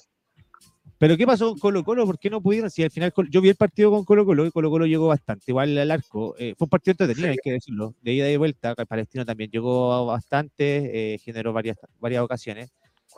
Pero 0.99 1.15
¿qué 1.15 1.27
pasó 1.27 1.51
con 1.51 1.59
Colo 1.59 1.83
Colo? 1.83 2.05
¿Por 2.07 2.17
qué 2.17 2.29
no 2.29 2.41
pudieron? 2.41 2.71
Si 2.71 2.83
al 2.83 2.89
final 2.89 3.13
yo 3.29 3.41
vi 3.41 3.49
el 3.49 3.55
partido 3.55 3.91
con 3.91 4.03
Colo 4.03 4.25
Colo 4.25 4.45
y 4.45 4.51
Colo 4.51 4.71
Colo 4.71 4.85
llegó 4.87 5.07
bastante, 5.07 5.43
igual 5.47 5.77
al 5.77 5.91
arco. 5.91 6.35
Eh, 6.39 6.55
fue 6.57 6.65
un 6.65 6.69
partido 6.69 6.93
entretenido, 6.93 7.29
hay 7.29 7.37
que 7.41 7.51
decirlo. 7.51 7.93
De 8.01 8.13
ida 8.13 8.29
y 8.29 8.37
vuelta, 8.37 8.73
el 8.75 8.87
palestino 8.87 9.23
también 9.23 9.51
llegó 9.51 10.07
bastante, 10.07 11.13
eh, 11.13 11.19
generó 11.19 11.53
varias, 11.53 11.77
varias 11.99 12.23
ocasiones. 12.23 12.71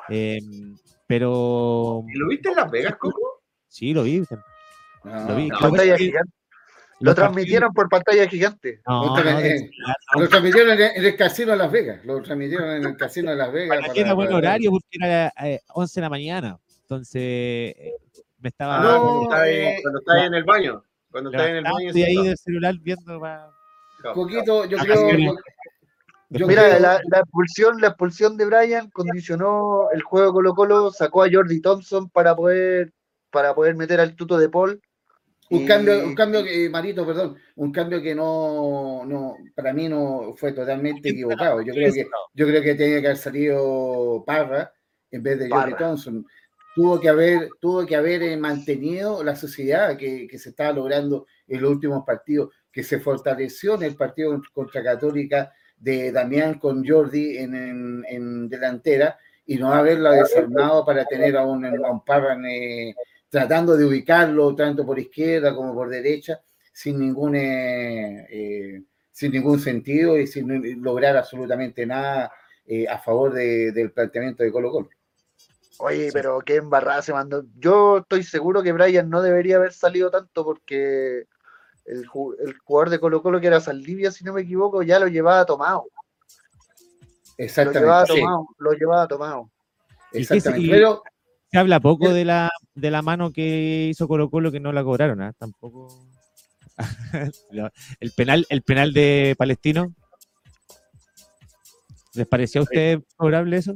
Eh, 0.08 0.40
pero. 1.06 2.04
¿Lo 2.08 2.28
viste 2.28 2.50
en 2.50 2.56
Las 2.56 2.72
Vegas, 2.72 2.96
Coco? 2.98 3.44
Sí, 3.68 3.94
lo 3.94 4.04
vi. 4.04 4.24
Ah, 5.04 5.26
lo 5.28 5.36
vi. 5.36 5.50
Lo 7.02 7.16
transmitieron 7.16 7.74
por 7.74 7.88
pantalla 7.88 8.28
gigante. 8.28 8.82
lo 8.86 10.28
transmitieron 10.28 10.80
en 10.80 11.06
el 11.06 11.16
casino 11.16 11.52
de 11.52 11.58
Las 11.58 11.72
Vegas. 11.72 12.04
Lo 12.06 12.22
transmitieron 12.22 12.70
en 12.72 12.86
el 12.86 12.98
casino 12.98 13.32
de 13.32 13.38
Las 13.38 13.52
Vegas. 13.52 13.80
Para 13.80 13.94
era 13.94 14.14
buen 14.14 14.34
horario 14.34 14.72
porque 14.72 14.98
era 15.02 15.34
11 15.74 16.00
de 16.00 16.02
la 16.02 16.10
mañana. 16.10 16.60
Entonces 16.82 17.22
eh, 17.22 17.94
me 18.40 18.50
estaba. 18.50 18.80
Ah, 18.80 19.00
cuando 19.02 20.00
estaba 20.00 20.20
ahí 20.20 20.28
en 20.28 20.34
el 20.34 20.44
baño. 20.44 20.84
Cuando 21.12 21.30
estaba 21.32 21.50
en 21.50 21.56
el 21.58 21.64
baño. 21.64 21.88
Estoy 21.88 22.04
ahí 22.04 22.24
del 22.24 22.38
celular 22.38 22.76
viendo. 22.82 23.22
Poquito, 24.14 24.66
yo 24.66 24.78
creo. 24.78 25.36
Mira, 26.30 26.80
la, 26.80 27.02
expulsión, 27.12 27.82
la 27.82 27.88
expulsión 27.88 28.38
de 28.38 28.46
Brian 28.46 28.90
condicionó 28.92 29.90
el 29.92 30.04
juego 30.04 30.34
Colo 30.34 30.54
Colo, 30.54 30.92
sacó 30.92 31.24
a 31.24 31.30
Jordi 31.32 31.60
Thompson 31.60 32.10
para 32.10 32.36
poder, 32.36 32.94
para 33.32 33.56
poder 33.56 33.76
meter 33.76 34.00
al 34.00 34.16
tuto 34.16 34.38
de 34.38 34.48
Paul. 34.48 34.80
Un 35.50 35.66
cambio, 35.66 36.06
un 36.06 36.14
cambio 36.14 36.44
que, 36.44 36.70
Marito, 36.70 37.04
perdón, 37.08 37.36
un 37.56 37.72
cambio 37.72 38.00
que 38.04 38.14
no, 38.14 39.04
no, 39.06 39.38
para 39.56 39.74
mí 39.74 39.90
no 39.90 40.36
fue 40.38 40.52
totalmente 40.52 41.10
equivocado. 41.10 41.62
Yo 41.62 41.74
creo 41.74 41.92
que, 41.92 42.08
yo 42.36 42.46
creo 42.46 42.62
que 42.62 42.76
tenía 42.76 43.02
que 43.02 43.08
haber 43.08 43.18
salido 43.18 44.24
Parra 44.28 44.72
en 45.10 45.24
vez 45.24 45.40
de 45.40 45.50
Jordi 45.50 45.74
Thompson. 45.74 46.28
Tuvo 46.76 47.00
que 47.00 47.10
haber, 47.10 47.50
tuvo 47.60 47.84
que 47.88 47.96
haber 47.96 48.22
eh, 48.22 48.38
mantenido 48.38 49.24
la 49.24 49.36
sociedad 49.36 49.98
que, 49.98 50.28
que 50.28 50.38
se 50.38 50.50
estaba 50.50 50.72
logrando 50.72 51.26
en 51.48 51.62
los 51.62 51.72
últimos 51.72 52.06
partidos, 52.06 52.54
que 52.72 52.84
se 52.84 53.00
fortaleció 53.00 53.74
en 53.74 53.84
el 53.84 53.96
partido 53.96 54.40
contra 54.54 54.84
Católica 54.84 55.52
de 55.80 56.12
Damián 56.12 56.60
con 56.60 56.86
Jordi 56.86 57.38
en, 57.38 58.50
delantera 58.50 59.18
y 59.46 59.56
no 59.56 59.74
haberla 59.74 60.12
desarmado 60.12 60.86
para 60.86 61.06
tener 61.06 61.38
a 61.38 61.46
un, 61.46 61.66
a 61.66 62.04
eh, 62.48 62.94
tratando 63.30 63.76
de 63.76 63.86
ubicarlo 63.86 64.56
tanto 64.56 64.86
por 64.86 65.00
izquierda 65.00 65.56
como 65.56 65.74
por 65.74 65.90
derecha 65.90 66.42
sin 66.72 67.00
ningún, 67.00 67.36
eh, 67.36 68.28
eh, 68.30 68.84
sin 69.12 69.32
ningún 69.32 69.60
sentido 69.60 70.18
y 70.18 70.28
sin 70.28 70.82
lograr 70.82 71.18
absolutamente 71.18 71.86
nada 71.86 72.32
a 72.88 72.98
favor 73.00 73.34
del 73.34 73.92
planteamiento 73.92 74.44
de 74.44 74.52
Colo 74.52 74.72
Colo. 74.72 74.90
Oye, 75.80 76.10
pero 76.14 76.42
qué 76.42 76.58
embarrada 76.58 77.02
se 77.02 77.14
mandó. 77.14 77.46
Yo 77.58 78.00
estoy 78.00 78.24
seguro 78.24 78.62
que 78.62 78.74
Brian 78.74 79.10
no 79.10 79.22
debería 79.22 79.56
haber 79.56 79.74
salido 79.74 80.12
tanto 80.12 80.44
porque 80.44 81.26
el, 81.90 82.06
jugador 82.08 82.90
de 82.90 83.00
Colo 83.00 83.22
Colo 83.22 83.42
que 83.42 83.48
era 83.48 83.60
Saldivia, 83.60 84.12
si 84.12 84.24
no 84.24 84.34
me 84.34 84.42
equivoco, 84.42 84.84
ya 84.84 85.00
lo 85.00 85.08
llevaba 85.08 85.46
tomado. 85.46 85.86
Exactamente. 87.38 87.80
Lo 87.80 87.86
llevaba 87.86 88.06
tomado. 88.06 88.48
Lo 88.58 88.72
llevaba 88.74 89.08
tomado. 89.08 89.52
Exactamente. 90.12 90.70
Pero, 90.70 91.04
se 91.52 91.58
habla 91.58 91.80
poco 91.80 92.10
de 92.10 92.26
la, 92.26 92.52
de 92.76 92.92
la 92.92 93.02
mano 93.02 93.32
que 93.32 93.88
hizo 93.90 94.08
Colo 94.08 94.30
Colo 94.30 94.52
que 94.52 94.60
no 94.60 94.72
la 94.72 94.84
cobraron, 94.84 95.24
¿eh? 95.24 95.32
Tampoco. 95.38 96.08
el 98.00 98.12
penal, 98.12 98.46
el 98.50 98.62
penal 98.62 98.94
de 98.94 99.36
Palestino. 99.38 99.94
¿Les 102.14 102.28
pareció 102.28 102.62
a 102.62 102.64
usted 102.66 103.00
cobrable 103.16 103.58
eso? 103.58 103.76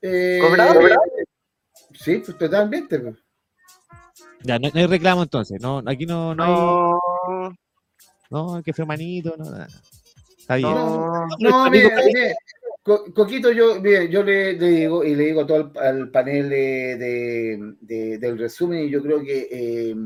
Eh, 0.00 0.38
¿Cobrable? 0.40 0.96
Sí, 1.92 2.22
pues, 2.24 2.36
totalmente. 2.38 2.98
Pues. 2.98 3.23
Ya, 4.44 4.58
no, 4.58 4.68
hay 4.72 4.86
reclamo 4.86 5.22
entonces. 5.22 5.60
No, 5.60 5.82
aquí 5.86 6.04
no, 6.04 6.34
no 6.34 6.44
hay. 6.44 7.50
No, 8.30 8.62
que 8.62 8.72
fue 8.72 8.84
manito, 8.84 9.34
no, 9.38 9.44
nada. 9.50 9.68
Está 10.38 10.56
bien. 10.56 10.70
No, 10.70 11.26
no, 11.38 11.70
mire, 11.70 12.34
Coquito, 12.82 13.50
yo, 13.50 13.82
yo 13.82 14.22
le, 14.22 14.54
digo 14.56 15.02
y 15.02 15.14
le 15.14 15.24
digo 15.24 15.40
a 15.40 15.46
todo 15.46 15.72
al, 15.80 16.10
panel 16.10 16.50
de, 16.50 18.18
del 18.18 18.38
resumen 18.38 18.84
y 18.84 18.90
yo 18.90 19.02
creo 19.02 19.22
que 19.22 19.48
eh, 19.50 19.96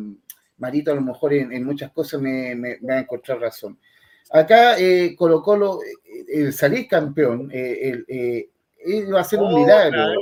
Marito 0.58 0.92
a 0.92 0.94
lo 0.94 1.00
mejor 1.00 1.34
en, 1.34 1.64
muchas 1.64 1.90
cosas 1.90 2.20
me, 2.20 2.54
va 2.54 2.94
a 2.94 3.00
encontrar 3.00 3.40
razón. 3.40 3.76
Acá 4.30 4.78
eh, 4.78 5.16
Colo 5.16 5.42
Colo, 5.42 5.80
eh, 5.82 6.24
el 6.32 6.52
salir 6.52 6.86
campeón, 6.86 7.50
eh, 7.52 8.48
iba 8.86 9.20
a 9.20 9.24
ser 9.24 9.40
un 9.40 9.54
milagro 9.54 10.12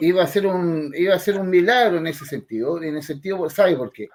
iba 0.00 0.22
a 0.22 0.26
ser 0.26 0.46
un, 0.46 0.92
iba 0.96 1.14
a 1.14 1.18
ser 1.18 1.38
un 1.38 1.48
milagro 1.48 1.98
en 1.98 2.06
ese 2.06 2.24
sentido. 2.24 2.82
En 2.82 2.96
ese 2.96 3.14
sentido, 3.14 3.48
¿sabe 3.50 3.76
por 3.76 3.92
qué? 3.92 4.08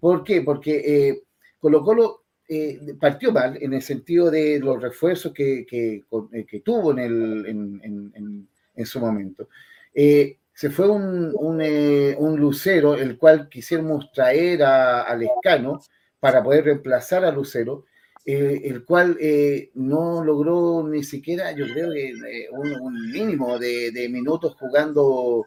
¿Por 0.00 0.24
qué? 0.24 0.42
Porque 0.42 1.08
eh, 1.08 1.22
Colo 1.58 1.82
Colo 1.82 2.24
eh, 2.48 2.94
partió 3.00 3.32
mal 3.32 3.58
en 3.60 3.74
el 3.74 3.82
sentido 3.82 4.30
de 4.30 4.58
los 4.60 4.80
refuerzos 4.80 5.32
que, 5.32 5.66
que, 5.68 6.04
eh, 6.32 6.46
que 6.46 6.60
tuvo 6.60 6.92
en, 6.92 6.98
el, 6.98 7.46
en, 7.46 7.80
en, 7.84 8.48
en, 8.74 8.86
su 8.86 9.00
momento. 9.00 9.48
se 9.92 10.70
fue 10.70 10.88
un, 10.88 11.34
un, 11.34 11.60
un, 11.60 12.40
Lucero, 12.40 12.94
el 12.94 13.18
cual 13.18 13.48
quisiéramos 13.48 14.10
traer 14.12 14.62
a, 14.62 15.02
al 15.02 15.22
Escano 15.22 15.80
para 16.20 16.42
poder 16.42 16.64
reemplazar 16.64 17.24
a 17.24 17.32
Lucero, 17.32 17.84
eh, 18.30 18.60
el 18.64 18.84
cual 18.84 19.16
eh, 19.20 19.70
no 19.74 20.22
logró 20.22 20.86
ni 20.86 21.02
siquiera, 21.02 21.52
yo 21.52 21.64
creo 21.72 21.90
que 21.92 22.10
eh, 22.10 22.48
un, 22.52 23.10
mínimo 23.10 23.58
de, 23.58 24.08
minutos 24.10 24.54
jugando 24.58 25.46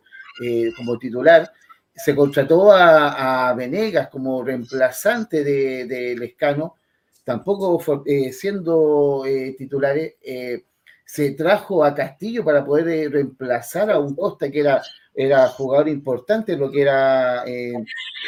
como 0.76 0.98
titular. 0.98 1.52
se 1.94 2.16
contrató 2.16 2.72
a, 2.72 3.50
a 3.50 3.54
Venegas 3.54 4.08
como 4.10 4.44
reemplazante 4.44 5.44
de, 5.44 5.86
de 5.86 6.16
Lescano, 6.16 6.78
tampoco 7.24 8.04
eh, 8.06 8.32
siendo 8.34 9.24
eh, 9.26 9.56
titulares, 9.58 10.16
eh, 10.24 10.64
se 11.06 11.32
trajo 11.32 11.84
a 11.84 11.94
Castillo 11.94 12.44
para 12.44 12.66
poder 12.66 12.88
eh, 12.88 13.10
reemplazar 13.10 13.92
a 13.92 14.00
un 14.00 14.16
Costa 14.16 14.50
que 14.50 14.62
era, 14.62 14.82
era 15.14 15.48
jugador 15.50 15.90
importante, 15.90 16.56
lo 16.56 16.72
que 16.72 16.82
era 16.82 17.44
eh, 17.46 17.74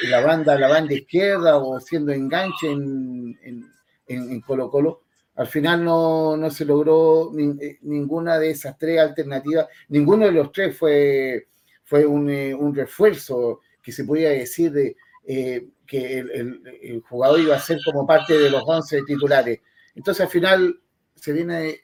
la 0.09 0.19
banda, 0.21 0.59
la 0.59 0.67
banda 0.67 0.93
izquierda 0.93 1.57
o 1.57 1.79
siendo 1.79 2.11
enganche 2.11 2.71
en, 2.71 3.39
en, 3.43 3.73
en- 4.07 4.41
Colo 4.41 4.69
Colo. 4.69 5.01
Al 5.35 5.47
final 5.47 5.83
no, 5.83 6.37
no 6.37 6.49
se 6.51 6.65
logró 6.65 7.31
nin- 7.31 7.59
eh, 7.61 7.79
ninguna 7.81 8.37
de 8.37 8.51
esas 8.51 8.77
tres 8.77 8.99
alternativas, 8.99 9.67
ninguno 9.89 10.25
de 10.25 10.31
los 10.31 10.51
tres 10.51 10.77
fue, 10.77 11.47
fue 11.83 12.05
un, 12.05 12.29
eh, 12.29 12.53
un 12.53 12.73
refuerzo 12.75 13.61
que 13.81 13.91
se 13.91 14.03
podía 14.05 14.29
decir 14.29 14.71
de, 14.71 14.95
eh, 15.25 15.67
que 15.87 16.19
el, 16.19 16.31
el- 16.31 16.61
el 16.81 17.01
jugador 17.01 17.39
iba 17.39 17.55
a 17.55 17.59
ser 17.59 17.79
como 17.83 18.05
parte 18.05 18.37
de 18.37 18.49
los 18.49 18.63
11 18.65 19.01
titulares. 19.03 19.59
Entonces 19.95 20.21
al 20.25 20.29
final 20.29 20.79
se 21.15 21.33
viene, 21.33 21.79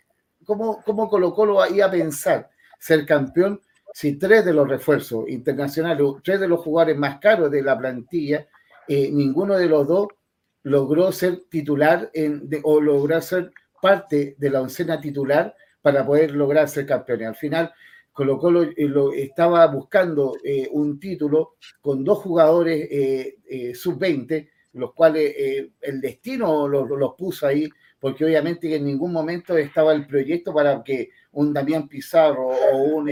¿cómo, 0.45 0.81
cómo 0.83 1.09
Colo 1.09 1.33
Colo 1.33 1.59
iba 1.73 1.85
a 1.87 1.91
pensar 1.91 2.49
ser 2.79 3.05
campeón 3.05 3.59
si 3.93 4.17
tres 4.17 4.45
de 4.45 4.53
los 4.53 4.67
refuerzos 4.69 5.27
internacionales, 5.27 6.05
tres 6.23 6.39
de 6.39 6.47
los 6.47 6.59
jugadores 6.59 6.97
más 6.97 7.19
caros 7.19 7.49
de 7.49 7.63
la 7.63 7.77
plantilla, 7.77 8.47
eh, 8.87 9.09
ninguno 9.11 9.55
de 9.57 9.65
los 9.67 9.87
dos 9.87 10.07
logró 10.63 11.11
ser 11.11 11.41
titular 11.49 12.09
en, 12.13 12.49
de- 12.49 12.61
o 12.63 12.81
lograr 12.81 13.21
ser 13.21 13.51
parte 13.81 14.35
de 14.37 14.49
la 14.49 14.61
oncena 14.61 14.99
titular 14.99 15.55
para 15.81 16.05
poder 16.05 16.31
lograr 16.31 16.67
ser 16.67 16.85
campeón. 16.85 17.23
Al 17.23 17.35
final 17.35 17.71
Colo 18.11 18.37
Colo 18.37 18.63
eh, 18.63 18.73
estaba 19.15 19.65
buscando 19.67 20.35
eh, 20.43 20.67
un 20.71 20.99
título 20.99 21.55
con 21.79 22.03
dos 22.03 22.17
jugadores 22.19 22.87
eh, 22.91 23.37
eh, 23.47 23.73
sub-20, 23.73 24.49
los 24.73 24.93
cuales 24.93 25.33
el 25.81 26.01
destino 26.01 26.67
los, 26.67 26.87
puso 27.17 27.47
ahí, 27.47 27.67
porque 27.99 28.25
obviamente 28.25 28.75
en 28.75 28.85
ningún 28.85 29.11
momento 29.13 29.57
estaba 29.57 29.93
el 29.93 30.05
proyecto 30.05 30.53
para 30.53 30.83
que 30.83 31.09
un 31.31 31.53
Damián 31.53 31.87
Pizarro 31.87 32.49
o 32.49 32.77
un, 32.77 33.09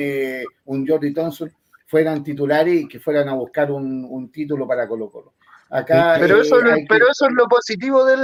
un 0.65 0.87
Jordi 0.87 1.13
Thompson 1.13 1.51
fueran 1.87 2.23
titulares 2.23 2.81
y 2.81 2.87
que 2.87 2.99
fueran 2.99 3.29
a 3.29 3.33
buscar 3.33 3.71
un, 3.71 4.05
un 4.05 4.29
título 4.31 4.67
para 4.67 4.87
Colo 4.87 5.09
Colo. 5.09 5.33
Acá, 5.69 6.15
Pero 6.19 6.37
eh, 6.37 6.41
eso, 6.41 6.59
que- 6.59 6.85
pero 6.87 7.09
eso 7.09 7.25
es 7.25 7.31
lo 7.33 7.45
positivo 7.47 8.05
del 8.05 8.19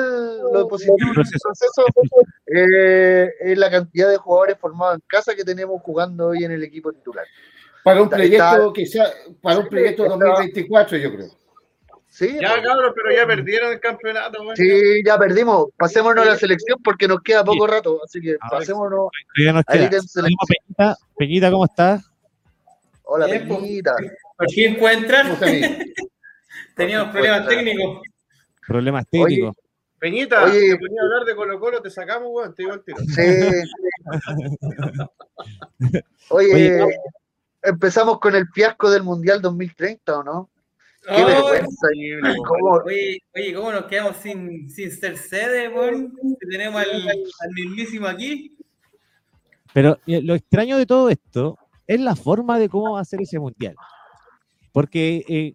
lo 0.53 0.67
positivo 0.67 0.95
del 0.97 1.13
Proceso. 1.13 1.85
eh, 2.47 3.29
es 3.41 3.57
la 3.57 3.69
cantidad 3.69 4.09
de 4.09 4.17
jugadores 4.17 4.57
formados 4.57 4.95
en 4.95 5.01
casa 5.07 5.35
que 5.35 5.43
tenemos 5.43 5.81
jugando 5.81 6.27
hoy 6.27 6.43
en 6.45 6.51
el 6.51 6.63
equipo 6.63 6.91
titular. 6.93 7.25
para 7.83 8.01
un 8.01 8.05
está- 8.05 8.15
proyecto 8.17 8.73
que 8.73 8.85
sea, 8.85 9.07
para 9.41 9.59
un 9.59 9.67
proyecto 9.67 10.03
está- 10.05 10.15
2024, 10.17 10.97
yo 10.97 11.13
creo. 11.15 11.27
Sí, 12.07 12.37
Ya, 12.39 12.51
pues, 12.51 12.63
cabros, 12.63 12.93
pero 12.95 13.11
ya 13.13 13.25
perdieron 13.25 13.71
el 13.73 13.79
campeonato, 13.79 14.41
weón. 14.43 14.55
sí, 14.55 15.01
ya 15.03 15.17
perdimos. 15.17 15.65
Pasémonos 15.77 16.25
a 16.25 16.29
la 16.29 16.35
selección 16.37 16.77
porque 16.83 17.07
nos 17.07 17.21
queda 17.21 17.43
poco 17.43 17.65
rato, 17.67 17.99
así 18.05 18.21
que 18.21 18.37
Ahora 18.39 18.59
pasémonos 18.59 19.09
nos 19.35 19.63
queda. 19.65 19.89
Peñita, 19.89 20.95
Peñita, 21.17 21.51
¿cómo 21.51 21.65
estás? 21.65 22.05
Hola, 23.03 23.25
pues. 23.27 23.41
Peñita. 23.41 23.95
Por 24.37 24.49
fin 24.51 24.77
puede 24.77 24.95
entrar. 24.95 25.23
¿Cómo 25.23 25.33
está, 25.33 25.45
amigo? 25.47 25.67
Teníamos 26.75 27.11
problemas 27.11 27.47
técnicos. 27.47 28.01
Problemas 28.67 29.05
Oye, 29.11 29.23
técnicos. 29.23 29.55
Peñita, 29.99 30.43
Oye. 30.43 30.71
te 30.71 30.77
ponía 30.79 31.01
a 31.01 31.03
hablar 31.05 31.23
de 31.25 31.35
Colo 31.35 31.59
Colo, 31.59 31.81
te 31.81 31.89
sacamos, 31.89 32.27
weón, 32.31 32.53
te 32.53 32.63
digo 32.63 32.73
al 32.73 32.83
tiro. 32.83 32.97
Sí. 33.07 33.21
Oye, 36.29 36.81
Oye, 36.83 36.95
empezamos 37.61 38.19
con 38.19 38.35
el 38.35 38.47
fiasco 38.49 38.89
del 38.91 39.03
Mundial 39.03 39.41
2030, 39.41 40.19
¿o 40.19 40.23
no? 40.23 40.49
Qué 41.01 41.21
Oh, 41.21 41.25
vergüenza. 41.25 41.87
Oye, 42.85 43.19
oye, 43.35 43.53
¿cómo 43.53 43.71
nos 43.71 43.85
quedamos 43.85 44.17
sin, 44.17 44.69
sin 44.69 44.91
ser 44.91 45.17
sede, 45.17 45.67
weón? 45.69 46.13
Si 46.39 46.47
tenemos 46.49 46.81
al, 46.81 47.07
al 47.09 47.51
mismísimo 47.53 48.07
aquí. 48.07 48.57
Pero 49.73 49.97
eh, 50.07 50.21
lo 50.21 50.35
extraño 50.35 50.77
de 50.77 50.85
todo 50.85 51.09
esto 51.09 51.57
es 51.87 51.99
la 51.99 52.15
forma 52.15 52.57
de 52.59 52.69
cómo 52.69 52.93
va 52.93 53.01
a 53.01 53.05
ser 53.05 53.21
ese 53.21 53.39
mundial. 53.39 53.75
Porque 54.73 55.23
eh, 55.29 55.53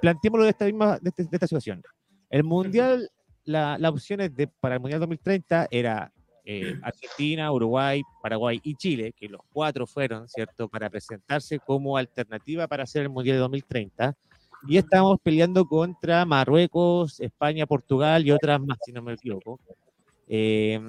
planteémoslo 0.00 0.44
de 0.44 0.50
esta 0.50 0.66
misma 0.66 0.98
de, 1.00 1.08
este- 1.08 1.24
de 1.24 1.30
esta 1.32 1.46
situación. 1.46 1.82
El 2.30 2.44
mundial, 2.44 3.10
la, 3.44 3.76
las 3.78 3.90
opciones 3.90 4.34
de, 4.36 4.46
para 4.46 4.76
el 4.76 4.80
mundial 4.80 5.00
2030 5.00 5.66
era 5.70 6.12
eh, 6.44 6.74
Argentina, 6.82 7.50
Uruguay, 7.50 8.02
Paraguay 8.22 8.60
y 8.62 8.74
Chile, 8.76 9.12
que 9.16 9.28
los 9.28 9.40
cuatro 9.52 9.86
fueron, 9.86 10.28
¿cierto?, 10.28 10.68
para 10.68 10.88
presentarse 10.90 11.58
como 11.58 11.96
alternativa 11.96 12.68
para 12.68 12.84
hacer 12.84 13.02
el 13.02 13.08
mundial 13.08 13.36
de 13.36 13.40
2030. 13.40 14.14
Y 14.68 14.76
estábamos 14.76 15.18
peleando 15.22 15.64
contra 15.64 16.24
Marruecos, 16.24 17.18
España, 17.18 17.66
Portugal 17.66 18.24
y 18.24 18.30
otras 18.30 18.60
más, 18.60 18.78
si 18.84 18.92
no 18.92 19.02
me 19.02 19.14
equivoco. 19.14 19.58
Eh, 20.28 20.80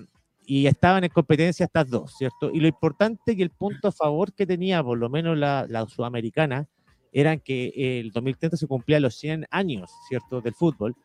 y 0.45 0.67
estaban 0.67 1.03
en 1.05 1.09
competencia 1.09 1.65
estas 1.65 1.89
dos, 1.89 2.13
¿cierto? 2.17 2.51
Y 2.53 2.59
lo 2.59 2.67
importante 2.67 3.35
que 3.35 3.41
el 3.41 3.49
punto 3.49 3.87
a 3.87 3.91
favor 3.91 4.33
que 4.33 4.45
tenía, 4.45 4.83
por 4.83 4.97
lo 4.97 5.09
menos 5.09 5.37
la, 5.37 5.65
la 5.69 5.87
sudamericana, 5.87 6.67
eran 7.13 7.39
que 7.39 7.99
el 7.99 8.11
2030 8.11 8.57
se 8.57 8.67
cumplían 8.67 9.01
los 9.03 9.15
100 9.15 9.45
años, 9.51 9.91
¿cierto?, 10.09 10.41
del 10.41 10.53
fútbol, 10.53 10.95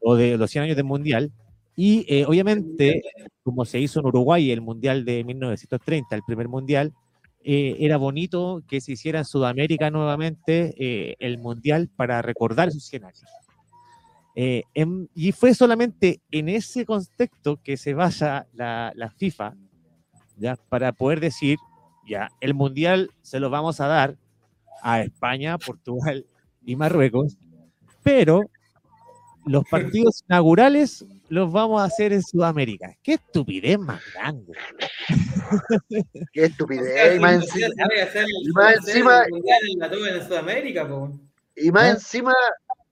o 0.00 0.14
de 0.16 0.36
los 0.38 0.50
100 0.50 0.64
años 0.64 0.76
del 0.76 0.86
mundial. 0.86 1.30
Y 1.76 2.04
eh, 2.08 2.24
obviamente, 2.26 3.02
como 3.42 3.64
se 3.64 3.80
hizo 3.80 4.00
en 4.00 4.06
Uruguay 4.06 4.50
el 4.50 4.60
mundial 4.60 5.04
de 5.04 5.24
1930, 5.24 6.14
el 6.16 6.22
primer 6.26 6.48
mundial, 6.48 6.92
eh, 7.42 7.76
era 7.80 7.96
bonito 7.96 8.62
que 8.68 8.80
se 8.80 8.92
hiciera 8.92 9.20
en 9.20 9.24
Sudamérica 9.24 9.90
nuevamente 9.90 10.74
eh, 10.78 11.16
el 11.20 11.38
mundial 11.38 11.88
para 11.96 12.20
recordar 12.22 12.68
esos 12.68 12.84
100 12.84 13.04
años. 13.04 13.22
Eh, 14.36 14.62
en- 14.74 15.08
y 15.14 15.32
fue 15.32 15.54
solamente 15.54 16.20
en 16.30 16.48
ese 16.48 16.84
contexto 16.86 17.60
que 17.62 17.76
se 17.76 17.94
basa 17.94 18.46
la, 18.52 18.92
la 18.94 19.10
FIFA, 19.10 19.54
¿ya? 20.38 20.56
para 20.68 20.92
poder 20.92 21.20
decir, 21.20 21.58
ya, 22.08 22.30
el 22.40 22.54
mundial 22.54 23.10
se 23.22 23.40
lo 23.40 23.50
vamos 23.50 23.80
a 23.80 23.86
dar 23.88 24.16
a 24.82 25.02
España, 25.02 25.58
Portugal 25.58 26.24
y 26.64 26.76
Marruecos, 26.76 27.36
pero 28.02 28.42
los 29.46 29.64
partidos 29.68 30.22
inaugurales 30.28 31.04
los 31.28 31.50
vamos 31.50 31.80
a 31.80 31.84
hacer 31.84 32.12
en 32.12 32.22
Sudamérica. 32.22 32.94
¡Qué 33.02 33.14
estupidez 33.14 33.78
más 33.78 34.00
grande! 34.14 34.52
Qué 36.32 36.44
estupidez. 36.44 37.16
Y 37.16 37.18
más 37.20 37.34
encima, 37.34 37.66
y 37.66 38.52
más 38.52 38.76
encima- 38.76 39.24
en 39.24 40.26
Sudamérica, 40.26 40.88
y 41.56 41.70
más 41.70 41.82
¿Ah? 41.84 41.90
encima 41.90 42.34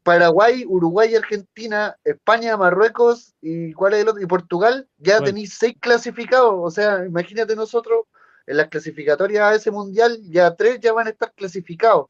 Paraguay, 0.03 0.65
Uruguay, 0.67 1.15
Argentina, 1.15 1.95
España, 2.03 2.57
Marruecos 2.57 3.35
y 3.43 3.73
cuál 3.75 3.93
es 3.95 4.01
el 4.01 4.09
otro? 4.09 4.23
Y 4.23 4.27
Portugal, 4.27 4.89
ya 4.97 5.21
tenéis 5.21 5.55
seis 5.59 5.75
clasificados. 5.79 6.55
O 6.57 6.71
sea, 6.71 7.05
imagínate 7.05 7.55
nosotros 7.55 8.07
en 8.49 8.57
las 8.57 8.69
clasificatorias 8.69 9.43
a 9.43 9.55
ese 9.55 9.71
mundial, 9.71 10.19
ya 10.25 10.55
tres 10.55 10.81
ya 10.81 10.93
van 10.93 11.07
a 11.07 11.11
estar 11.11 11.33
clasificados. 11.35 12.07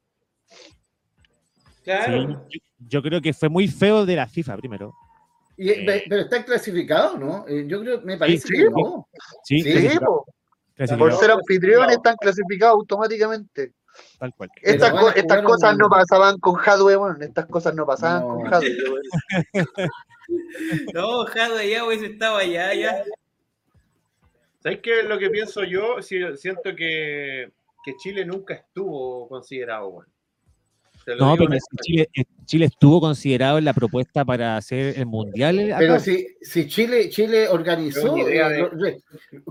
Claro. 1.84 2.46
Sí, 2.50 2.60
yo, 2.78 3.02
creo 3.02 3.20
que 3.20 3.32
fue 3.32 3.48
muy 3.48 3.66
feo 3.68 4.06
de 4.06 4.16
la 4.16 4.26
FIFA 4.28 4.56
primero. 4.56 4.94
Y, 5.56 5.70
Eh. 5.70 5.84
pe- 5.84 6.04
pero 6.08 6.22
están 6.22 6.44
clasificados, 6.44 7.18
¿no? 7.18 7.44
Eh, 7.48 7.64
Yo 7.66 7.80
creo, 7.80 8.00
me 8.02 8.16
parece 8.16 8.46
sí, 8.46 8.54
que 8.54 8.64
no. 8.70 9.08
Sí, 9.44 9.60
Sí, 9.60 9.62
Sí, 9.62 9.72
clasificado, 9.72 10.06
po. 10.06 10.24
clasificado, 10.76 10.98
por 11.10 11.18
ser 11.20 11.28
No, 11.30 11.34
anfitriones 11.38 11.96
están 11.96 12.16
clasificados 12.16 12.74
automáticamente. 12.74 13.72
tal 14.20 14.32
cual. 14.34 14.48
Estas, 14.62 14.90
co- 14.92 15.12
cosas 15.44 15.72
un- 15.72 15.78
no 15.78 15.88
pasaban 15.88 16.38
con 16.38 16.54
Jadwe, 16.54 16.94
bueno, 16.96 17.16
estas 17.20 17.46
cosas 17.46 17.74
no 17.74 17.84
pasaban 17.84 18.22
No. 18.22 18.28
con 18.28 18.44
Jadwe. 18.44 18.76
bueno. 18.88 19.02
No, 20.94 21.24
Jado 21.24 21.62
ya 21.62 21.84
hubiese 21.86 22.06
estado 22.06 22.36
allá, 22.36 22.74
ya. 22.74 23.02
¿Sabes 24.60 24.80
qué 24.82 25.00
es 25.00 25.06
lo 25.06 25.18
que 25.18 25.30
pienso 25.30 25.64
yo? 25.64 26.02
Si- 26.02 26.36
Siento 26.36 26.74
que, 26.74 27.50
que 27.84 27.96
Chile 27.96 28.24
nunca 28.24 28.54
estuvo 28.54 29.28
considerado, 29.28 30.04
lo 31.06 31.16
No, 31.16 31.36
pero 31.36 31.50
Chile, 31.82 32.08
eh, 32.14 32.24
Chile 32.44 32.66
estuvo 32.66 33.00
considerado 33.00 33.56
en 33.58 33.64
la 33.64 33.72
propuesta 33.72 34.24
para 34.24 34.56
hacer 34.56 34.98
el 34.98 35.06
mundial. 35.06 35.58
eh, 35.58 35.74
Pero 35.78 35.98
si, 36.00 36.26
si 36.42 36.66
Chile, 36.66 37.08
Chile 37.08 37.48
organizó, 37.48 38.16
eh, 38.28 38.68
de- 38.74 39.02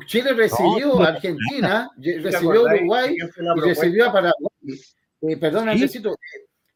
Chile 0.05 0.33
recibió 0.33 0.87
No, 0.95 1.03
a 1.03 1.07
Argentina, 1.07 1.89
ye- 1.97 2.15
¿te 2.21 2.29
recibió 2.29 2.67
a 2.69 2.73
Uruguay 2.75 3.15
y 3.15 3.61
recibió 3.61 4.09
a 4.09 4.13
Paraguay. 4.13 4.51
Eh, 5.21 5.37
perdón, 5.37 5.69
Sí. 5.77 6.01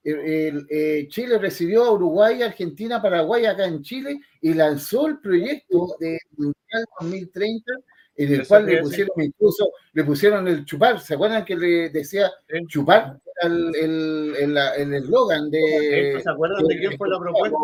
Eh, 0.04 0.52
eh, 0.72 1.08
Chile 1.10 1.38
recibió 1.38 1.84
a 1.84 1.92
Uruguay, 1.92 2.42
Argentina, 2.42 3.00
Paraguay 3.00 3.46
acá 3.46 3.66
en 3.68 3.84
Chile 3.84 4.20
y 4.42 4.56
lanzó 4.56 5.06
el 5.06 5.20
proyecto 5.20 5.96
de 6.00 6.18
Mundial 6.38 6.86
2030 7.00 7.72
en 8.18 8.34
el 8.34 8.42
Eso 8.42 8.50
cual 8.50 8.66
le 8.66 8.72
decir. 8.74 8.84
pusieron 8.84 9.22
incluso 9.24 9.72
le 9.94 10.04
pusieron 10.04 10.48
el 10.48 10.66
chupar. 10.66 11.00
¿Se 11.00 11.14
acuerdan 11.16 11.46
que 11.46 11.56
le 11.56 11.90
decía 11.90 12.30
Sí. 12.50 12.66
chupar? 12.68 13.20
El 13.42 13.76
el- 13.76 14.36
el- 14.40 14.58
el 14.58 14.94
eslogan 14.94 15.50
de. 15.50 16.20
¿Se 16.22 16.30
acuerdan 16.30 16.66
de 16.68 16.78
quién 16.78 16.98
fue 16.98 17.10
la 17.10 17.20
propuesta? 17.20 17.58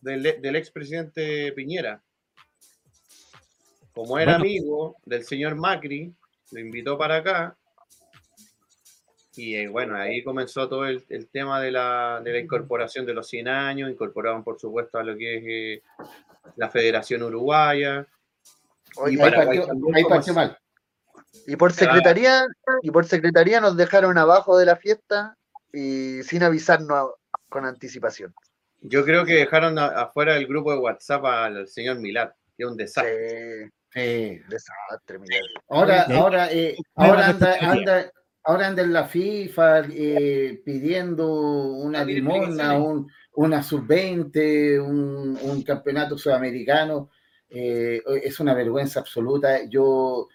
Del, 0.00 0.22
del 0.40 0.56
expresidente 0.56 1.52
Piñera. 1.52 2.02
Como 3.92 4.18
era 4.18 4.32
Bueno. 4.38 4.44
amigo 4.44 4.96
del 5.04 5.24
señor 5.24 5.54
Macri, 5.54 6.12
lo 6.52 6.60
invitó 6.60 6.98
para 6.98 7.16
acá 7.16 7.56
Y 9.36 9.56
eh, 9.56 9.66
bueno, 9.68 9.96
ahí 9.96 10.22
comenzó 10.22 10.68
todo 10.68 10.86
el, 10.86 11.02
el 11.08 11.26
tema 11.28 11.60
de 11.60 11.72
la, 11.72 12.20
de 12.22 12.32
la, 12.32 12.38
incorporación 12.38 13.04
de 13.04 13.14
los 13.14 13.26
100 13.28 13.48
años, 13.48 13.90
incorporaban 13.90 14.44
por 14.44 14.60
supuesto 14.60 14.96
a 14.98 15.02
lo 15.02 15.16
que 15.16 15.36
es 15.38 15.44
eh, 15.44 15.82
la 16.56 16.70
Federación 16.70 17.22
Uruguaya. 17.24 18.06
Oye, 18.96 19.16
Y 19.16 19.20
ahí 19.20 19.30
partió, 19.30 19.66
ahí 19.94 20.04
partió 20.04 20.34
mal. 20.34 20.58
Y 21.46 21.56
por 21.56 21.72
secretaría, 21.72 22.46
y 22.82 22.90
por 22.90 23.04
secretaría 23.06 23.60
nos 23.60 23.76
dejaron 23.76 24.16
abajo 24.18 24.56
de 24.56 24.66
la 24.66 24.76
fiesta 24.76 25.36
y 25.72 26.22
sin 26.22 26.42
avisarnos 26.42 27.10
con 27.48 27.64
anticipación. 27.64 28.34
Yo 28.80 29.04
creo 29.04 29.24
que 29.24 29.34
dejaron 29.34 29.78
a- 29.78 29.86
afuera 30.02 30.34
del 30.34 30.46
grupo 30.46 30.72
de 30.72 30.78
WhatsApp 30.78 31.24
al 31.24 31.66
señor 31.68 31.98
Milad, 32.00 32.30
que 32.56 32.64
es 32.64 32.68
un 32.68 32.76
desastre. 32.76 33.64
Sí, 33.66 33.70
Sí. 34.00 34.40
desastre, 34.48 35.18
Miguel. 35.18 35.44
Ahora, 35.68 36.04
Sí. 36.06 36.12
ahora, 36.12 36.52
eh, 36.52 36.76
ahora 36.94 37.26
anda, 37.28 37.56
anda, 37.60 38.10
ahora 38.44 38.66
anda 38.68 38.82
en 38.82 38.92
la 38.92 39.04
FIFA 39.06 39.82
eh, 39.90 40.62
pidiendo 40.64 41.30
una 41.32 42.04
limosna, 42.04 42.74
un, 42.78 43.08
una 43.34 43.62
sub-20, 43.62 44.78
un, 44.80 45.38
un 45.40 45.62
campeonato 45.62 46.18
sudamericano. 46.18 47.10
Eh, 47.54 48.02
es 48.22 48.40
una 48.40 48.52
vergüenza 48.52 49.00
absoluta. 49.00 49.64
Yo, 49.68 50.28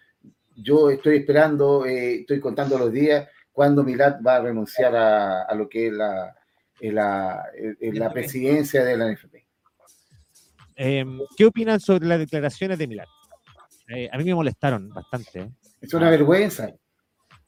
yo 0.56 0.90
estoy 0.90 1.18
esperando, 1.18 1.86
eh, 1.86 2.22
estoy 2.22 2.40
contando 2.40 2.78
los 2.80 2.92
días 2.94 3.28
cuando 3.52 3.84
Milad 3.84 4.22
va 4.26 4.38
a 4.38 4.42
renunciar 4.42 4.96
a, 4.96 5.44
a 5.44 5.54
lo 5.54 5.68
que 5.68 5.88
es 5.88 5.94
la, 5.94 6.34
la, 6.80 7.44
la 7.82 8.14
presidencia 8.14 8.86
de 8.86 8.98
la 8.98 9.12
NFP. 9.12 9.36
Eh, 10.78 11.06
¿Qué 11.36 11.46
opinan 11.46 11.80
sobre 11.82 12.08
las 12.08 12.20
declaraciones 12.20 12.78
de 12.78 12.88
Milán? 12.88 13.08
Eh, 13.90 14.08
a 14.10 14.18
mí 14.18 14.24
me 14.24 14.34
molestaron 14.34 14.88
bastante. 14.90 15.52
Es 15.82 15.94
una 15.94 16.10
vergüenza. 16.10 16.72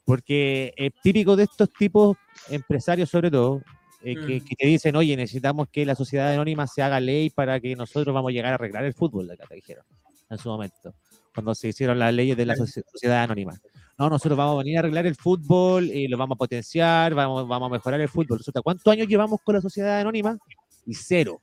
porque 0.03 0.73
es 0.75 0.91
típico 1.01 1.37
de 1.37 1.43
estos 1.43 1.71
tipos 1.71 2.17
empresarios 2.49 3.09
sobre 3.09 3.31
todo, 3.31 3.61
eh, 4.03 4.15
que, 4.15 4.39
Mm. 4.41 4.45
que 4.45 4.55
te 4.55 4.67
dicen, 4.67 4.95
oye, 4.95 5.15
necesitamos 5.15 5.67
que 5.69 5.85
la 5.85 5.95
sociedad 5.95 6.33
anónima 6.33 6.67
se 6.67 6.81
haga 6.81 6.99
ley 6.99 7.29
para 7.29 7.59
que 7.59 7.75
nosotros 7.75 8.13
vamos 8.13 8.29
a 8.29 8.33
llegar 8.33 8.51
a 8.51 8.55
arreglar 8.55 8.83
el 8.85 8.93
fútbol, 8.93 9.29
acá 9.31 9.45
te 9.47 9.55
dijeron, 9.55 9.85
en 10.29 10.37
su 10.37 10.49
momento, 10.49 10.93
cuando 11.33 11.53
se 11.55 11.69
hicieron 11.69 11.99
las 11.99 12.13
leyes 12.13 12.35
de 12.37 12.45
la 12.45 12.55
soci- 12.55 12.83
sociedad 12.91 13.23
anónima. 13.23 13.53
No, 13.97 14.09
nosotros 14.09 14.37
vamos 14.37 14.55
a 14.55 14.57
venir 14.63 14.77
a 14.77 14.79
arreglar 14.79 15.05
el 15.05 15.15
fútbol, 15.15 15.85
y 15.85 16.07
lo 16.07 16.17
vamos 16.17 16.35
a 16.35 16.39
potenciar, 16.39 17.13
vamos, 17.13 17.47
vamos 17.47 17.69
a 17.69 17.73
mejorar 17.73 18.01
el 18.01 18.09
fútbol. 18.09 18.39
Resulta, 18.39 18.61
¿cuántos 18.61 18.91
años 18.91 19.07
llevamos 19.07 19.39
con 19.43 19.55
la 19.55 19.61
sociedad 19.61 19.99
anónima? 19.99 20.37
Y 20.85 20.95
cero. 20.95 21.39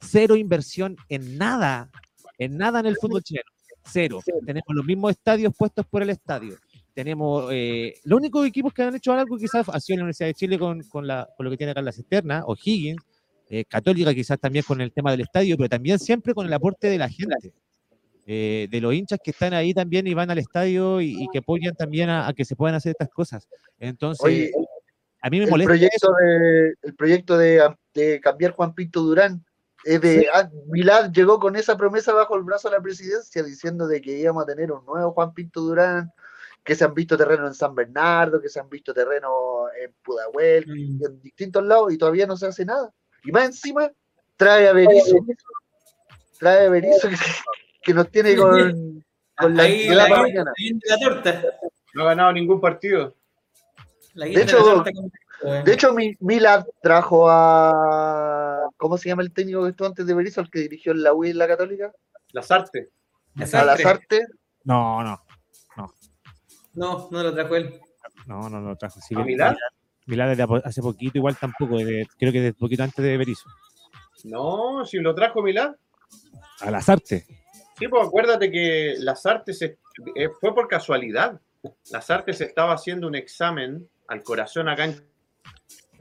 Cero 0.00 0.36
inversión 0.36 0.96
en 1.08 1.38
nada, 1.38 1.88
en 2.38 2.58
nada 2.58 2.80
en 2.80 2.86
el 2.86 2.96
fútbol 2.96 3.22
chileno. 3.22 3.48
Cero. 3.84 4.20
Tenemos 4.44 4.66
los 4.68 4.84
mismos 4.84 5.12
estadios 5.12 5.54
puestos 5.56 5.86
por 5.86 6.02
el 6.02 6.10
estadio 6.10 6.56
tenemos 6.94 7.48
eh, 7.52 7.94
los 8.04 8.18
únicos 8.18 8.46
equipos 8.46 8.72
que 8.72 8.82
han 8.82 8.94
hecho 8.94 9.12
algo 9.12 9.36
quizás 9.36 9.68
ha 9.68 9.80
sido 9.80 9.98
la 9.98 10.02
Universidad 10.04 10.28
de 10.28 10.34
Chile 10.34 10.58
con, 10.58 10.82
con, 10.84 11.06
la, 11.06 11.28
con 11.36 11.44
lo 11.44 11.50
que 11.50 11.56
tiene 11.56 11.70
acá 11.72 11.80
en 11.80 11.86
la 11.86 11.92
cisterna, 11.92 12.42
o 12.46 12.54
Higgins, 12.54 13.02
eh, 13.48 13.64
Católica 13.64 14.14
quizás 14.14 14.38
también 14.38 14.64
con 14.66 14.80
el 14.80 14.92
tema 14.92 15.10
del 15.10 15.22
estadio, 15.22 15.56
pero 15.56 15.68
también 15.68 15.98
siempre 15.98 16.34
con 16.34 16.46
el 16.46 16.52
aporte 16.52 16.88
de 16.88 16.98
la 16.98 17.08
gente, 17.08 17.52
eh, 18.26 18.68
de 18.70 18.80
los 18.80 18.94
hinchas 18.94 19.18
que 19.22 19.32
están 19.32 19.52
ahí 19.52 19.74
también 19.74 20.06
y 20.06 20.14
van 20.14 20.30
al 20.30 20.38
estadio 20.38 21.00
y, 21.00 21.22
y 21.22 21.28
que 21.32 21.38
apoyan 21.38 21.74
también 21.74 22.08
a, 22.08 22.28
a 22.28 22.32
que 22.32 22.44
se 22.44 22.56
puedan 22.56 22.76
hacer 22.76 22.90
estas 22.90 23.10
cosas. 23.10 23.48
Entonces, 23.78 24.24
Oye, 24.24 24.52
a 25.22 25.30
mí 25.30 25.38
me 25.38 25.44
el 25.44 25.50
molesta 25.50 25.68
proyecto, 25.68 26.12
de, 26.20 26.74
el 26.82 26.94
proyecto 26.94 27.38
de, 27.38 27.74
de 27.94 28.20
cambiar 28.20 28.52
Juan 28.52 28.74
Pinto 28.74 29.02
Durán 29.02 29.44
es 29.84 30.00
de 30.00 30.20
Sí. 30.20 30.26
ah, 30.32 30.48
Milad 30.66 31.10
llegó 31.10 31.38
con 31.38 31.56
esa 31.56 31.76
promesa 31.76 32.12
bajo 32.12 32.36
el 32.36 32.42
brazo 32.42 32.68
a 32.68 32.72
la 32.72 32.80
presidencia 32.80 33.42
diciendo 33.42 33.86
de 33.86 34.00
que 34.00 34.18
íbamos 34.18 34.44
a 34.44 34.46
tener 34.46 34.70
un 34.70 34.84
nuevo 34.84 35.12
Juan 35.12 35.34
Pinto 35.34 35.60
Durán 35.60 36.12
que 36.64 36.74
se 36.74 36.84
han 36.84 36.94
visto 36.94 37.16
terreno 37.16 37.46
en 37.46 37.54
San 37.54 37.74
Bernardo, 37.74 38.40
que 38.40 38.48
se 38.48 38.60
han 38.60 38.68
visto 38.68 38.94
terreno 38.94 39.64
en 39.82 39.92
Pudahuel, 40.02 40.64
Mm. 40.66 41.04
en 41.04 41.20
distintos 41.22 41.64
lados 41.64 41.92
y 41.92 41.98
todavía 41.98 42.26
no 42.26 42.36
se 42.36 42.46
hace 42.46 42.64
nada. 42.64 42.92
Y 43.24 43.32
más 43.32 43.46
encima 43.46 43.90
trae 44.36 44.68
a 44.68 44.72
Berizzo, 44.72 45.16
trae 46.38 46.66
a 46.66 46.70
Berizzo 46.70 47.08
que, 47.08 47.16
que 47.82 47.94
nos 47.94 48.08
tiene 48.10 48.36
con, 48.36 49.04
con 49.36 49.56
la 49.56 49.62
Ahí 49.64 49.88
la, 49.88 50.08
la, 50.08 50.98
torta. 51.00 51.42
No 51.94 52.02
ha 52.04 52.06
ganado 52.06 52.32
ningún 52.32 52.60
partido. 52.60 53.14
La 54.14 54.26
De 54.26 54.42
hecho- 54.42 54.84
de 54.84 55.64
la 55.64 55.72
hecho, 55.72 55.92
mi, 55.92 56.14
Milad 56.20 56.64
trajo 56.80 57.26
a. 57.28 58.68
¿Cómo 58.76 58.96
se 58.96 59.08
llama 59.08 59.22
el 59.22 59.32
técnico 59.32 59.64
que 59.64 59.70
estuvo 59.70 59.88
antes 59.88 60.06
de 60.06 60.14
Berizzo, 60.14 60.40
el 60.40 60.50
que 60.50 60.60
dirigió 60.60 60.92
en 60.92 61.02
la 61.02 61.12
UI 61.12 61.30
en 61.30 61.38
la 61.38 61.48
Católica? 61.48 61.92
Las 62.32 62.50
artes. 62.52 62.88
A 63.36 63.40
Desastre. 63.40 63.66
Lazarte. 63.84 64.26
No, 64.64 65.02
no, 65.02 65.20
No, 66.74 67.08
no 67.10 67.22
lo 67.22 67.34
trajo 67.34 67.56
él. 67.56 67.80
no, 68.26 68.48
no 68.48 68.60
lo 68.60 68.76
trajo. 68.76 69.00
Sí, 69.00 69.14
¿A 69.14 69.20
Milán? 69.24 69.56
Milán 70.06 70.30
desde 70.36 70.46
hace 70.64 70.82
poquito, 70.82 71.18
igual 71.18 71.36
tampoco, 71.36 71.78
desde- 71.78 72.06
creo 72.18 72.32
que 72.32 72.40
desde 72.40 72.54
poquito 72.58 72.82
antes 72.82 73.04
de 73.04 73.16
Berizzo. 73.16 73.48
No, 74.24 74.84
si 74.84 74.98
lo 74.98 75.14
trajo 75.14 75.42
Milán. 75.42 75.76
A 76.60 76.70
las 76.70 76.88
artes. 76.88 77.26
Sí, 77.78 77.88
pues 77.88 78.06
acuérdate 78.06 78.50
que 78.50 78.94
las 78.98 79.24
artes 79.26 79.58
se- 79.58 79.78
eh, 80.14 80.28
fue 80.40 80.54
por 80.54 80.68
casualidad. 80.68 81.40
Las 81.90 82.10
artes 82.10 82.40
estaba 82.40 82.74
haciendo 82.74 83.06
un 83.06 83.14
examen 83.14 83.88
al 84.08 84.22
corazón 84.22 84.68
acá 84.68 84.84
en 84.84 85.00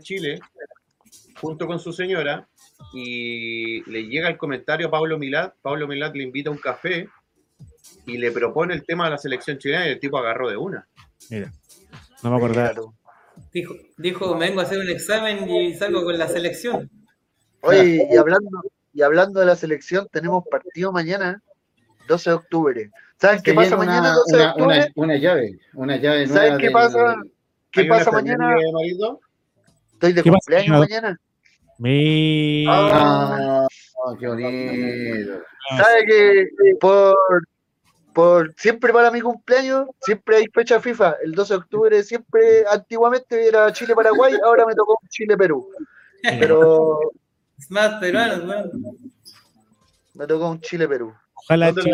Chile, 0.01 0.39
junto 1.39 1.67
con 1.67 1.79
su 1.79 1.93
señora, 1.93 2.47
y 2.93 3.87
le 3.89 4.03
llega 4.07 4.27
el 4.29 4.37
comentario 4.37 4.87
a 4.87 4.91
Pablo 4.91 5.17
Milad. 5.17 5.53
Pablo 5.61 5.87
Milad 5.87 6.13
le 6.15 6.23
invita 6.23 6.49
a 6.49 6.53
un 6.53 6.59
café 6.59 7.07
y 8.05 8.17
le 8.17 8.31
propone 8.31 8.73
el 8.73 8.83
tema 8.85 9.05
de 9.05 9.11
la 9.11 9.17
selección 9.17 9.57
chilena 9.57 9.87
y 9.87 9.91
el 9.91 9.99
tipo 9.99 10.17
agarró 10.17 10.49
de 10.49 10.57
una. 10.57 10.87
Mira, 11.29 11.51
no 12.23 12.31
me 12.31 12.37
acordaba. 12.37 12.73
Dijo, 13.53 13.75
dijo, 13.97 14.35
me 14.35 14.47
vengo 14.47 14.61
a 14.61 14.63
hacer 14.63 14.79
un 14.79 14.89
examen 14.89 15.49
y 15.49 15.73
salgo 15.75 16.03
con 16.03 16.17
la 16.17 16.27
selección. 16.27 16.89
Oye, 17.61 18.07
y 18.11 18.17
hablando, 18.17 18.49
y 18.93 19.01
hablando 19.01 19.39
de 19.39 19.45
la 19.45 19.55
selección, 19.55 20.07
tenemos 20.11 20.43
partido 20.49 20.91
mañana, 20.91 21.41
12 22.07 22.29
de 22.29 22.35
octubre. 22.35 22.91
¿Saben 23.19 23.41
qué 23.43 23.53
pasa 23.53 23.77
mañana, 23.77 23.99
una, 23.99 24.13
12 24.15 24.35
de 24.37 24.41
una, 24.43 24.51
octubre? 24.51 24.77
una, 24.77 24.87
una 24.95 25.15
llave, 25.17 25.59
una 25.73 25.95
llave 25.97 26.25
nueva. 26.27 26.41
¿Saben 26.41 26.57
qué 26.57 26.63
del- 26.65 26.73
pasa? 26.73 27.15
¿Qué 27.71 27.81
¿Hay 27.81 27.87
una 27.87 27.97
pasa 27.99 28.11
mañana? 28.11 28.55
de? 28.55 28.63
Estoy 29.93 30.13
de 30.13 30.23
¿Qué 30.23 30.31
pasa 30.31 30.39
cumpleaños 30.39 30.79
mañana? 30.79 31.07
mañana. 31.07 31.19
Mira. 31.77 32.71
Ah, 33.63 33.67
qué 34.19 34.27
bonito. 34.27 35.33
¿Sabe 35.77 36.05
que 36.07 36.45
por, 36.79 37.15
por 38.13 38.53
siempre 38.57 38.91
para 38.93 39.11
mi 39.11 39.21
cumpleaños, 39.21 39.87
siempre 40.01 40.37
hay 40.37 40.45
fecha 40.53 40.79
FIFA? 40.79 41.15
El 41.23 41.31
12 41.33 41.53
de 41.53 41.57
octubre 41.59 42.03
siempre, 42.03 42.63
antiguamente 42.71 43.47
era 43.47 43.71
Chile-Paraguay, 43.71 44.33
ahora 44.43 44.65
me 44.65 44.75
tocó 44.75 44.97
Chile-Perú. 45.09 45.69
Pero 46.21 46.99
Es 47.57 47.69
más 47.71 47.99
peruano, 47.99 48.43
me 50.13 50.27
tocó 50.27 50.49
un 50.51 50.61
Chile-Perú. 50.61 51.13
Ojalá 51.43 51.69
¿No 51.69 51.73
te 51.73 51.81
lo 51.81 51.85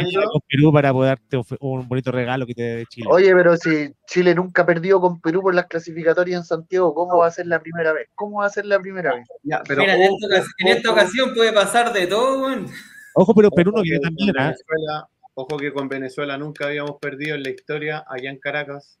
Chile 0.00 0.24
con 0.32 0.40
Perú 0.48 0.72
para 0.72 0.92
poder 0.92 1.16
darte 1.30 1.56
un 1.60 1.86
bonito 1.88 2.10
regalo 2.10 2.44
que 2.44 2.54
te 2.54 2.62
dé 2.62 2.86
Chile. 2.86 3.06
Oye, 3.08 3.32
pero 3.36 3.56
si 3.56 3.94
Chile 4.08 4.34
nunca 4.34 4.62
ha 4.62 4.66
perdido 4.66 5.00
con 5.00 5.20
Perú 5.20 5.42
por 5.42 5.54
las 5.54 5.66
clasificatorias 5.66 6.40
en 6.40 6.44
Santiago, 6.44 6.92
¿cómo 6.92 7.18
va 7.18 7.28
a 7.28 7.30
ser 7.30 7.46
la 7.46 7.60
primera 7.60 7.92
vez? 7.92 8.08
¿Cómo 8.16 8.40
va 8.40 8.46
a 8.46 8.50
ser 8.50 8.66
la 8.66 8.80
primera 8.80 9.14
vez? 9.14 9.28
Ya, 9.44 9.62
pero 9.68 9.82
Mira, 9.82 9.94
en 9.94 10.02
ojo, 10.02 10.16
esta, 10.16 10.26
ocasión- 10.26 10.54
en 10.58 10.68
esta 10.76 10.90
ojo, 10.90 10.98
ocasión 11.00 11.34
puede 11.34 11.52
pasar 11.52 11.92
de 11.92 12.06
todo, 12.08 12.42
weón. 12.46 12.66
Ojo, 13.14 13.32
pero 13.34 13.50
Perú 13.52 13.70
no 13.72 13.82
viene 13.82 14.00
con 14.00 14.12
¿ah? 14.12 14.16
Venezuela- 14.26 15.08
Ojo 15.38 15.58
que 15.58 15.70
con 15.70 15.86
Venezuela 15.86 16.38
nunca 16.38 16.66
habíamos 16.66 16.96
perdido 16.98 17.34
en 17.36 17.42
la 17.42 17.50
historia 17.50 18.04
allá 18.08 18.30
en 18.30 18.38
Caracas. 18.38 18.98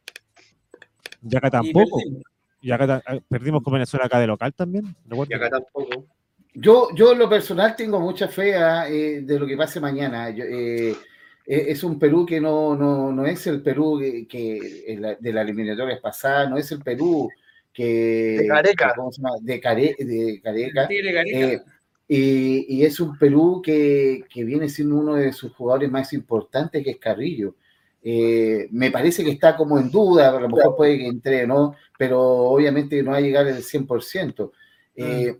Y 1.26 1.34
acá 1.34 1.48
Y 1.48 1.50
tampoco. 1.50 1.96
perdimos. 1.98 2.22
Y 2.60 2.70
acá 2.72 2.86
ta- 2.86 3.02
ah, 3.06 3.18
perdimos 3.26 3.62
con 3.62 3.72
Venezuela 3.72 4.04
acá 4.04 4.20
de 4.20 4.26
local 4.26 4.52
también. 4.52 4.84
Y 5.28 5.34
acá 5.34 5.48
tampoco. 5.48 6.04
Yo, 6.52 6.88
yo 6.94 7.12
en 7.12 7.18
lo 7.20 7.28
personal 7.30 7.74
tengo 7.74 7.98
mucha 8.00 8.28
fe 8.28 8.54
ah, 8.54 8.86
eh, 8.86 9.22
de 9.22 9.38
lo 9.38 9.46
que 9.46 9.56
pase 9.56 9.80
mañana. 9.80 10.28
Yo, 10.28 10.44
eh, 10.44 10.90
eh, 10.90 11.64
es 11.68 11.82
un 11.82 11.98
Perú 11.98 12.26
que 12.26 12.38
no, 12.38 12.76
no, 12.76 13.10
no 13.12 13.24
es 13.24 13.46
el 13.46 13.62
Perú 13.62 13.98
que, 14.28 15.16
de 15.18 15.32
la 15.32 15.40
eliminatoria 15.40 15.98
pasada, 16.02 16.46
no 16.50 16.58
es 16.58 16.70
el 16.70 16.82
Perú 16.82 17.30
que... 17.72 18.36
De 18.42 18.46
Careca. 18.46 18.88
que- 18.88 18.94
¿cómo 18.96 19.10
se 19.10 19.22
llama? 19.22 19.36
De, 19.40 19.58
Care- 19.60 19.96
de 19.98 20.40
Careca. 20.42 20.82
Gareca. 20.82 21.22
Eh, 21.24 21.62
y, 22.08 22.66
y 22.78 22.84
es 22.84 23.00
un 23.00 23.18
Perú 23.18 23.60
que, 23.64 24.24
que 24.30 24.44
viene 24.44 24.68
siendo 24.68 24.96
uno 24.96 25.14
de 25.16 25.32
sus 25.32 25.52
jugadores 25.54 25.90
más 25.90 26.12
importantes, 26.12 26.82
que 26.84 26.90
es 26.92 26.98
Carrillo. 26.98 27.56
Eh, 28.02 28.68
me 28.70 28.90
parece 28.92 29.24
que 29.24 29.30
está 29.30 29.56
como 29.56 29.78
en 29.78 29.90
duda, 29.90 30.28
a 30.36 30.40
lo 30.40 30.48
mejor 30.48 30.76
puede 30.76 30.98
que 30.98 31.06
entre, 31.08 31.46
¿no? 31.46 31.74
Pero 31.98 32.20
obviamente 32.22 33.02
no 33.02 33.10
va 33.12 33.16
a 33.18 33.20
llegar 33.20 33.46
el 33.48 33.62
100%. 33.64 34.52
Eh, 34.94 35.36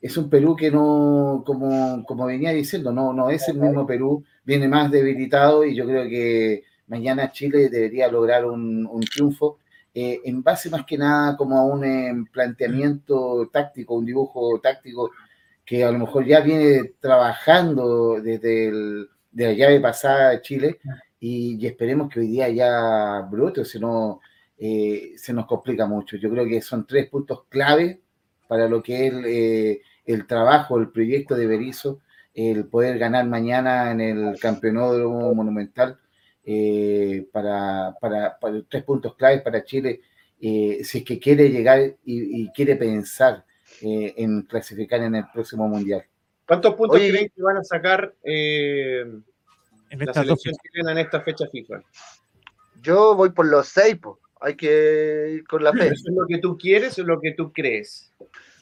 Es 0.00 0.16
un 0.18 0.28
Perú 0.30 0.54
que 0.54 0.70
no, 0.70 1.42
como, 1.46 2.04
como 2.04 2.26
venía 2.26 2.50
diciendo, 2.52 2.92
no, 2.92 3.12
no 3.14 3.30
es 3.30 3.48
el 3.48 3.58
mismo 3.58 3.86
Perú, 3.86 4.22
viene 4.44 4.68
más 4.68 4.90
debilitado 4.90 5.64
y 5.64 5.74
yo 5.74 5.86
creo 5.86 6.04
que 6.08 6.64
mañana 6.88 7.32
Chile 7.32 7.70
debería 7.70 8.08
lograr 8.10 8.44
un, 8.44 8.86
un 8.86 9.00
triunfo 9.02 9.58
eh, 9.94 10.20
en 10.24 10.42
base 10.42 10.68
más 10.70 10.84
que 10.84 10.98
nada 10.98 11.36
como 11.36 11.56
a 11.58 11.64
un 11.64 11.84
eh, 11.84 12.12
planteamiento 12.32 13.48
táctico, 13.52 13.94
un 13.94 14.04
dibujo 14.04 14.60
táctico 14.60 15.10
que 15.64 15.84
a 15.84 15.90
lo 15.90 15.98
mejor 15.98 16.26
ya 16.26 16.40
viene 16.40 16.92
trabajando 17.00 18.20
desde 18.20 18.68
el, 18.68 19.08
de 19.32 19.46
la 19.46 19.52
llave 19.52 19.80
pasada 19.80 20.30
de 20.30 20.42
Chile 20.42 20.78
y, 21.18 21.66
esperemos 21.66 22.10
que 22.10 22.20
hoy 22.20 22.28
día 22.28 22.48
ya 22.50 23.26
brote, 23.30 23.64
si 23.64 23.78
no, 23.80 24.20
eh, 24.58 25.14
se 25.16 25.32
nos 25.32 25.46
complica 25.46 25.86
mucho. 25.86 26.16
Yo 26.16 26.30
creo 26.30 26.46
que 26.46 26.60
son 26.60 26.86
tres 26.86 27.08
puntos 27.08 27.44
clave 27.48 28.00
para 28.46 28.68
lo 28.68 28.82
que 28.82 29.06
es 29.06 29.12
el, 29.12 29.24
eh, 29.26 29.82
el 30.04 30.26
trabajo, 30.26 30.78
el 30.78 30.90
proyecto 30.90 31.34
de 31.34 31.46
Berizzo, 31.46 32.00
el 32.34 32.66
poder 32.66 32.98
ganar 32.98 33.26
mañana 33.26 33.90
en 33.92 34.00
el 34.00 34.38
campeonato 34.38 35.08
monumental 35.34 35.98
eh, 36.44 37.26
para, 37.32 37.96
para, 38.00 38.36
tres 38.68 38.84
puntos 38.84 39.16
claves 39.16 39.40
para 39.40 39.64
Chile, 39.64 40.02
si 40.38 40.98
es 40.98 41.04
que 41.04 41.18
quiere 41.18 41.48
llegar 41.48 41.96
y 42.04 42.48
quiere 42.50 42.76
pensar 42.76 43.44
eh, 43.82 44.14
en 44.16 44.42
clasificar 44.42 45.00
en 45.02 45.14
el 45.16 45.24
próximo 45.32 45.68
mundial. 45.68 46.04
¿Cuántos 46.46 46.74
puntos 46.74 46.96
Oye, 46.98 47.10
creen 47.10 47.32
que 47.34 47.42
van 47.42 47.56
a 47.56 47.64
sacar 47.64 48.14
eh, 48.22 49.00
En 49.90 49.98
la 49.98 50.12
selección 50.12 50.54
chilena 50.62 50.92
en 50.92 50.98
esta 50.98 51.20
fecha 51.22 51.46
FIFA? 51.50 51.80
Yo 52.82 53.14
voy 53.14 53.30
por 53.30 53.46
los 53.46 53.68
seis, 53.68 53.96
po. 53.96 54.20
hay 54.40 54.54
que 54.56 55.30
ir 55.36 55.46
con 55.46 55.64
la 55.64 55.72
fe. 55.72 55.86
¿Eso 55.86 56.08
es 56.10 56.14
lo 56.14 56.26
que 56.26 56.38
tú 56.38 56.58
quieres 56.58 56.98
o 56.98 57.04
lo 57.04 57.18
que 57.20 57.32
tú 57.32 57.50
crees? 57.52 58.12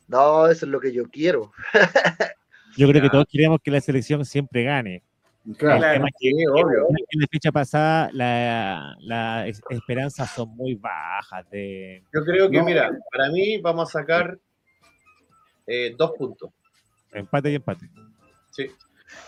No, 0.07 0.47
eso 0.47 0.67
es 0.67 0.71
lo 0.71 0.79
que 0.81 0.93
yo 0.93 1.05
quiero. 1.11 1.53
Yo 2.77 2.89
creo 2.89 3.03
que 3.03 3.11
todos 3.11 3.27
queremos 3.31 3.59
que 3.63 3.71
la 3.71 3.81
selección 3.83 4.25
siempre 4.25 4.63
gane. 4.65 5.03
Claro. 5.59 5.85
El 5.85 5.93
tema 5.95 6.09
es 6.09 6.15
que 6.19 6.31
Sí, 6.31 6.47
obvio. 6.47 6.87
en 6.89 7.21
la 7.21 7.27
fecha 7.31 7.53
pasada 7.53 8.09
la- 8.15 8.95
las 9.01 9.49
es- 9.49 9.61
esperanzas 9.69 10.31
son 10.35 10.57
muy 10.57 10.77
bajas 10.77 11.45
de 11.51 12.03
Yo 12.15 12.25
creo 12.25 12.49
que, 12.51 12.57
No. 12.59 12.65
mira, 12.65 12.91
para 13.11 13.29
mí 13.31 13.59
vamos 13.61 13.89
a 13.95 14.01
sacar 14.01 14.39
eh, 15.67 15.95
dos 15.97 16.13
puntos. 16.13 16.51
empate 17.13 17.51
y 17.51 17.55
empate. 17.57 17.89
Sí. 18.51 18.67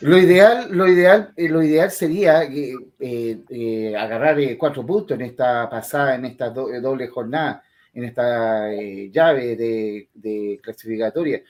Lo 0.01 0.17
ideal, 0.19 0.69
lo 0.71 0.89
ideal, 0.89 1.33
eh, 1.37 1.49
lo 1.49 1.63
ideal 1.63 1.91
sería 1.91 2.43
eh, 2.45 2.75
eh, 2.99 3.95
agarrar 3.97 4.41
eh, 4.41 4.57
cuatro 4.57 4.85
puntos 4.85 5.15
en 5.19 5.27
esta 5.27 5.69
pasada, 5.69 6.15
en 6.15 6.25
esta 6.25 6.49
do- 6.51 6.69
doble 6.81 7.09
jornada, 7.09 7.63
en 7.93 8.05
esta 8.05 8.73
eh, 8.73 9.11
llave 9.13 9.57
de, 9.57 10.09
de 10.15 10.59
clasificatoria. 10.63 11.43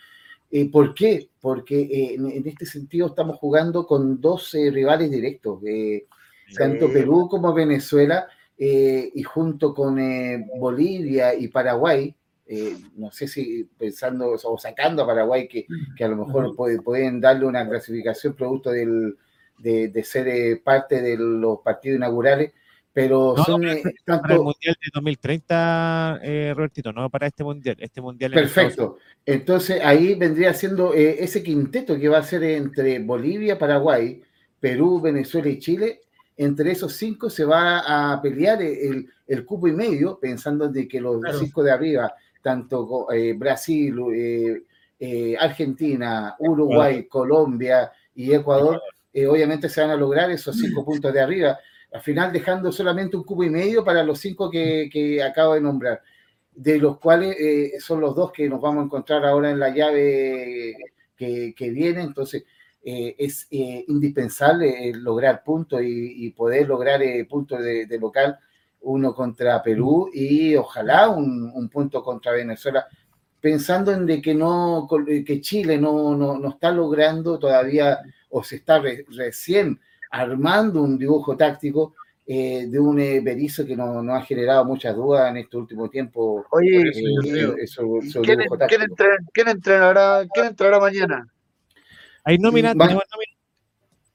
Eh, 0.51 0.69
¿Por 0.71 0.93
qué? 0.95 1.29
Porque 1.41 1.81
eh, 1.81 2.15
en, 2.15 2.29
en 2.31 2.47
este 2.49 2.67
sentido 2.67 3.07
estamos 3.09 3.39
jugando 3.39 3.87
con 3.87 4.21
dos 4.21 4.53
eh, 4.55 4.71
rivales 4.71 5.11
directos, 5.11 5.61
eh, 5.67 6.07
tanto 6.57 6.93
Perú 6.93 7.29
como 7.29 7.53
Venezuela, 7.55 8.27
eh, 8.59 9.11
y 9.15 9.23
junto 9.23 9.73
con 9.75 9.99
eh, 9.99 10.45
Bolivia 10.59 11.35
y 11.35 11.49
Paraguay, 11.49 12.15
eh, 12.47 12.77
no 12.97 13.11
sé 13.11 13.27
si 13.29 13.65
pensando 13.79 14.33
o 14.43 14.59
sacando 14.59 15.03
a 15.03 15.07
Paraguay, 15.07 15.49
que, 15.49 15.67
que 15.97 16.05
a 16.05 16.09
lo 16.09 16.17
mejor 16.27 16.55
puede- 16.55 16.81
pueden 16.83 17.21
darle 17.21 17.47
una 17.47 17.67
clasificación 17.69 18.35
producto 18.35 18.71
del, 18.71 19.17
de, 19.59 19.89
de 19.89 20.05
ser 20.05 20.29
eh, 20.29 20.57
parte 20.63 21.01
de 21.01 21.17
los 21.17 21.61
partidos 21.61 21.97
inaugurales, 21.97 22.53
pero 22.93 23.35
No, 23.37 23.45
son 23.45 23.65
eh, 23.67 23.83
Para 24.05 24.35
el. 24.35 24.41
Mundial 24.41 24.77
de 24.81 24.91
2030, 24.93 26.21
eh, 26.23 26.53
Robertito, 26.57 26.93
no 26.93 27.11
para 27.11 27.27
este 27.27 27.43
Mundial. 27.43 27.77
Este 27.81 28.01
Mundial 28.01 28.33
en 28.35 28.41
Perfecto. 28.41 28.99
Entonces 29.27 29.81
ahí 29.85 30.15
vendría 30.15 30.55
siendo 30.55 30.95
eh, 30.95 31.17
ese 31.25 31.43
quinteto 31.43 31.99
que 31.99 32.09
va 32.09 32.19
a 32.19 32.23
ser 32.23 32.45
entre 32.45 32.99
Bolivia, 33.01 33.59
Paraguay, 33.59 34.23
Perú, 34.61 35.01
Venezuela 35.01 35.49
y 35.49 35.59
Chile. 35.59 36.01
Entre 36.37 36.73
esos 36.73 36.93
cinco 36.95 37.31
se 37.31 37.45
va 37.45 38.13
a 38.15 38.21
pelear 38.21 38.61
el, 38.63 39.09
el 39.27 39.45
cupo 39.45 39.69
y 39.69 39.73
medio, 39.73 40.19
pensando 40.21 40.69
de 40.69 40.87
que 40.89 41.01
los 41.01 41.21
Claro. 41.21 41.39
cinco 41.39 41.63
de 41.63 41.71
arriba, 41.73 42.13
tanto 42.45 43.11
eh, 43.11 43.33
Brasil, 43.33 43.97
eh, 44.15 44.63
eh, 45.01 45.35
Argentina, 45.41 46.37
Uruguay, 46.39 47.09
Colombia 47.09 47.91
y 48.15 48.35
Ecuador, 48.35 48.83
eh, 49.13 49.27
obviamente 49.27 49.71
se 49.71 49.81
van 49.81 49.91
a 49.91 49.97
lograr 49.97 50.31
esos 50.31 50.55
cinco 50.57 50.85
puntos 50.85 51.11
de 51.13 51.21
arriba. 51.21 51.59
Al 51.91 52.03
final 52.03 52.33
dejando 52.33 52.71
solamente 52.71 53.17
un 53.17 53.25
cupo 53.25 53.45
y 53.45 53.51
medio 53.51 53.83
para 53.83 54.03
los 54.03 54.19
cinco 54.21 54.51
que, 54.51 54.91
que 54.93 55.23
acabo 55.23 55.55
de 55.55 55.63
nombrar 55.63 56.03
de 56.55 56.79
los 56.79 56.99
cuales 56.99 57.35
eh, 57.41 57.81
son 57.81 58.01
los 58.01 58.15
dos 58.15 58.31
que 58.31 58.49
nos 58.49 58.61
vamos 58.61 58.83
a 58.83 58.85
encontrar 58.85 59.25
ahora 59.25 59.51
en 59.51 59.59
la 59.59 59.71
llave 59.71 60.77
que, 61.17 61.55
que 61.57 61.71
viene. 61.71 62.03
Entonces, 62.03 62.45
eh, 62.85 63.17
es 63.19 63.47
eh, 63.51 63.85
indispensable 63.89 64.89
eh, 64.89 64.93
lograr 64.95 65.43
puntos 65.43 65.81
y, 65.83 66.27
y 66.27 66.31
poder 66.31 66.69
lograr 66.69 67.01
puntos 67.29 67.59
de, 67.61 67.87
de 67.87 67.99
local, 67.99 68.39
uno 68.85 69.15
contra 69.15 69.63
Perú 69.63 70.11
y 70.13 70.55
ojalá 70.57 71.09
un, 71.09 71.51
un 71.55 71.69
punto 71.69 72.03
contra 72.03 72.33
Venezuela, 72.33 72.87
pensando 73.41 73.93
en 73.93 74.07
de 74.07 74.23
que, 74.23 74.35
no, 74.35 74.89
que 75.27 75.41
Chile 75.41 75.79
no, 75.79 76.17
no, 76.17 76.39
no 76.39 76.49
está 76.51 76.71
logrando 76.71 77.39
todavía 77.39 78.01
o 78.31 78.43
se 78.43 78.57
está 78.57 78.79
re- 78.79 79.05
recién 79.11 79.79
armando 80.11 80.83
un 80.83 80.97
dibujo 80.99 81.37
táctico 81.37 81.95
eh, 82.27 82.67
de 82.69 82.79
un 82.81 82.99
eh, 83.01 83.21
Berizzo 83.21 83.67
que 83.67 83.77
no, 83.77 84.03
no 84.03 84.15
ha 84.15 84.23
generado 84.23 84.65
muchas 84.65 84.95
dudas 84.97 85.29
en 85.31 85.37
este 85.39 85.57
último 85.57 85.91
tiempo. 85.91 86.47
Oye, 86.53 86.89
eh, 86.89 86.93
su 87.67 88.23
¿quién, 88.23 88.39
dibujo 88.39 88.57
quién 88.57 88.81
táctico. 88.81 88.95
entren- 88.95 89.27
quién 89.33 89.49
entrenará, 89.49 90.25
quién 90.33 90.47
entrará 90.47 90.79
mañana? 90.81 91.27
Hay 92.25 92.39
nómina, 92.39 92.73
Va- 92.75 92.87
tenemos 92.87 93.05
nómina. 93.13 93.35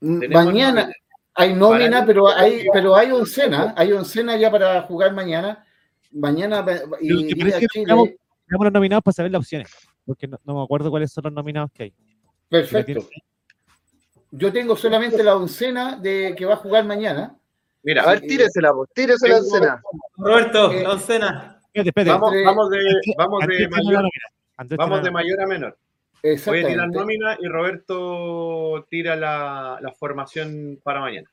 Mm, 0.01 0.19
Tenemos 0.21 0.45
Mañana 0.45 0.81
nómina. 0.81 0.95
Hay 1.39 1.53
nómina, 1.53 1.89
Para- 1.91 2.05
pero 2.05 2.27
hay, 2.29 2.67
pero 2.73 2.95
hay 2.95 3.11
oncena, 3.11 3.73
hay 3.77 3.91
oncena 3.93 4.35
ya 4.37 4.51
para 4.51 4.81
jugar 4.83 5.13
mañana. 5.13 5.65
Mañana 6.11 6.65
y 7.01 7.07
¿te 7.25 7.29
ir 7.31 7.37
parece 7.39 7.65
a 7.65 7.67
Chile. 7.69 8.17
los 8.47 8.73
nominados 8.73 9.03
para 9.03 9.13
saber 9.13 9.31
las 9.31 9.39
opciones. 9.39 9.69
Porque 10.05 10.27
no, 10.27 10.39
no 10.43 10.55
me 10.55 10.63
acuerdo 10.63 10.89
cuáles 10.89 11.11
son 11.11 11.23
los 11.25 11.33
nominados 11.33 11.71
que 11.71 11.83
hay. 11.83 11.93
Perfecto. 12.49 13.07
Yo 14.31 14.51
tengo 14.51 14.75
solamente 14.75 15.23
la 15.23 15.35
oncena 15.35 15.95
de 15.97 16.33
que 16.37 16.45
va 16.45 16.53
a 16.53 16.57
jugar 16.57 16.85
mañana. 16.85 17.35
Mira, 17.83 18.03
A 18.03 18.07
ver, 18.11 18.21
tíresela, 18.21 18.71
vos, 18.71 18.89
tíresela 18.93 19.37
en 19.37 19.43
Tengo- 19.43 19.55
cena. 19.57 19.81
Roberto, 20.17 20.71
Eh, 20.71 20.83
la 20.83 20.91
oncena. 20.93 21.61
Vamos, 22.05 22.31
de, 22.31 22.43
vamos 22.43 22.69
de 22.69 22.77
la 22.77 23.69
mayor, 23.69 24.03
vamos 24.77 24.99
de 25.01 25.05
la 25.05 25.11
mayor 25.11 25.41
a 25.41 25.47
menor. 25.47 25.77
Voy 26.21 26.63
a 26.63 26.67
tirar 26.67 26.89
nómina 26.89 27.37
y 27.39 27.47
Roberto 27.47 28.85
tira 28.89 29.15
la, 29.15 29.79
la 29.81 29.91
formación 29.91 30.79
para 30.83 30.99
mañana. 30.99 31.29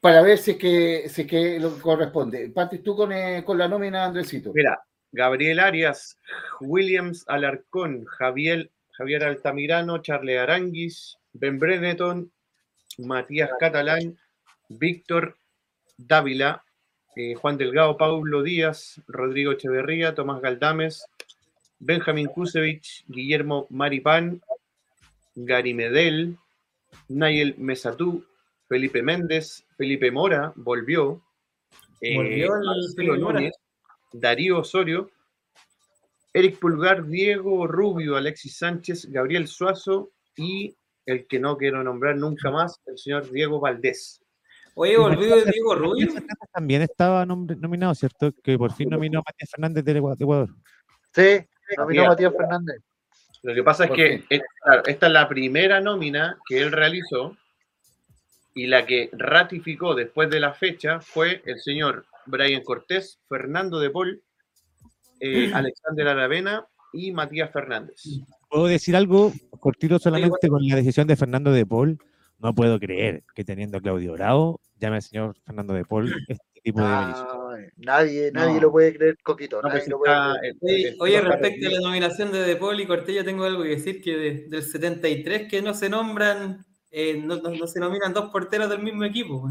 Para 0.00 0.22
ver 0.22 0.38
si 0.38 0.52
es 0.52 0.56
que, 0.56 1.08
si 1.08 1.22
es 1.22 1.28
que 1.28 1.58
lo 1.58 1.78
corresponde. 1.80 2.50
Partes 2.50 2.82
tú 2.82 2.94
con, 2.94 3.12
eh, 3.12 3.42
con 3.44 3.58
la 3.58 3.66
nómina, 3.66 4.04
Andresito. 4.04 4.52
Mira, 4.54 4.80
Gabriel 5.10 5.58
Arias, 5.58 6.18
Williams 6.60 7.24
Alarcón, 7.26 8.04
Javier, 8.04 8.70
Javier 8.92 9.24
Altamirano, 9.24 9.98
Charles 9.98 10.38
Aranguis, 10.38 11.18
Ben 11.32 11.58
Breneton, 11.58 12.30
Matías 12.98 13.50
Catalán, 13.58 14.18
Víctor 14.68 15.38
Dávila, 15.96 16.62
eh, 17.16 17.34
Juan 17.34 17.56
Delgado, 17.56 17.96
Paulo 17.96 18.42
Díaz, 18.42 19.00
Rodrigo 19.06 19.52
Echeverría, 19.52 20.14
Tomás 20.14 20.42
Galdames, 20.42 21.06
Benjamín 21.78 22.26
Kusevich, 22.26 23.04
Guillermo 23.08 23.66
Maripán, 23.70 24.40
Gary 25.34 25.74
Medel, 25.74 26.36
Nayel 27.08 27.54
Mesatú, 27.58 28.24
Felipe 28.68 29.02
Méndez, 29.02 29.64
Felipe 29.76 30.10
Mora, 30.10 30.52
volvió. 30.56 31.22
eh, 32.00 32.46
el. 32.96 33.20
Núñez, 33.20 33.52
Darío 34.12 34.60
Osorio, 34.60 35.10
Eric 36.32 36.58
Pulgar, 36.58 37.06
Diego 37.06 37.66
Rubio, 37.66 38.16
Alexis 38.16 38.58
Sánchez, 38.58 39.06
Gabriel 39.10 39.46
Suazo 39.48 40.10
y 40.36 40.76
el 41.06 41.26
que 41.26 41.38
no 41.38 41.56
quiero 41.56 41.82
nombrar 41.82 42.16
nunca 42.16 42.50
más, 42.50 42.80
el 42.86 42.98
señor 42.98 43.30
Diego 43.30 43.60
Valdés. 43.60 44.22
Oye, 44.74 44.98
volvió 44.98 45.42
Diego 45.44 45.74
Rubio. 45.74 46.08
También 46.52 46.82
estaba 46.82 47.24
nominado, 47.24 47.94
¿cierto? 47.94 48.32
Que 48.42 48.58
por 48.58 48.72
fin 48.74 48.90
nominó 48.90 49.20
a 49.20 49.22
Matías 49.26 49.50
Fernández 49.50 49.84
de 49.84 49.94
de 49.94 49.98
Ecuador. 49.98 50.50
Sí, 51.14 51.46
nominó 51.76 52.02
Mira. 52.02 52.06
a 52.06 52.10
Matías 52.10 52.32
Fernández. 52.36 52.82
Lo 53.42 53.54
que 53.54 53.62
pasa 53.62 53.84
es 53.84 53.90
que 53.92 54.24
esta 54.86 55.06
es 55.06 55.12
la 55.12 55.28
primera 55.28 55.80
nómina 55.80 56.38
que 56.48 56.60
él 56.60 56.72
realizó 56.72 57.36
y 58.54 58.66
la 58.66 58.86
que 58.86 59.10
ratificó 59.12 59.94
después 59.94 60.30
de 60.30 60.40
la 60.40 60.54
fecha 60.54 61.00
fue 61.00 61.42
el 61.44 61.60
señor 61.60 62.06
Brian 62.24 62.62
Cortés, 62.62 63.20
Fernando 63.28 63.78
de 63.78 63.90
Paul, 63.90 64.22
eh, 65.20 65.50
Alexander 65.52 66.08
Aravena 66.08 66.66
y 66.92 67.12
Matías 67.12 67.52
Fernández. 67.52 68.02
¿Puedo 68.48 68.66
decir 68.66 68.96
algo 68.96 69.32
cortito 69.60 69.98
solamente 69.98 70.48
con 70.48 70.66
la 70.66 70.76
decisión 70.76 71.06
de 71.06 71.16
Fernando 71.16 71.52
de 71.52 71.66
Paul? 71.66 71.98
No 72.38 72.54
puedo 72.54 72.78
creer 72.78 73.24
que 73.34 73.44
teniendo 73.44 73.78
a 73.78 73.80
Claudio 73.80 74.12
Bravo, 74.14 74.60
llame 74.78 74.96
al 74.96 75.02
señor 75.02 75.36
Fernando 75.44 75.74
de 75.74 75.84
Paul 75.84 76.12
tipo 76.66 76.80
de 76.80 76.86
beneficio. 76.88 77.48
Ay, 77.50 77.64
nadie, 77.76 78.30
nadie 78.32 78.54
No. 78.54 78.60
lo 78.60 78.70
puede 78.72 78.94
creer, 78.96 79.16
Coquito. 79.22 79.62
No, 79.62 79.68
nadie 79.68 79.80
pues 79.80 79.90
lo 79.90 79.98
puede 79.98 80.12
está- 80.14 80.40
creer. 80.60 80.86
el- 80.88 80.96
Oye, 81.00 81.20
respecto 81.20 81.68
a 81.68 81.70
la 81.70 81.80
nominación 81.80 82.32
de 82.32 82.40
De 82.42 82.56
Paul 82.56 82.80
y 82.80 82.86
Cortella, 82.86 83.24
tengo 83.24 83.44
algo 83.44 83.62
que 83.62 83.68
decir 83.70 84.02
que 84.02 84.16
de- 84.16 84.46
del 84.48 84.62
73 84.62 85.48
que 85.48 85.62
no 85.62 85.74
se 85.74 85.88
nombran, 85.88 86.64
eh, 86.90 87.20
no, 87.22 87.36
no- 87.36 87.50
no 87.50 87.66
se 87.66 87.80
nominan 87.80 88.12
dos 88.12 88.30
porteros 88.30 88.68
del 88.68 88.82
mismo 88.82 89.04
equipo. 89.04 89.48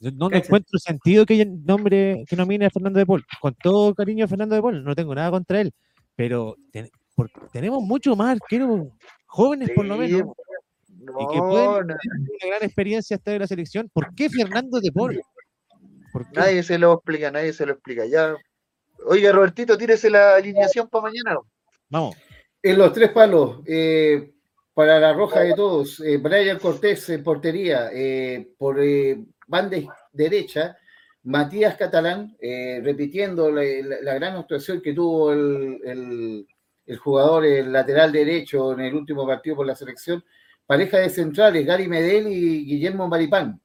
Yo 0.00 0.10
no 0.12 0.28
Cacha. 0.30 0.44
encuentro 0.46 0.78
sentido 0.78 1.26
que 1.26 1.44
nombre, 1.44 2.24
que 2.28 2.36
nomine 2.36 2.66
a 2.66 2.70
Fernando 2.70 2.98
de 3.00 3.06
Paul. 3.06 3.24
Con 3.40 3.54
todo 3.54 3.94
cariño 3.94 4.24
a 4.24 4.28
Fernando 4.28 4.54
de 4.54 4.62
Paul, 4.62 4.84
no 4.84 4.94
tengo 4.94 5.14
nada 5.14 5.30
contra 5.30 5.60
él. 5.60 5.72
Pero 6.14 6.56
ten- 6.72 6.88
por- 7.16 7.30
tenemos 7.52 7.82
mucho 7.82 8.14
más 8.14 8.40
arqueros 8.40 8.86
jóvenes, 9.26 9.70
por 9.74 9.84
lo 9.86 9.96
menos, 9.96 10.20
y 10.20 11.26
que 11.32 11.38
pueden 11.40 11.86
no. 11.88 11.96
tener 11.96 11.98
una 12.42 12.46
gran 12.48 12.62
experiencia 12.62 13.16
hasta 13.16 13.32
de 13.32 13.38
la 13.40 13.46
selección. 13.48 13.90
¿Por 13.92 14.14
qué 14.14 14.30
Fernando 14.30 14.78
de 14.80 14.92
Paul? 14.92 15.20
¿Por 16.18 16.30
qué? 16.32 16.40
Nadie 16.40 16.62
se 16.62 16.78
lo 16.78 16.94
explica, 16.94 17.30
nadie 17.30 17.52
se 17.52 17.66
lo 17.66 17.72
explica. 17.72 18.06
Ya. 18.06 18.36
Oiga, 19.06 19.32
Robertito, 19.32 19.76
tírese 19.78 20.10
la 20.10 20.34
alineación 20.36 20.88
para 20.88 21.02
mañana. 21.02 21.38
Vamos. 21.88 22.16
En 22.62 22.76
los 22.78 22.92
tres 22.92 23.10
palos, 23.12 23.60
eh, 23.66 24.32
para 24.74 24.98
la 24.98 25.12
roja 25.12 25.40
de 25.40 25.54
todos, 25.54 26.00
eh, 26.00 26.16
Brian 26.18 26.58
Cortés 26.58 27.08
en 27.10 27.22
portería, 27.22 27.90
eh, 27.92 28.48
por 28.58 28.80
eh, 28.82 29.18
banda 29.46 29.76
derecha, 30.12 30.76
Matías 31.22 31.76
Catalán, 31.76 32.36
eh, 32.40 32.80
repitiendo 32.82 33.50
la, 33.50 33.62
la- 33.62 34.00
la 34.00 34.14
gran 34.14 34.36
actuación 34.36 34.80
que 34.80 34.92
tuvo 34.94 35.32
el, 35.32 35.80
el- 35.84 36.46
el 36.86 36.96
jugador, 36.96 37.44
el 37.44 37.70
lateral 37.72 38.10
derecho 38.12 38.72
en 38.72 38.80
el 38.80 38.94
último 38.94 39.26
partido 39.26 39.56
por 39.56 39.66
la 39.66 39.74
selección, 39.76 40.24
pareja 40.66 40.98
de 40.98 41.10
centrales, 41.10 41.66
Gary 41.66 41.86
Medel 41.86 42.26
y 42.28 42.64
Guillermo 42.64 43.06
Maripán. 43.08 43.60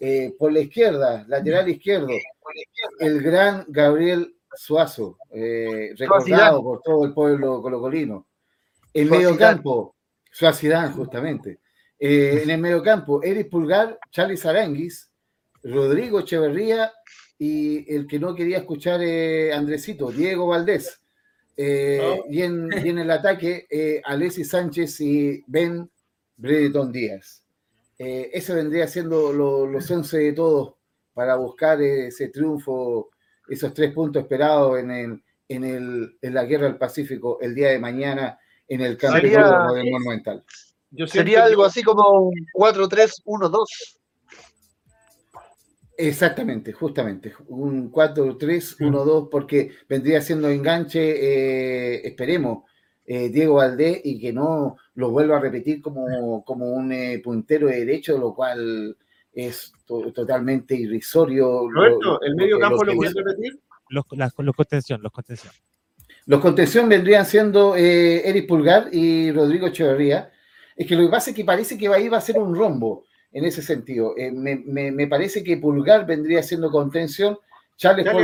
Eh, 0.00 0.34
por 0.38 0.50
la 0.52 0.60
izquierda, 0.60 1.24
lateral 1.28 1.68
izquierdo, 1.68 2.08
el 3.00 3.20
gran 3.20 3.66
Gabriel 3.68 4.34
Suazo, 4.56 5.18
eh, 5.30 5.92
recordado 5.96 6.62
por 6.62 6.80
todo 6.82 7.04
el 7.04 7.12
pueblo 7.12 7.60
colocolino. 7.60 8.26
En 8.94 9.06
Suazidán. 9.08 9.10
medio 9.10 9.38
campo, 9.38 9.96
Suacidán, 10.32 10.92
justamente. 10.94 11.60
Eh, 11.98 12.40
en 12.44 12.50
el 12.50 12.58
medio 12.60 12.82
campo, 12.82 13.22
Eric 13.22 13.50
Pulgar, 13.50 13.98
Charlie 14.10 14.40
Aranguis, 14.42 15.10
Rodrigo 15.62 16.20
Echeverría 16.20 16.90
y 17.38 17.94
el 17.94 18.06
que 18.06 18.18
no 18.18 18.34
quería 18.34 18.58
escuchar 18.58 19.00
eh, 19.02 19.52
Andresito, 19.52 20.10
Diego 20.10 20.46
Valdés. 20.46 20.98
Eh, 21.56 22.00
Oh. 22.02 22.24
y, 22.30 22.40
en, 22.40 22.70
y 22.84 22.88
en 22.88 22.98
el 23.00 23.10
ataque, 23.10 23.66
eh, 23.70 24.00
Alexis 24.02 24.48
Sánchez 24.48 24.98
y 25.02 25.44
Ben 25.46 25.90
Bredeton 26.38 26.90
Díaz. 26.90 27.44
Eh, 28.02 28.30
ese 28.32 28.54
vendría 28.54 28.88
siendo 28.88 29.30
lo- 29.30 29.66
los 29.66 29.90
11 29.90 30.16
de 30.16 30.32
todos 30.32 30.72
para 31.12 31.36
buscar 31.36 31.82
ese 31.82 32.28
triunfo, 32.28 33.10
esos 33.46 33.74
tres 33.74 33.92
puntos 33.92 34.22
esperados 34.22 34.78
en, 34.78 34.90
el, 34.90 35.22
en, 35.48 35.64
el, 35.64 36.18
en 36.22 36.32
la 36.32 36.44
Guerra 36.46 36.64
del 36.64 36.78
Pacífico 36.78 37.38
el 37.42 37.54
día 37.54 37.68
de 37.68 37.78
mañana 37.78 38.38
en 38.66 38.80
el 38.80 38.92
Hipódromo 38.94 39.74
del 39.74 39.90
Monumental. 39.90 40.42
Yo 40.92 41.06
Sería 41.06 41.44
algo 41.44 41.62
así 41.62 41.82
como 41.82 42.08
un 42.30 42.46
4-3-1-2. 42.54 43.66
Exactamente, 45.98 46.72
justamente. 46.72 47.34
Un 47.48 47.92
4-3-1-2, 47.92 49.28
porque 49.30 49.72
vendría 49.86 50.22
siendo 50.22 50.48
enganche, 50.48 51.00
eh, 51.02 52.00
esperemos, 52.08 52.64
eh, 53.12 53.28
Diego 53.28 53.54
Valdés 53.56 54.00
y 54.04 54.20
que 54.20 54.32
no 54.32 54.76
lo 54.94 55.10
vuelva 55.10 55.38
a 55.38 55.40
repetir 55.40 55.82
como, 55.82 56.44
como 56.44 56.70
un 56.70 56.92
eh, 56.92 57.20
puntero 57.24 57.66
de 57.66 57.80
derecho, 57.84 58.16
lo 58.16 58.32
cual 58.32 58.96
es 59.32 59.72
to- 59.84 60.12
totalmente 60.12 60.76
irrisorio. 60.76 61.68
lo- 61.68 61.70
Roberto, 61.70 62.20
¿el 62.22 62.30
lo 62.30 62.36
medio 62.36 62.56
que- 62.56 62.60
campo 62.62 62.84
lo 62.84 62.94
lo 62.94 63.02
repetir? 63.02 63.58
Los, 63.88 64.04
las- 64.12 64.32
los 64.38 64.54
contención, 64.54 65.02
los 65.02 65.10
contención. 65.10 65.52
Los 66.26 66.40
contención 66.40 66.88
vendrían 66.88 67.26
siendo 67.26 67.74
eh, 67.74 68.28
Eric 68.28 68.46
Pulgar 68.46 68.88
y 68.92 69.32
Rodrigo 69.32 69.66
Echeverría. 69.66 70.30
Es 70.76 70.86
que 70.86 70.94
lo 70.94 71.02
que 71.02 71.08
pasa 71.10 71.30
es 71.30 71.36
que 71.36 71.44
parece 71.44 71.76
que 71.76 71.88
ahí 71.88 72.08
va 72.08 72.18
a 72.18 72.20
ser 72.20 72.38
un 72.38 72.54
rombo 72.54 73.04
en 73.32 73.44
ese 73.44 73.60
sentido. 73.62 74.14
Eh, 74.16 74.30
me, 74.30 74.56
me- 74.64 74.92
me 74.92 75.08
parece 75.08 75.42
que 75.42 75.56
Pulgar 75.56 76.06
vendría 76.06 76.44
siendo 76.44 76.70
contención, 76.70 77.36
Charles, 77.76 78.04
Dale, 78.04 78.20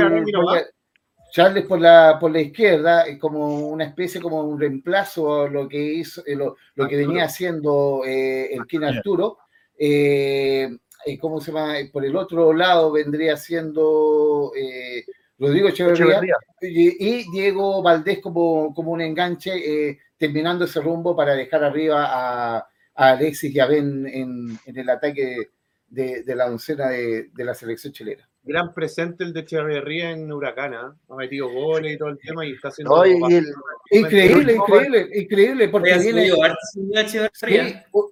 Charles 1.31 1.65
por 1.65 1.79
la, 1.79 2.17
por 2.19 2.31
la 2.31 2.41
izquierda, 2.41 3.07
eh, 3.07 3.17
como 3.17 3.67
una 3.67 3.85
especie, 3.85 4.21
como 4.21 4.41
un 4.43 4.59
reemplazo 4.59 5.41
a 5.43 5.49
lo 5.49 5.67
que 5.67 5.77
hizo, 5.77 6.23
eh, 6.25 6.35
lo, 6.35 6.55
lo 6.75 6.87
que 6.87 6.95
venía 6.97 7.25
haciendo 7.25 8.03
eh, 8.05 8.53
el 8.53 8.65
King 8.65 8.83
Arturo. 8.83 9.37
Eh, 9.77 10.69
eh, 11.05 11.17
¿Cómo 11.19 11.39
se 11.39 11.51
llama? 11.51 11.75
Por 11.91 12.05
el 12.05 12.15
otro 12.15 12.53
lado 12.53 12.91
vendría 12.91 13.37
siendo 13.37 14.51
eh, 14.55 15.05
Rodrigo 15.37 15.67
Echeverría 15.67 16.19
y, 16.61 17.07
y 17.07 17.31
Diego 17.31 17.83
Valdés 17.83 18.19
como, 18.19 18.73
como 18.73 18.91
un 18.91 19.01
enganche, 19.01 19.99
terminando 20.17 20.65
ese 20.65 20.81
rumbo 20.81 21.15
para 21.15 21.35
dejar 21.35 21.63
arriba 21.63 22.05
a, 22.07 22.57
a 22.57 23.09
Alexis 23.11 23.53
y 23.53 23.59
a 23.59 23.67
Ben 23.67 24.07
en, 24.07 24.57
en 24.65 24.77
el 24.77 24.89
ataque 24.89 25.49
de, 25.87 26.23
de 26.23 26.35
la 26.35 26.47
oncena 26.47 26.89
de, 26.89 27.29
de 27.31 27.45
la 27.45 27.53
selección 27.53 27.93
chilena. 27.93 28.27
Gran 28.47 28.73
presente 28.73 29.23
el 29.23 29.33
de 29.33 29.41
Echeverría 29.41 30.11
en 30.11 30.31
Huracán, 30.31 30.73
¿ah? 30.73 30.95
ha 31.09 31.15
metido 31.15 31.49
goles 31.49 31.93
y 31.93 31.97
todo 31.97 32.09
el 32.09 32.17
tema 32.17 32.45
y 32.45 32.53
está 32.53 32.69
haciendo. 32.69 32.95
No, 32.95 33.05
y- 33.05 33.19
y 33.33 33.35
el- 33.35 33.45
Increíble, 33.91 34.53
increíble, 34.55 35.09
increíble, 35.13 35.69
porque 35.69 35.91
viene, 35.97 36.27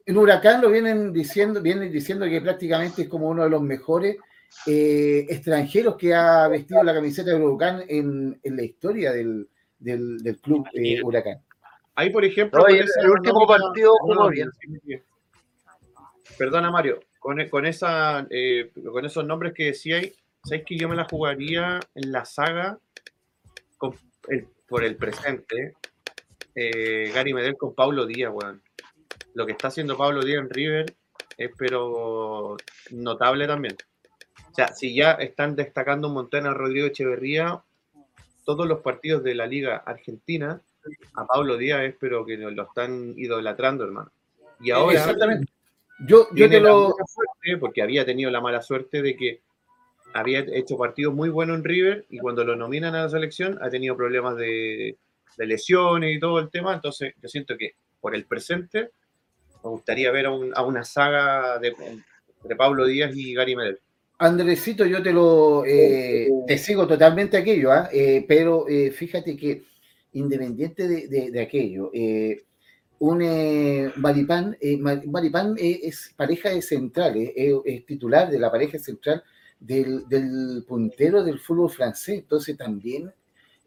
en 0.05 0.17
Huracán 0.17 0.61
lo 0.61 0.69
vienen 0.69 1.11
diciendo, 1.11 1.61
vienen 1.61 1.91
diciendo 1.91 2.25
que 2.25 2.39
prácticamente 2.41 3.03
es 3.03 3.09
como 3.09 3.29
uno 3.29 3.43
de 3.43 3.49
los 3.49 3.61
mejores 3.61 4.17
eh, 4.67 5.25
extranjeros 5.29 5.95
que 5.97 6.13
ha 6.13 6.47
vestido 6.47 6.81
la 6.83 6.93
camiseta 6.93 7.31
de 7.31 7.43
Huracán 7.43 7.83
en, 7.89 8.39
en 8.41 8.55
la 8.55 8.63
historia 8.63 9.11
del, 9.11 9.49
del, 9.79 10.17
del 10.19 10.39
club 10.39 10.65
eh, 10.73 11.01
Huracán. 11.03 11.39
Ahí, 11.95 12.09
por 12.09 12.23
ejemplo, 12.23 12.59
No, 12.61 12.67
el- 12.67 12.85
último 13.09 13.41
nómina- 13.41 13.47
partido 13.65 13.93
jugó 13.99 14.29
bien. 14.29 14.49
Perdona, 16.37 16.71
Mario, 16.71 16.99
con, 17.19 17.47
con, 17.49 17.65
esa, 17.65 18.25
eh, 18.29 18.71
con 18.91 19.05
esos 19.05 19.25
nombres 19.25 19.53
que 19.53 19.65
decíais, 19.65 20.13
¿sabéis 20.45 20.65
que 20.65 20.77
yo 20.77 20.87
me 20.87 20.95
la 20.95 21.05
jugaría 21.05 21.79
en 21.95 22.11
la 22.11 22.23
saga 22.25 22.77
con 23.77 23.95
el- 24.29 24.47
por 24.67 24.83
el 24.83 24.95
presente? 24.95 25.73
eh, 26.57 27.11
Gary 27.13 27.33
Medel 27.33 27.57
con 27.57 27.75
Pablo 27.75 28.05
Díaz, 28.05 28.31
weón. 28.33 28.61
Lo 29.33 29.45
que 29.45 29.51
está 29.51 29.67
haciendo 29.67 29.97
Pablo 29.97 30.21
Díaz 30.23 30.39
en 30.43 30.49
River 30.49 30.95
es 31.37 31.51
pero 31.57 32.55
notable 32.91 33.45
también. 33.45 33.75
O 34.51 34.55
sea, 34.55 34.69
si 34.69 34.95
ya 34.95 35.11
están 35.13 35.57
destacando 35.57 36.07
un 36.07 36.13
montón 36.13 36.47
a 36.47 36.53
Rodrigo 36.53 36.87
Echeverría, 36.87 37.61
todos 38.45 38.65
los 38.65 38.79
partidos 38.79 39.21
de 39.21 39.35
la 39.35 39.47
Liga 39.47 39.83
Argentina, 39.85 40.61
a 41.15 41.25
Pablo 41.25 41.57
Díaz 41.57 41.81
es 41.81 41.95
pero 41.99 42.25
que 42.25 42.37
lo 42.37 42.63
están 42.63 43.13
idolatrando, 43.17 43.83
hermano. 43.83 44.11
Y 44.61 44.71
ahora 44.71 44.97
Exactamente. 44.97 45.51
Yo, 46.07 46.27
yo 46.33 46.49
te 46.49 46.61
lo. 46.61 46.95
porque 47.59 47.81
había 47.81 48.05
tenido 48.05 48.31
la 48.31 48.39
mala 48.39 48.61
suerte 48.61 49.01
de 49.01 49.17
que 49.17 49.41
había 50.15 50.39
hecho 50.53 50.77
partidos 50.77 51.13
muy 51.13 51.27
buenos 51.29 51.57
en 51.57 51.63
River 51.65 52.05
y 52.09 52.19
cuando 52.19 52.43
lo 52.45 52.55
nominan 52.55 52.95
a 52.95 53.03
la 53.03 53.09
selección 53.09 53.57
ha 53.61 53.69
tenido 53.69 53.97
problemas 53.97 54.37
de, 54.37 54.97
de 55.37 55.45
lesiones 55.45 56.15
y 56.15 56.19
todo 56.19 56.39
el 56.39 56.49
tema. 56.49 56.73
Entonces, 56.73 57.13
yo 57.21 57.27
siento 57.27 57.57
que 57.57 57.73
por 57.99 58.15
el 58.15 58.25
presente 58.25 58.91
me 59.63 59.69
gustaría 59.69 60.11
ver 60.11 60.27
a, 60.27 60.31
un- 60.31 60.53
a 60.55 60.63
una 60.63 60.83
saga 60.85 61.59
de, 61.59 61.73
de 62.43 62.55
Pablo 62.55 62.85
Díaz 62.85 63.13
y 63.13 63.33
Gary 63.33 63.55
Medel. 63.57 63.79
Andresito, 64.17 64.85
yo 64.85 65.03
te 65.03 65.11
lo 65.11 65.65
eh, 65.65 66.29
te 66.47 66.57
sigo 66.57 66.87
totalmente 66.87 67.35
aquello, 67.35 67.71
¿ah? 67.73 67.89
Eh, 67.91 68.23
pero 68.25 68.69
eh, 68.69 68.91
fíjate 68.91 69.35
que 69.35 69.63
independiente 70.13 70.87
de, 70.87 71.07
de- 71.09 71.31
de 71.31 71.41
aquello, 71.41 71.91
eh, 71.93 72.43
un 72.99 73.21
eh, 73.21 73.91
Maripán, 73.97 74.55
eh, 74.61 74.77
Ma- 74.77 75.01
Maripán 75.07 75.55
eh, 75.57 75.81
es 75.83 76.13
pareja 76.15 76.51
de 76.51 76.61
centrales, 76.61 77.31
eh, 77.35 77.53
es 77.65 77.85
titular 77.85 78.29
de 78.29 78.39
la 78.39 78.49
pareja 78.49 78.79
central 78.79 79.21
del, 79.59 80.07
del 80.07 80.63
puntero 80.67 81.23
del 81.23 81.39
fútbol 81.39 81.69
francés, 81.69 82.19
entonces 82.19 82.57
también 82.57 83.11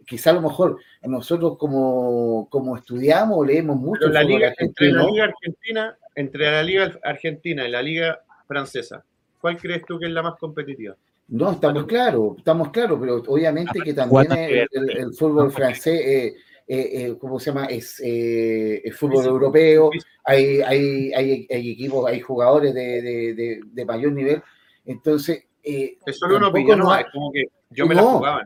quizá 0.07 0.31
a 0.31 0.35
lo 0.35 0.43
mejor 0.43 0.79
nosotros 1.03 1.59
como, 1.59 2.49
como 2.51 2.77
estudiamos 2.77 3.47
leemos 3.47 3.77
mucho 3.77 4.01
Pero 4.03 4.13
la 4.13 4.23
liga, 4.23 4.55
entre 4.59 4.93
la 4.93 5.05
Liga 5.05 5.25
Argentina, 5.25 5.99
entre 6.15 6.51
la 6.51 6.63
Liga 6.63 6.99
Argentina 7.03 7.69
y 7.69 7.71
la 7.71 7.83
Liga 7.83 8.21
Francesa, 8.47 9.05
¿cuál 9.41 9.59
crees 9.59 9.85
tú 9.87 9.99
que 9.99 10.07
es 10.07 10.13
la 10.13 10.23
más 10.23 10.37
competitiva? 10.39 10.97
No, 11.29 11.53
estamos 11.53 11.85
claros, 11.85 12.39
estamos 12.39 12.71
claros, 12.71 12.99
pero 13.01 13.17
obviamente 13.27 13.83
que 13.83 13.93
también 13.93 14.33
el- 14.33 14.91
el 14.99 15.13
fútbol 15.15 15.51
francés, 15.53 16.01
eh, 16.01 16.27
eh, 16.67 16.91
eh, 17.07 17.17
¿cómo 17.19 17.39
se 17.39 17.51
llama? 17.51 17.67
Es 17.67 18.01
eh, 18.03 18.81
el 18.85 18.93
fútbol 18.95 19.27
europeo, 19.27 19.91
hay, 20.25 20.61
hay, 20.63 21.13
hay, 21.13 21.47
hay 21.51 21.71
equipos, 21.73 22.09
hay 22.11 22.21
jugadores 22.21 22.73
de, 22.73 23.03
de- 23.03 23.35
de- 23.35 23.61
de 23.65 23.85
mayor 23.85 24.13
nivel, 24.13 24.43
entonces... 24.87 25.45
eh, 25.69 25.99
Es 26.07 26.19
solo 26.19 26.37
una 26.37 26.49
opinión, 26.49 26.79
no 26.79 26.95
es 26.95 27.07
como 27.13 27.31
que 27.33 27.45
yo 27.71 27.87
me 27.87 27.95
la 27.95 28.03
No. 28.03 28.09
jugaba. 28.19 28.43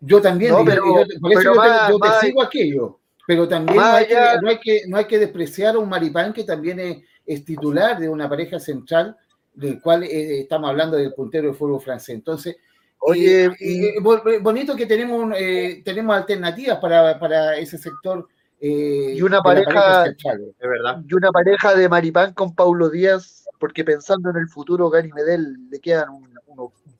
yo 0.00 0.20
también, 0.20 0.52
No, 0.52 0.64
pero- 0.64 0.84
yo- 0.84 0.92
por 1.20 1.32
eso 1.32 1.40
pero 1.40 1.88
yo 1.88 1.98
te, 1.98 2.08
más- 2.08 2.20
sigo 2.20 2.42
aquello, 2.42 2.98
pero 3.26 3.48
también 3.48 3.78
no 3.78 3.84
hay, 3.84 4.06
que, 4.06 4.14
no, 4.42 4.48
hay 4.50 4.58
que, 4.58 4.80
no 4.88 4.96
hay 4.98 5.04
que 5.06 5.18
despreciar 5.18 5.76
a 5.76 5.78
un 5.78 5.88
Maripán 5.88 6.32
que 6.32 6.44
también 6.44 6.78
es, 6.80 6.98
es 7.24 7.44
titular 7.44 7.98
de 7.98 8.08
una 8.08 8.28
pareja 8.28 8.58
central, 8.58 9.16
del 9.54 9.80
cual 9.80 10.02
eh, 10.02 10.40
estamos 10.40 10.68
hablando 10.68 10.96
del 10.96 11.14
puntero 11.14 11.46
del 11.46 11.56
fútbol 11.56 11.80
francés. 11.80 12.16
Entonces, 12.16 12.56
Oye, 12.98 13.44
eh, 13.46 13.50
eh, 13.60 13.94
bo- 14.02 14.22
bonito 14.40 14.74
que 14.74 14.86
tenemos, 14.86 15.32
eh, 15.38 15.82
tenemos 15.84 16.16
alternativas 16.16 16.78
para, 16.78 17.18
para 17.18 17.56
ese 17.56 17.78
sector. 17.78 18.26
eh, 18.60 19.14
Y 19.16 19.20
una 19.22 19.36
de 19.36 19.40
la 19.40 19.42
pareja- 19.42 20.04
central. 20.06 20.54
De 20.58 20.68
verdad. 20.68 21.02
y 21.06 21.14
una 21.14 21.30
pareja 21.30 21.74
de 21.74 21.86
Maripán 21.88 22.32
con 22.32 22.54
Paulo 22.54 22.88
Díaz, 22.88 23.46
porque 23.58 23.84
pensando 23.84 24.30
en 24.30 24.36
el 24.36 24.48
futuro, 24.48 24.88
Gary 24.88 25.12
Medel 25.12 25.68
le 25.70 25.80
quedan 25.80 26.08
un 26.10 26.33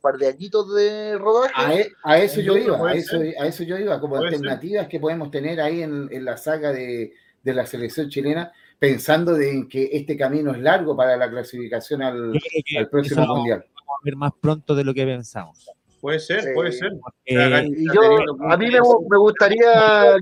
par 0.04 0.18
de 0.18 0.28
añitos 0.28 0.72
de 0.74 1.16
rodaje. 1.18 1.52
A, 1.56 1.74
e- 1.74 1.92
a 2.04 2.18
eso 2.18 2.40
yo 2.40 2.56
iba, 2.56 2.76
a 2.90 2.92
eso, 2.94 3.16
a 3.16 3.46
eso 3.46 3.64
yo 3.64 3.78
iba, 3.78 3.98
como 4.00 4.16
Puede 4.16 4.30
ser. 4.30 4.36
alternativas 4.36 4.86
que 4.88 5.00
podemos 5.00 5.30
tener 5.30 5.60
ahí 5.60 5.82
en, 5.82 6.08
en 6.12 6.24
la 6.24 6.36
saga 6.36 6.70
de, 6.72 7.12
de 7.42 7.54
la 7.54 7.64
selección 7.66 8.08
chilena, 8.10 8.52
pensando 8.78 9.32
de 9.34 9.50
en 9.50 9.68
que 9.68 9.88
este 9.92 10.16
camino 10.16 10.52
es 10.52 10.58
largo 10.60 10.94
para 10.96 11.16
la 11.16 11.30
clasificación 11.30 12.02
al, 12.02 12.32
que 12.64 12.86
próximo 12.90 13.22
eso 13.24 13.34
mundial. 13.34 13.64
vamos 13.74 14.00
a 14.00 14.04
ver 14.04 14.16
más 14.16 14.32
pronto 14.40 14.74
de 14.74 14.84
lo 14.84 14.92
que 14.94 15.04
pensamos. 15.06 15.70
Puede 16.00 16.18
ser, 16.20 16.42
Sí. 16.42 16.48
puede 16.54 16.70
ser. 16.72 16.92
Eh, 17.24 17.66
Y 17.76 17.86
yo, 17.86 18.00
a 18.50 18.56
mí 18.58 18.70
me, 18.70 18.78
gu- 18.80 19.06
me 19.10 19.16
gustaría 19.16 20.16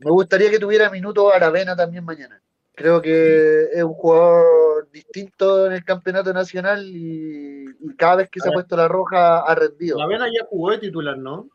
me 0.00 0.10
gustaría 0.10 0.50
que 0.50 0.58
tuviera 0.58 0.90
minutos 0.90 1.32
Aravena 1.34 1.74
también 1.76 2.04
mañana. 2.04 2.40
Creo 2.78 3.02
que 3.02 3.64
es 3.74 3.82
un 3.82 3.92
jugador 3.94 4.88
distinto 4.92 5.66
en 5.66 5.72
el 5.72 5.84
campeonato 5.84 6.32
nacional 6.32 6.86
y, 6.86 7.64
y 7.80 7.96
cada 7.96 8.16
vez 8.16 8.30
que 8.30 8.38
se 8.38 8.48
ha 8.48 8.52
puesto 8.52 8.76
la 8.76 8.86
roja 8.86 9.40
ha 9.40 9.54
rendido. 9.56 9.98
La 9.98 10.06
Vena 10.06 10.26
ya 10.26 10.46
jugó 10.48 10.70
de 10.70 10.78
titular, 10.78 11.18
¿no? 11.18 11.48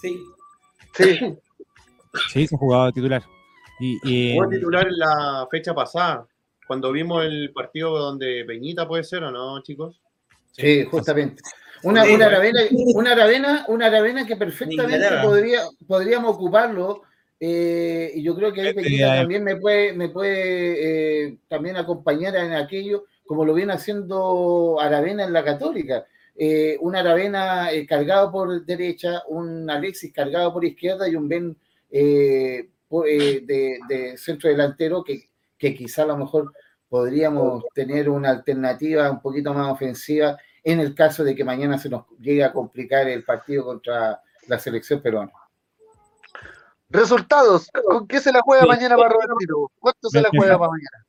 Sí. 0.00 0.20
Sí, 0.92 1.18
sí, 2.32 2.46
se 2.48 2.56
jugaba 2.56 2.90
titular. 2.90 3.22
Y, 3.78 3.98
y, 4.02 4.34
Jugó 4.34 4.48
de 4.48 4.56
titular 4.56 4.88
en 4.88 4.98
la 4.98 5.46
fecha 5.48 5.72
pasada, 5.72 6.26
cuando 6.66 6.90
vimos 6.90 7.24
el 7.24 7.52
partido 7.52 7.96
donde 7.96 8.44
Peñita 8.44 8.88
puede 8.88 9.04
ser, 9.04 9.22
¿o 9.22 9.30
no, 9.30 9.62
chicos? 9.62 10.00
Sí, 10.50 10.84
justamente. 10.90 11.42
Una, 11.84 12.02
una, 12.04 12.26
aravena, 12.26 12.60
una, 12.94 13.12
aravena, 13.12 13.64
una 13.68 13.86
aravena 13.86 14.26
que 14.26 14.34
perfectamente 14.34 15.06
podría, 15.22 15.60
podríamos 15.86 16.34
ocuparlo. 16.34 17.02
Eh, 17.38 18.12
y 18.14 18.22
yo 18.22 18.34
creo 18.34 18.52
que 18.52 18.62
ahí 18.62 18.68
Este, 18.68 18.98
también 18.98 19.44
me 19.44 19.56
puede, 19.56 19.92
me 19.92 20.08
puede 20.08 21.26
eh, 21.26 21.38
también 21.48 21.76
acompañar 21.76 22.34
en 22.36 22.52
aquello, 22.52 23.04
como 23.26 23.44
lo 23.44 23.52
viene 23.54 23.74
haciendo 23.74 24.78
Aravena 24.80 25.24
en 25.24 25.32
la 25.32 25.44
Católica. 25.44 26.06
Eh, 26.34 26.76
un 26.80 26.96
Aravena 26.96 27.70
eh, 27.72 27.86
cargado 27.86 28.30
por 28.30 28.64
derecha, 28.64 29.22
un 29.28 29.68
Alexis 29.68 30.12
cargado 30.12 30.52
por 30.52 30.64
izquierda 30.64 31.08
y 31.08 31.16
un 31.16 31.28
Ben 31.28 31.56
de 31.90 32.68
centro 34.16 34.48
delantero 34.50 35.02
que, 35.04 35.28
que 35.58 35.74
quizá 35.74 36.02
a 36.02 36.06
lo 36.06 36.16
mejor 36.16 36.52
podríamos 36.88 37.64
tener 37.74 38.08
una 38.08 38.30
alternativa 38.30 39.10
un 39.10 39.20
poquito 39.20 39.52
más 39.52 39.72
ofensiva 39.72 40.38
en 40.62 40.80
el 40.80 40.94
caso 40.94 41.24
de 41.24 41.34
que 41.34 41.44
mañana 41.44 41.78
se 41.78 41.88
nos 41.88 42.06
llegue 42.18 42.44
a 42.44 42.52
complicar 42.52 43.08
el 43.08 43.24
partido 43.24 43.64
contra 43.64 44.20
la 44.48 44.58
selección 44.58 45.00
peruana. 45.00 45.32
Resultados. 46.88 47.68
¿Con 47.88 48.06
qué 48.06 48.20
se 48.20 48.32
la 48.32 48.40
juega 48.42 48.62
Sí. 48.62 48.68
mañana 48.68 48.96
para 48.96 49.08
Robertino? 49.10 49.70
¿Cuánto 49.78 50.08
se 50.08 50.20
la 50.20 50.28
juega 50.30 50.58
para 50.58 50.70
mañana? 50.70 51.06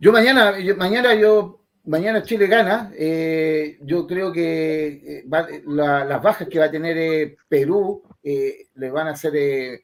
Yo 0.00 0.12
mañana, 0.12 0.58
yo- 0.58 0.76
mañana 0.76 1.14
yo, 1.14 1.60
mañana 1.84 2.22
Chile 2.22 2.46
gana. 2.46 2.90
eh, 2.96 3.78
yo 3.82 4.06
creo 4.06 4.32
que 4.32 4.86
eh, 5.04 5.24
va- 5.32 5.48
la- 5.66 6.04
las 6.04 6.22
bajas 6.22 6.48
que 6.48 6.58
va 6.58 6.66
a 6.66 6.70
tener 6.70 6.96
eh, 6.96 7.36
Perú 7.48 8.02
eh, 8.22 8.66
le 8.74 8.90
van 8.90 9.08
a 9.08 9.16
ser 9.16 9.82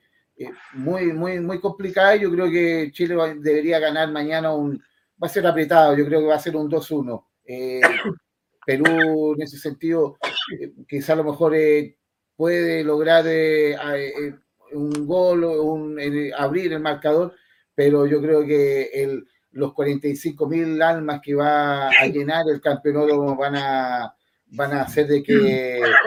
muy, 0.75 1.13
muy, 1.13 1.41
muy 1.41 1.61
complicadas. 1.61 2.21
Yo 2.21 2.31
creo 2.31 2.51
que 2.51 2.91
Chile 2.93 3.15
va- 3.15 3.35
debería 3.35 3.79
ganar 3.79 4.11
mañana 4.11 4.53
un, 4.55 4.77
va 5.23 5.27
a 5.27 5.31
ser 5.31 5.47
apretado. 5.47 5.97
Yo 5.97 6.05
creo 6.07 6.21
que 6.21 6.27
va 6.27 6.35
a 6.37 6.39
ser 6.41 6.57
un 6.57 6.69
2-1. 6.71 7.27
Eh, 7.45 7.81
Perú 8.67 9.35
en 9.35 9.43
ese 9.43 9.59
sentido, 9.59 10.17
eh, 10.61 10.73
quizá 10.89 11.13
a 11.13 11.17
lo 11.17 11.25
mejor 11.25 11.55
eh, 11.55 11.97
puede 12.37 12.83
lograr 12.85 13.25
eh, 13.27 13.73
eh, 13.75 14.35
un 14.73 15.07
gol 15.07 15.45
o 15.45 15.63
un, 15.63 15.99
eh, 16.01 16.31
abrir 16.37 16.73
el 16.73 16.81
marcador, 16.81 17.35
pero 17.75 18.07
yo 18.07 18.21
creo 18.21 18.45
que 18.45 18.91
el, 18.95 19.27
los 19.53 19.73
45 19.73 20.49
mil 20.49 20.81
almas 20.83 21.21
que 21.23 21.35
va 21.35 21.89
a 21.89 22.07
llenar 22.07 22.45
el 22.49 22.61
campeonato 22.61 23.37
van 23.37 23.57
a, 23.57 24.15
van 24.49 24.73
a 24.73 24.83
hacer 24.83 25.07
de 25.07 25.23
que, 25.23 25.35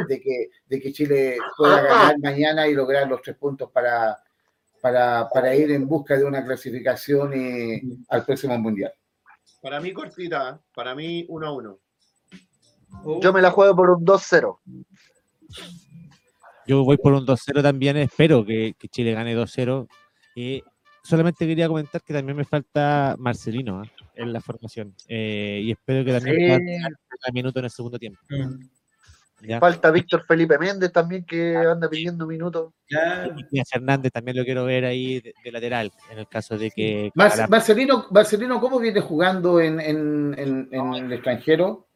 de, 0.08 0.22
que, 0.22 0.50
de 0.68 0.80
que 0.80 0.94
Chile 0.94 1.38
pueda 1.58 1.82
ganar 1.82 2.20
mañana 2.20 2.68
y 2.68 2.74
lograr 2.74 3.08
los 3.08 3.22
tres 3.22 3.38
puntos 3.38 3.72
para, 3.72 4.18
para, 4.82 5.28
para 5.30 5.56
ir 5.56 5.72
en 5.72 5.88
busca 5.88 6.18
de 6.18 6.26
una 6.26 6.44
clasificación 6.44 7.34
eh, 7.34 7.82
al 8.10 8.26
próximo 8.26 8.58
mundial. 8.58 8.94
Para 9.62 9.80
mí 9.82 9.94
cortita, 9.94 10.62
para 10.74 10.96
mí 10.96 11.26
1 11.28 11.48
a 11.48 11.52
1. 11.52 11.80
Uh, 13.04 13.22
Yo 13.22 13.34
me 13.34 13.42
la 13.42 13.52
juego 13.52 13.76
por 13.76 13.90
un 13.90 14.06
2-0. 14.06 14.60
Yo 16.70 16.84
voy 16.84 16.98
por 16.98 17.14
un 17.14 17.26
2-0 17.26 17.64
también, 17.64 17.98
espero 17.98 18.46
que, 18.46 18.76
que 18.78 18.88
Chile 18.90 19.14
gane 19.14 19.36
2-0. 19.36 19.88
Y 20.36 20.64
solamente 21.04 21.48
quería 21.48 21.68
comentar 21.68 22.00
que 22.04 22.14
también 22.14 22.38
me 22.38 22.46
falta 22.46 23.16
Marcelino 23.18 23.82
¿ah? 23.82 23.92
en 24.14 24.32
la 24.32 24.40
formación. 24.40 24.94
Eh, 25.08 25.62
y 25.64 25.72
espero 25.72 26.06
que 26.06 26.12
también 26.14 26.38
Sí. 26.62 26.76
un 27.28 27.34
minuto 27.34 27.58
en 27.58 27.66
el 27.66 27.72
segundo 27.72 27.98
tiempo. 27.98 28.20
mm, 28.30 29.48
¿ya? 29.48 29.60
Falta 29.60 29.90
Víctor 29.90 30.24
Felipe 30.28 30.60
Méndez 30.60 30.92
también 30.92 31.26
que 31.26 31.56
anda 31.58 31.90
pidiendo 31.90 32.28
minutos. 32.28 32.72
Y 33.52 33.60
Hernández 33.74 34.12
también 34.12 34.38
lo 34.38 34.46
quiero 34.46 34.64
ver 34.66 34.86
ahí 34.86 35.22
de, 35.22 35.34
de 35.44 35.52
lateral, 35.52 35.92
en 36.12 36.20
el 36.20 36.28
caso 36.28 36.56
de 36.56 36.70
que... 36.70 37.10
Marcelino, 37.16 38.06
Marcelino, 38.12 38.62
¿cómo 38.62 38.78
viene 38.80 39.02
jugando 39.02 39.60
en, 39.60 39.80
en, 39.80 40.36
en, 40.38 40.70
en 40.72 40.94
el 40.94 41.14
extranjero? 41.14 41.89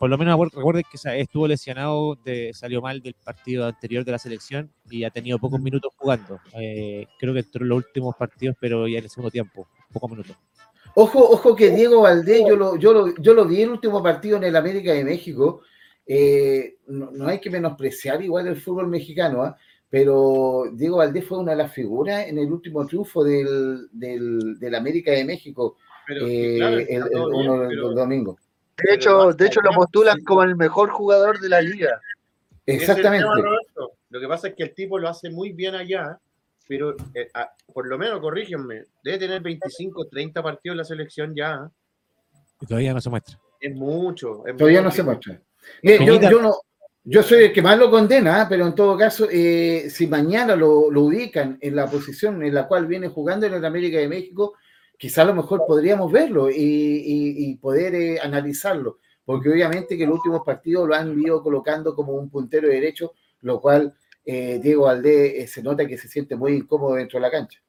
Por 0.00 0.08
lo 0.08 0.16
menos 0.16 0.40
recuerden 0.54 0.82
que 0.90 1.20
estuvo 1.20 1.46
lesionado, 1.46 2.16
de, 2.24 2.52
salió 2.54 2.80
mal 2.80 3.02
del 3.02 3.12
partido 3.12 3.66
anterior 3.66 4.02
de 4.02 4.12
la 4.12 4.18
selección 4.18 4.72
y 4.88 5.04
ha 5.04 5.10
tenido 5.10 5.38
pocos 5.38 5.60
minutos 5.60 5.92
jugando. 5.94 6.40
Eh, 6.58 7.06
creo 7.18 7.34
que 7.34 7.40
entró 7.40 7.62
en 7.62 7.68
los 7.68 7.84
últimos 7.84 8.16
partidos, 8.16 8.56
pero 8.58 8.88
ya 8.88 8.96
en 8.96 9.04
el 9.04 9.10
segundo 9.10 9.30
tiempo, 9.30 9.68
pocos 9.92 10.10
minutos. 10.10 10.34
Ojo, 10.94 11.18
ojo 11.18 11.54
que 11.54 11.68
Diego 11.68 12.00
Valdés, 12.00 12.42
yo 12.48 12.56
lo, 12.56 12.76
yo 12.78 12.94
lo, 12.94 13.14
yo 13.16 13.34
lo 13.34 13.44
vi 13.44 13.56
en 13.56 13.64
el 13.64 13.70
último 13.72 14.02
partido 14.02 14.38
en 14.38 14.44
el 14.44 14.56
América 14.56 14.90
de 14.94 15.04
México. 15.04 15.60
eh, 16.06 16.76
no, 16.86 17.10
no 17.10 17.28
hay 17.28 17.38
que 17.38 17.50
menospreciar 17.50 18.22
igual 18.22 18.46
el 18.46 18.56
fútbol 18.56 18.88
mexicano, 18.88 19.42
¿ah? 19.42 19.54
pero 19.90 20.64
Diego 20.72 20.96
Valdés 20.96 21.26
fue 21.26 21.40
una 21.40 21.50
de 21.50 21.58
las 21.58 21.74
figuras 21.74 22.26
en 22.26 22.38
el 22.38 22.50
último 22.50 22.86
triunfo 22.86 23.22
del, 23.22 23.90
del, 23.92 24.58
del 24.58 24.74
América 24.74 25.12
de 25.12 25.26
México 25.26 25.76
Pero, 26.06 26.26
eh, 26.26 26.56
claro, 26.56 26.78
el, 26.78 27.02
uno 27.34 27.94
domingo. 27.94 28.38
De 28.84 28.94
hecho, 28.94 29.32
de 29.32 29.46
hecho 29.46 29.60
lo 29.60 29.72
postulan 29.72 30.22
como 30.24 30.42
el 30.42 30.56
mejor 30.56 30.90
jugador 30.90 31.40
de 31.40 31.48
la 31.48 31.60
liga. 31.60 32.00
Exactamente. 32.66 33.26
Lo 34.10 34.20
que 34.20 34.28
pasa 34.28 34.48
es 34.48 34.54
que 34.54 34.64
el 34.64 34.74
tipo 34.74 34.98
lo 34.98 35.08
hace 35.08 35.30
muy 35.30 35.52
bien 35.52 35.74
allá, 35.74 36.18
pero 36.68 36.96
eh, 37.14 37.28
ah, 37.34 37.50
por 37.72 37.86
lo 37.86 37.98
menos, 37.98 38.20
corrígenme, 38.20 38.84
debe 39.02 39.18
tener 39.18 39.40
25, 39.42 40.06
30 40.06 40.42
partidos 40.42 40.74
en 40.74 40.78
la 40.78 40.84
selección 40.84 41.34
ya. 41.34 41.70
Y 42.60 42.66
todavía 42.66 42.92
no 42.92 43.00
se 43.00 43.10
muestra. 43.10 43.38
Es 43.60 43.74
mucho. 43.74 44.46
es 44.46 44.56
Todavía 44.56 44.80
no 44.80 44.86
mucho. 44.86 44.96
se 44.96 45.02
muestra. 45.02 45.40
Yo, 45.82 46.20
yo 46.20 46.42
no, 46.42 46.54
yo 47.04 47.22
soy 47.22 47.44
el 47.44 47.52
que 47.52 47.62
más 47.62 47.78
lo 47.78 47.90
condena, 47.90 48.42
¿ah? 48.42 48.46
pero 48.48 48.66
en 48.66 48.74
todo 48.74 48.96
caso, 48.96 49.26
eh, 49.30 49.88
si 49.90 50.06
mañana 50.06 50.54
lo, 50.54 50.90
lo 50.90 51.02
ubican 51.02 51.58
en 51.60 51.76
la 51.76 51.86
posición 51.90 52.42
en 52.42 52.54
la 52.54 52.68
cual 52.68 52.86
viene 52.86 53.08
jugando 53.08 53.46
en 53.46 53.54
el 53.54 53.64
América 53.64 53.98
de 53.98 54.08
México, 54.08 54.54
quizá 55.00 55.22
a 55.22 55.24
lo 55.24 55.34
mejor 55.34 55.64
podríamos 55.66 56.12
verlo 56.12 56.50
y, 56.50 56.54
y- 56.54 57.50
y 57.50 57.56
poder 57.56 57.94
eh, 57.94 58.20
analizarlo, 58.20 58.98
porque 59.24 59.48
obviamente 59.48 59.96
que 59.96 60.04
los 60.06 60.16
últimos 60.16 60.42
partidos 60.44 60.86
lo 60.86 60.94
han 60.94 61.18
ido 61.18 61.42
colocando 61.42 61.94
como 61.94 62.12
un 62.12 62.28
puntero 62.28 62.68
derecho, 62.68 63.14
lo 63.40 63.58
cual 63.62 63.94
eh, 64.26 64.60
Diego 64.62 64.84
Valdés 64.84 65.32
eh, 65.36 65.46
se 65.46 65.62
nota 65.62 65.86
que 65.86 65.96
se 65.96 66.06
siente 66.06 66.36
muy 66.36 66.52
incómodo 66.52 66.96
dentro 66.96 67.18
de 67.18 67.22
la 67.22 67.30
cancha. 67.30 67.60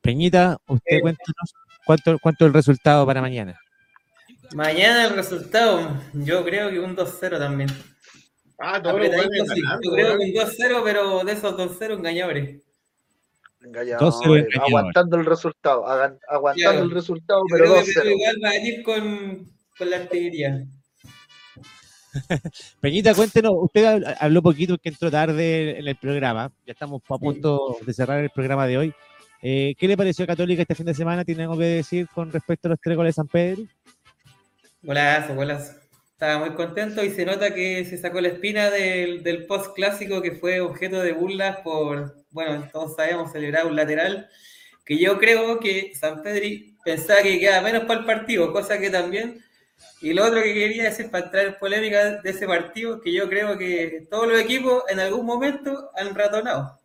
Peñita, 0.00 0.56
usted 0.66 1.00
cuéntanos 1.02 1.54
cuánto, 1.86 2.18
cuánto 2.20 2.44
es 2.44 2.48
el 2.48 2.54
resultado 2.54 3.04
para 3.04 3.20
mañana. 3.20 3.60
Mañana 4.54 5.04
el 5.06 5.14
resultado, 5.14 6.00
yo 6.14 6.42
creo 6.44 6.70
que 6.70 6.80
un 6.80 6.96
2-0 6.96 7.38
también. 7.38 7.68
Ah, 8.58 8.80
todo 8.82 8.92
lo 8.98 9.04
Apretadito, 9.04 9.28
vuelven 9.28 9.54
sí. 9.54 9.62
ganando, 9.62 9.82
Yo 9.90 9.92
creo 9.94 10.18
que 10.18 10.24
un 10.24 10.32
2-0, 10.34 10.80
pero 10.84 11.24
de 11.24 11.32
esos 11.32 11.56
2-0 11.56 11.94
engañadores. 11.94 12.62
Engañadores, 13.64 14.14
2-0 14.14 14.24
engañadores. 14.24 14.56
aguantando 14.60 15.16
el 15.16 15.26
resultado, 15.26 15.86
hagan- 15.86 16.18
aguantando 16.28 16.70
Claro. 16.70 16.84
el 16.84 16.90
resultado, 16.90 17.42
pero 17.50 17.66
2-0. 17.76 18.10
igual 18.10 18.36
va 18.44 18.48
a 18.48 18.52
venir 18.52 18.82
con, 18.82 19.46
con 19.78 19.90
la 19.90 19.96
artillería. 19.96 20.64
Peñita, 22.80 23.14
cuéntenos, 23.14 23.52
usted 23.56 23.84
hab- 23.84 24.16
habló 24.20 24.42
poquito 24.42 24.76
que 24.78 24.90
entró 24.90 25.10
tarde 25.10 25.78
en 25.78 25.88
el 25.88 25.96
programa, 25.96 26.50
ya 26.66 26.72
estamos 26.72 27.00
a 27.08 27.18
punto 27.18 27.76
de 27.84 27.92
cerrar 27.94 28.20
el 28.22 28.30
programa 28.30 28.66
de 28.66 28.78
hoy. 28.78 28.94
Eh, 29.40 29.74
¿Qué 29.78 29.88
le 29.88 29.96
pareció 29.96 30.24
a 30.24 30.28
Católica 30.28 30.62
este 30.62 30.74
fin 30.74 30.86
de 30.86 30.94
semana? 30.94 31.24
¿Tiene 31.24 31.42
algo 31.44 31.58
que 31.58 31.64
decir 31.64 32.06
con 32.14 32.30
respecto 32.30 32.68
a 32.68 32.70
los 32.70 32.80
tres 32.80 32.96
goles 32.96 33.10
de 33.14 33.16
San 33.16 33.26
Pedro? 33.28 33.62
Golazo, 34.82 35.34
golazo. 35.34 35.72
Estaba 36.12 36.38
muy 36.44 36.54
contento 36.54 37.02
y 37.04 37.10
se 37.10 37.24
nota 37.24 37.52
que 37.52 37.84
se 37.84 37.98
sacó 37.98 38.20
la 38.20 38.28
espina 38.28 38.70
del, 38.70 39.24
del 39.24 39.46
post 39.46 39.74
clásico 39.74 40.22
que 40.22 40.32
fue 40.32 40.60
objeto 40.60 41.00
de 41.02 41.12
burlas 41.12 41.56
por, 41.64 42.14
bueno, 42.32 42.68
todos 42.72 42.96
sabemos, 42.96 43.30
celebrar 43.32 43.66
un 43.66 43.76
lateral. 43.76 44.28
Que 44.84 44.98
yo 44.98 45.18
creo 45.18 45.60
que 45.60 45.92
San 45.94 46.22
Pedri 46.22 46.76
pensaba 46.84 47.22
que 47.22 47.38
quedaba 47.38 47.62
menos 47.62 47.84
para 47.84 48.00
el 48.00 48.06
partido, 48.06 48.52
cosa 48.52 48.78
que 48.78 48.90
también. 48.90 49.40
Y 50.00 50.12
lo 50.12 50.24
otro 50.26 50.42
que 50.42 50.52
quería 50.54 50.84
decir 50.84 51.10
para 51.10 51.26
entrar 51.26 51.46
en 51.46 51.54
polémica 51.58 52.20
de 52.20 52.30
ese 52.30 52.46
partido, 52.46 53.00
que 53.00 53.12
yo 53.12 53.28
creo 53.28 53.56
que 53.56 54.06
todos 54.10 54.26
los 54.28 54.40
equipos 54.40 54.82
en 54.88 54.98
algún 55.00 55.24
momento 55.24 55.90
han 55.96 56.14
ratonado. 56.14 56.80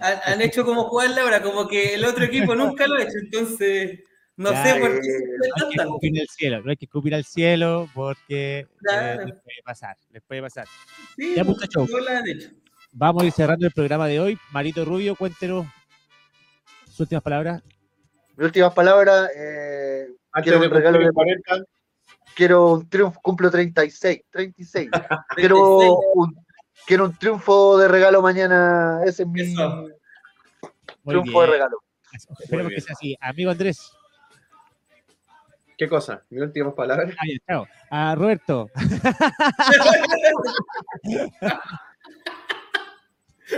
Han, 0.00 0.18
han 0.24 0.40
hecho 0.42 0.64
como 0.64 0.84
jugarla 0.84 1.22
ahora, 1.22 1.42
como 1.42 1.68
que 1.68 1.94
el 1.94 2.04
otro 2.04 2.24
equipo 2.24 2.54
nunca 2.54 2.86
lo 2.86 2.96
ha 2.96 3.02
hecho. 3.02 3.18
Entonces, 3.22 4.00
no 4.36 4.52
Ya, 4.52 4.64
sé 4.64 4.80
por 4.80 4.90
qué 5.00 5.08
eh, 5.08 5.12
se 5.12 5.48
No 5.48 5.66
hay 5.66 5.70
que 5.74 5.82
escupir 5.82 6.20
al 6.20 6.28
cielo, 6.28 6.62
no 6.62 6.70
hay 6.70 6.76
que 6.76 6.84
escupir 6.84 7.14
al 7.14 7.24
cielo 7.24 7.88
porque 7.94 8.58
eh, 8.60 8.66
Claro. 8.80 9.24
les 9.26 9.34
puede 9.40 9.62
pasar, 9.64 9.96
les 10.10 10.22
puede 10.22 10.42
pasar. 10.42 10.66
Sí, 11.16 11.34
Ya, 11.34 11.44
muchachos. 11.44 11.88
no 11.90 11.98
lo 11.98 12.08
han 12.10 12.28
hecho. 12.28 12.48
Vamos 12.98 13.24
a 13.24 13.26
ir 13.26 13.32
cerrando 13.32 13.66
el 13.66 13.72
programa 13.72 14.06
de 14.06 14.20
hoy. 14.20 14.38
Marito 14.52 14.82
Rubio, 14.82 15.16
cuéntenos 15.16 15.66
sus 16.86 17.00
últimas 17.00 17.22
palabras. 17.22 17.62
Mi 18.36 18.46
última 18.46 18.72
palabra, 18.72 19.28
eh, 19.36 20.06
Antes 20.32 20.50
quiero 20.50 20.60
de 20.60 20.68
un 20.68 20.72
regalo 20.72 20.98
de 21.00 21.04
el 21.04 21.12
40, 21.12 21.56
quiero 22.34 22.72
un 22.72 22.88
triunfo, 22.88 23.20
cumplo 23.20 23.50
36, 23.50 24.22
36. 24.30 24.88
Quiero 25.36 25.78
36. 25.78 25.92
un, 26.14 26.44
quiero 26.86 27.04
un 27.04 27.14
triunfo 27.18 27.76
de 27.76 27.88
regalo 27.88 28.22
mañana. 28.22 29.02
Ese 29.04 29.24
es 29.24 29.28
mi 29.28 29.42
Eso. 29.42 29.88
Triunfo 31.04 31.42
de 31.42 31.46
regalo. 31.48 31.76
Esperemos 32.40 32.72
que 32.72 32.80
sea 32.80 32.94
así. 32.94 33.14
Amigo 33.20 33.50
Andrés. 33.50 33.92
¿Qué 35.76 35.86
cosa? 35.86 36.22
¿Mis 36.30 36.40
últimas 36.40 36.72
palabras? 36.72 37.14
Ah, 37.18 37.24
ya, 37.30 37.38
chao. 37.46 37.66
A 37.90 38.14
Roberto. 38.14 38.70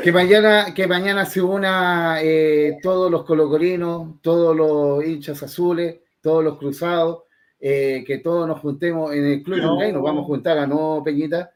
Que 0.02 0.12
mañana, 0.12 0.74
que 0.74 0.86
mañana 0.86 1.24
se 1.24 1.40
una 1.40 2.22
eh, 2.22 2.76
todos 2.82 3.10
los 3.10 3.24
colocolinos, 3.24 4.20
todos 4.20 4.54
los 4.54 5.04
hinchas 5.04 5.42
azules, 5.42 5.96
todos 6.20 6.44
los 6.44 6.58
cruzados, 6.58 7.22
eh, 7.58 8.04
que 8.06 8.18
todos 8.18 8.46
nos 8.46 8.60
juntemos 8.60 9.14
en 9.14 9.24
el 9.24 9.42
Club 9.42 9.60
Yungay, 9.62 9.92
nos 9.92 10.02
vamos 10.02 10.24
a 10.24 10.26
juntar 10.26 10.58
a 10.58 10.66
no 10.66 11.00
Peñita. 11.04 11.50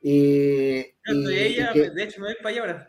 Y, 0.00 0.76
Yo 0.80 0.88
estoy 1.04 1.34
y- 1.34 1.38
ella, 1.38 1.70
y 1.70 1.74
que- 1.74 1.90
de 1.90 2.02
hecho 2.04 2.20
me 2.20 2.28
voy 2.28 2.36
para 2.36 2.48
allá 2.50 2.60
ahora. 2.60 2.88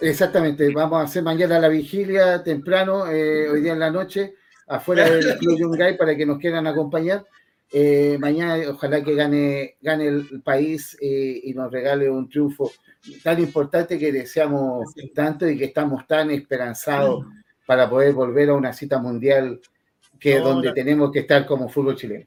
exactamente, 0.00 0.68
vamos 0.74 0.98
a 1.00 1.04
hacer 1.04 1.22
mañana 1.22 1.60
la 1.60 1.68
vigilia 1.68 2.42
temprano, 2.42 3.08
eh, 3.10 3.48
hoy 3.48 3.60
día 3.62 3.72
en 3.74 3.78
la 3.80 3.90
noche, 3.90 4.34
afuera 4.66 5.08
del 5.08 5.38
Club 5.38 5.56
Yungay 5.58 5.96
para 5.96 6.16
que 6.16 6.26
nos 6.26 6.38
quieran 6.38 6.66
acompañar. 6.66 7.24
Mañana 8.18 8.58
ojalá 8.70 9.02
que 9.02 9.14
gane, 9.14 9.76
gane 9.80 10.06
el 10.08 10.42
país 10.44 10.96
y 11.00 11.54
nos 11.54 11.72
regale 11.72 12.10
un 12.10 12.28
triunfo 12.28 12.70
tan 13.22 13.38
importante 13.40 13.98
que 13.98 14.12
deseamos 14.12 14.92
Sí. 14.94 15.12
tanto 15.14 15.48
y 15.48 15.58
que 15.58 15.64
estamos 15.66 16.06
tan 16.06 16.30
esperanzados 16.30 17.26
para 17.66 17.88
poder 17.88 18.12
volver 18.12 18.50
a 18.50 18.54
una 18.54 18.72
cita 18.72 18.98
mundial 18.98 19.60
que 20.20 20.38
No, 20.38 20.44
donde 20.50 20.68
la- 20.68 20.74
tenemos 20.74 21.10
que 21.10 21.20
estar 21.20 21.44
como 21.46 21.68
fútbol 21.68 21.96
chileno. 21.96 22.26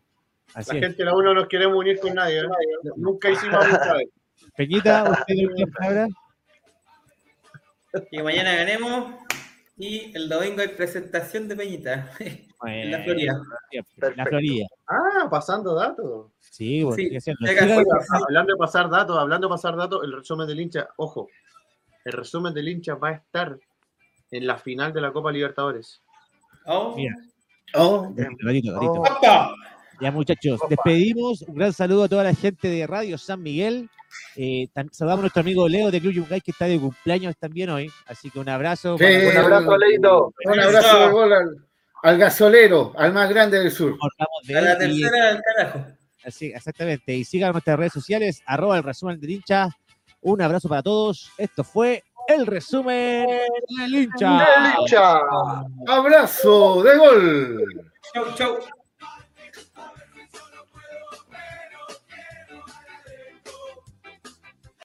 Así 0.54 0.72
La 0.74 0.80
es. 0.80 0.86
gente, 0.88 1.04
la 1.06 1.14
uno, 1.16 1.34
no 1.34 1.42
nos 1.42 1.48
queremos 1.48 1.78
unir 1.78 2.00
con 2.00 2.14
nadie. 2.14 2.40
¿eh? 2.40 2.44
Nunca 2.96 3.30
hicimos 3.30 3.64
amistad. 3.64 3.96
Peñita, 4.58 5.04
usted 5.12 5.34
de 5.36 5.48
última 5.48 5.72
palabra. 5.78 6.08
Que 8.12 8.22
mañana 8.24 8.56
ganemos 8.56 9.14
y 9.78 10.16
el 10.16 10.30
domingo 10.30 10.62
hay 10.62 10.70
presentación 10.70 11.48
de 11.48 11.56
Peñita 11.56 12.12
en 12.66 12.92
la 12.92 13.04
Florida. 13.04 13.42
La. 14.16 14.26
Florida. 14.26 14.68
Ah, 14.88 15.28
pasando 15.30 15.76
datos. 15.76 16.32
Sí, 16.40 16.84
bueno, 16.84 16.96
Sí, 17.20 17.32
Hablando 18.10 18.54
de 18.54 18.58
pasar 18.58 18.90
datos, 18.90 19.18
hablando 19.18 19.48
de 19.48 19.52
pasar 19.52 19.76
datos, 19.76 20.04
el 20.04 20.14
resumen 20.14 20.48
del 20.48 20.62
hincha, 20.62 20.88
ojo, 20.98 21.28
el 22.06 22.14
resumen 22.14 22.54
del 22.54 22.70
hincha 22.70 22.96
va 22.96 23.10
a 23.10 23.14
estar 23.14 23.60
en 24.32 24.48
la 24.48 24.58
final 24.58 24.94
de 24.94 25.02
la 25.02 25.12
Copa 25.12 25.32
Libertadores. 25.32 26.02
Oh. 26.66 26.96
Mira. 26.96 27.16
Oh, 27.74 28.14
Ratito, 28.16 28.74
ratito. 28.74 29.04
Oh. 29.04 29.56
Ya 30.02 30.12
muchachos, 30.12 30.60
despedimos. 30.70 31.42
Un 31.44 31.56
gran 31.56 31.74
saludo 31.74 32.04
a 32.04 32.10
toda 32.10 32.24
la 32.24 32.34
gente 32.34 32.68
de 32.68 32.86
Radio 32.88 33.18
San 33.18 33.42
Miguel. 33.42 33.90
Eh, 34.36 34.68
saludamos 34.92 35.20
a 35.20 35.24
nuestro 35.24 35.42
amigo 35.42 35.68
Leo 35.68 35.92
de 35.92 36.00
Club 36.02 36.14
Yungay 36.14 36.42
que 36.42 36.52
está 36.52 36.66
de 36.66 36.80
cumpleaños 36.80 37.36
también 37.38 37.70
hoy. 37.70 37.92
Así 38.06 38.30
que 38.30 38.40
un 38.40 38.50
abrazo. 38.50 38.98
Sí. 38.98 39.04
para- 39.04 39.46
Un 39.46 39.54
abrazo, 39.54 39.78
Leito. 39.78 40.34
un 40.46 40.60
abrazo 40.60 41.00
de 41.00 41.12
gol 41.12 41.34
al, 41.34 41.58
al 42.04 42.18
gasolero, 42.18 42.94
al 42.98 43.14
más 43.14 43.30
grande 43.30 43.60
del 43.60 43.72
sur. 43.72 43.98
De 44.44 44.58
A 44.58 44.62
la 44.62 44.78
tercera 44.78 45.26
del 45.34 45.42
carajo. 45.42 45.86
así, 46.26 46.48
exactamente. 46.48 47.14
Y 47.16 47.24
sigan 47.24 47.52
nuestras 47.54 47.78
redes 47.78 47.94
sociales, 47.94 48.42
arroba 48.46 48.78
el 48.78 48.84
resumen 48.84 49.20
del 49.20 49.32
hincha. 49.32 49.70
Un 50.22 50.42
abrazo 50.42 50.68
para 50.70 50.82
todos. 50.84 51.32
Esto 51.38 51.64
fue 51.64 52.04
el 52.28 52.46
resumen 52.48 53.28
del 53.78 53.96
hincha. 53.96 54.46
¡El 54.66 54.82
hincha! 54.82 55.20
Abrazo 55.88 56.84
de 56.84 56.98
gol. 56.98 57.64
Chau, 58.14 58.26
chau. 58.36 58.58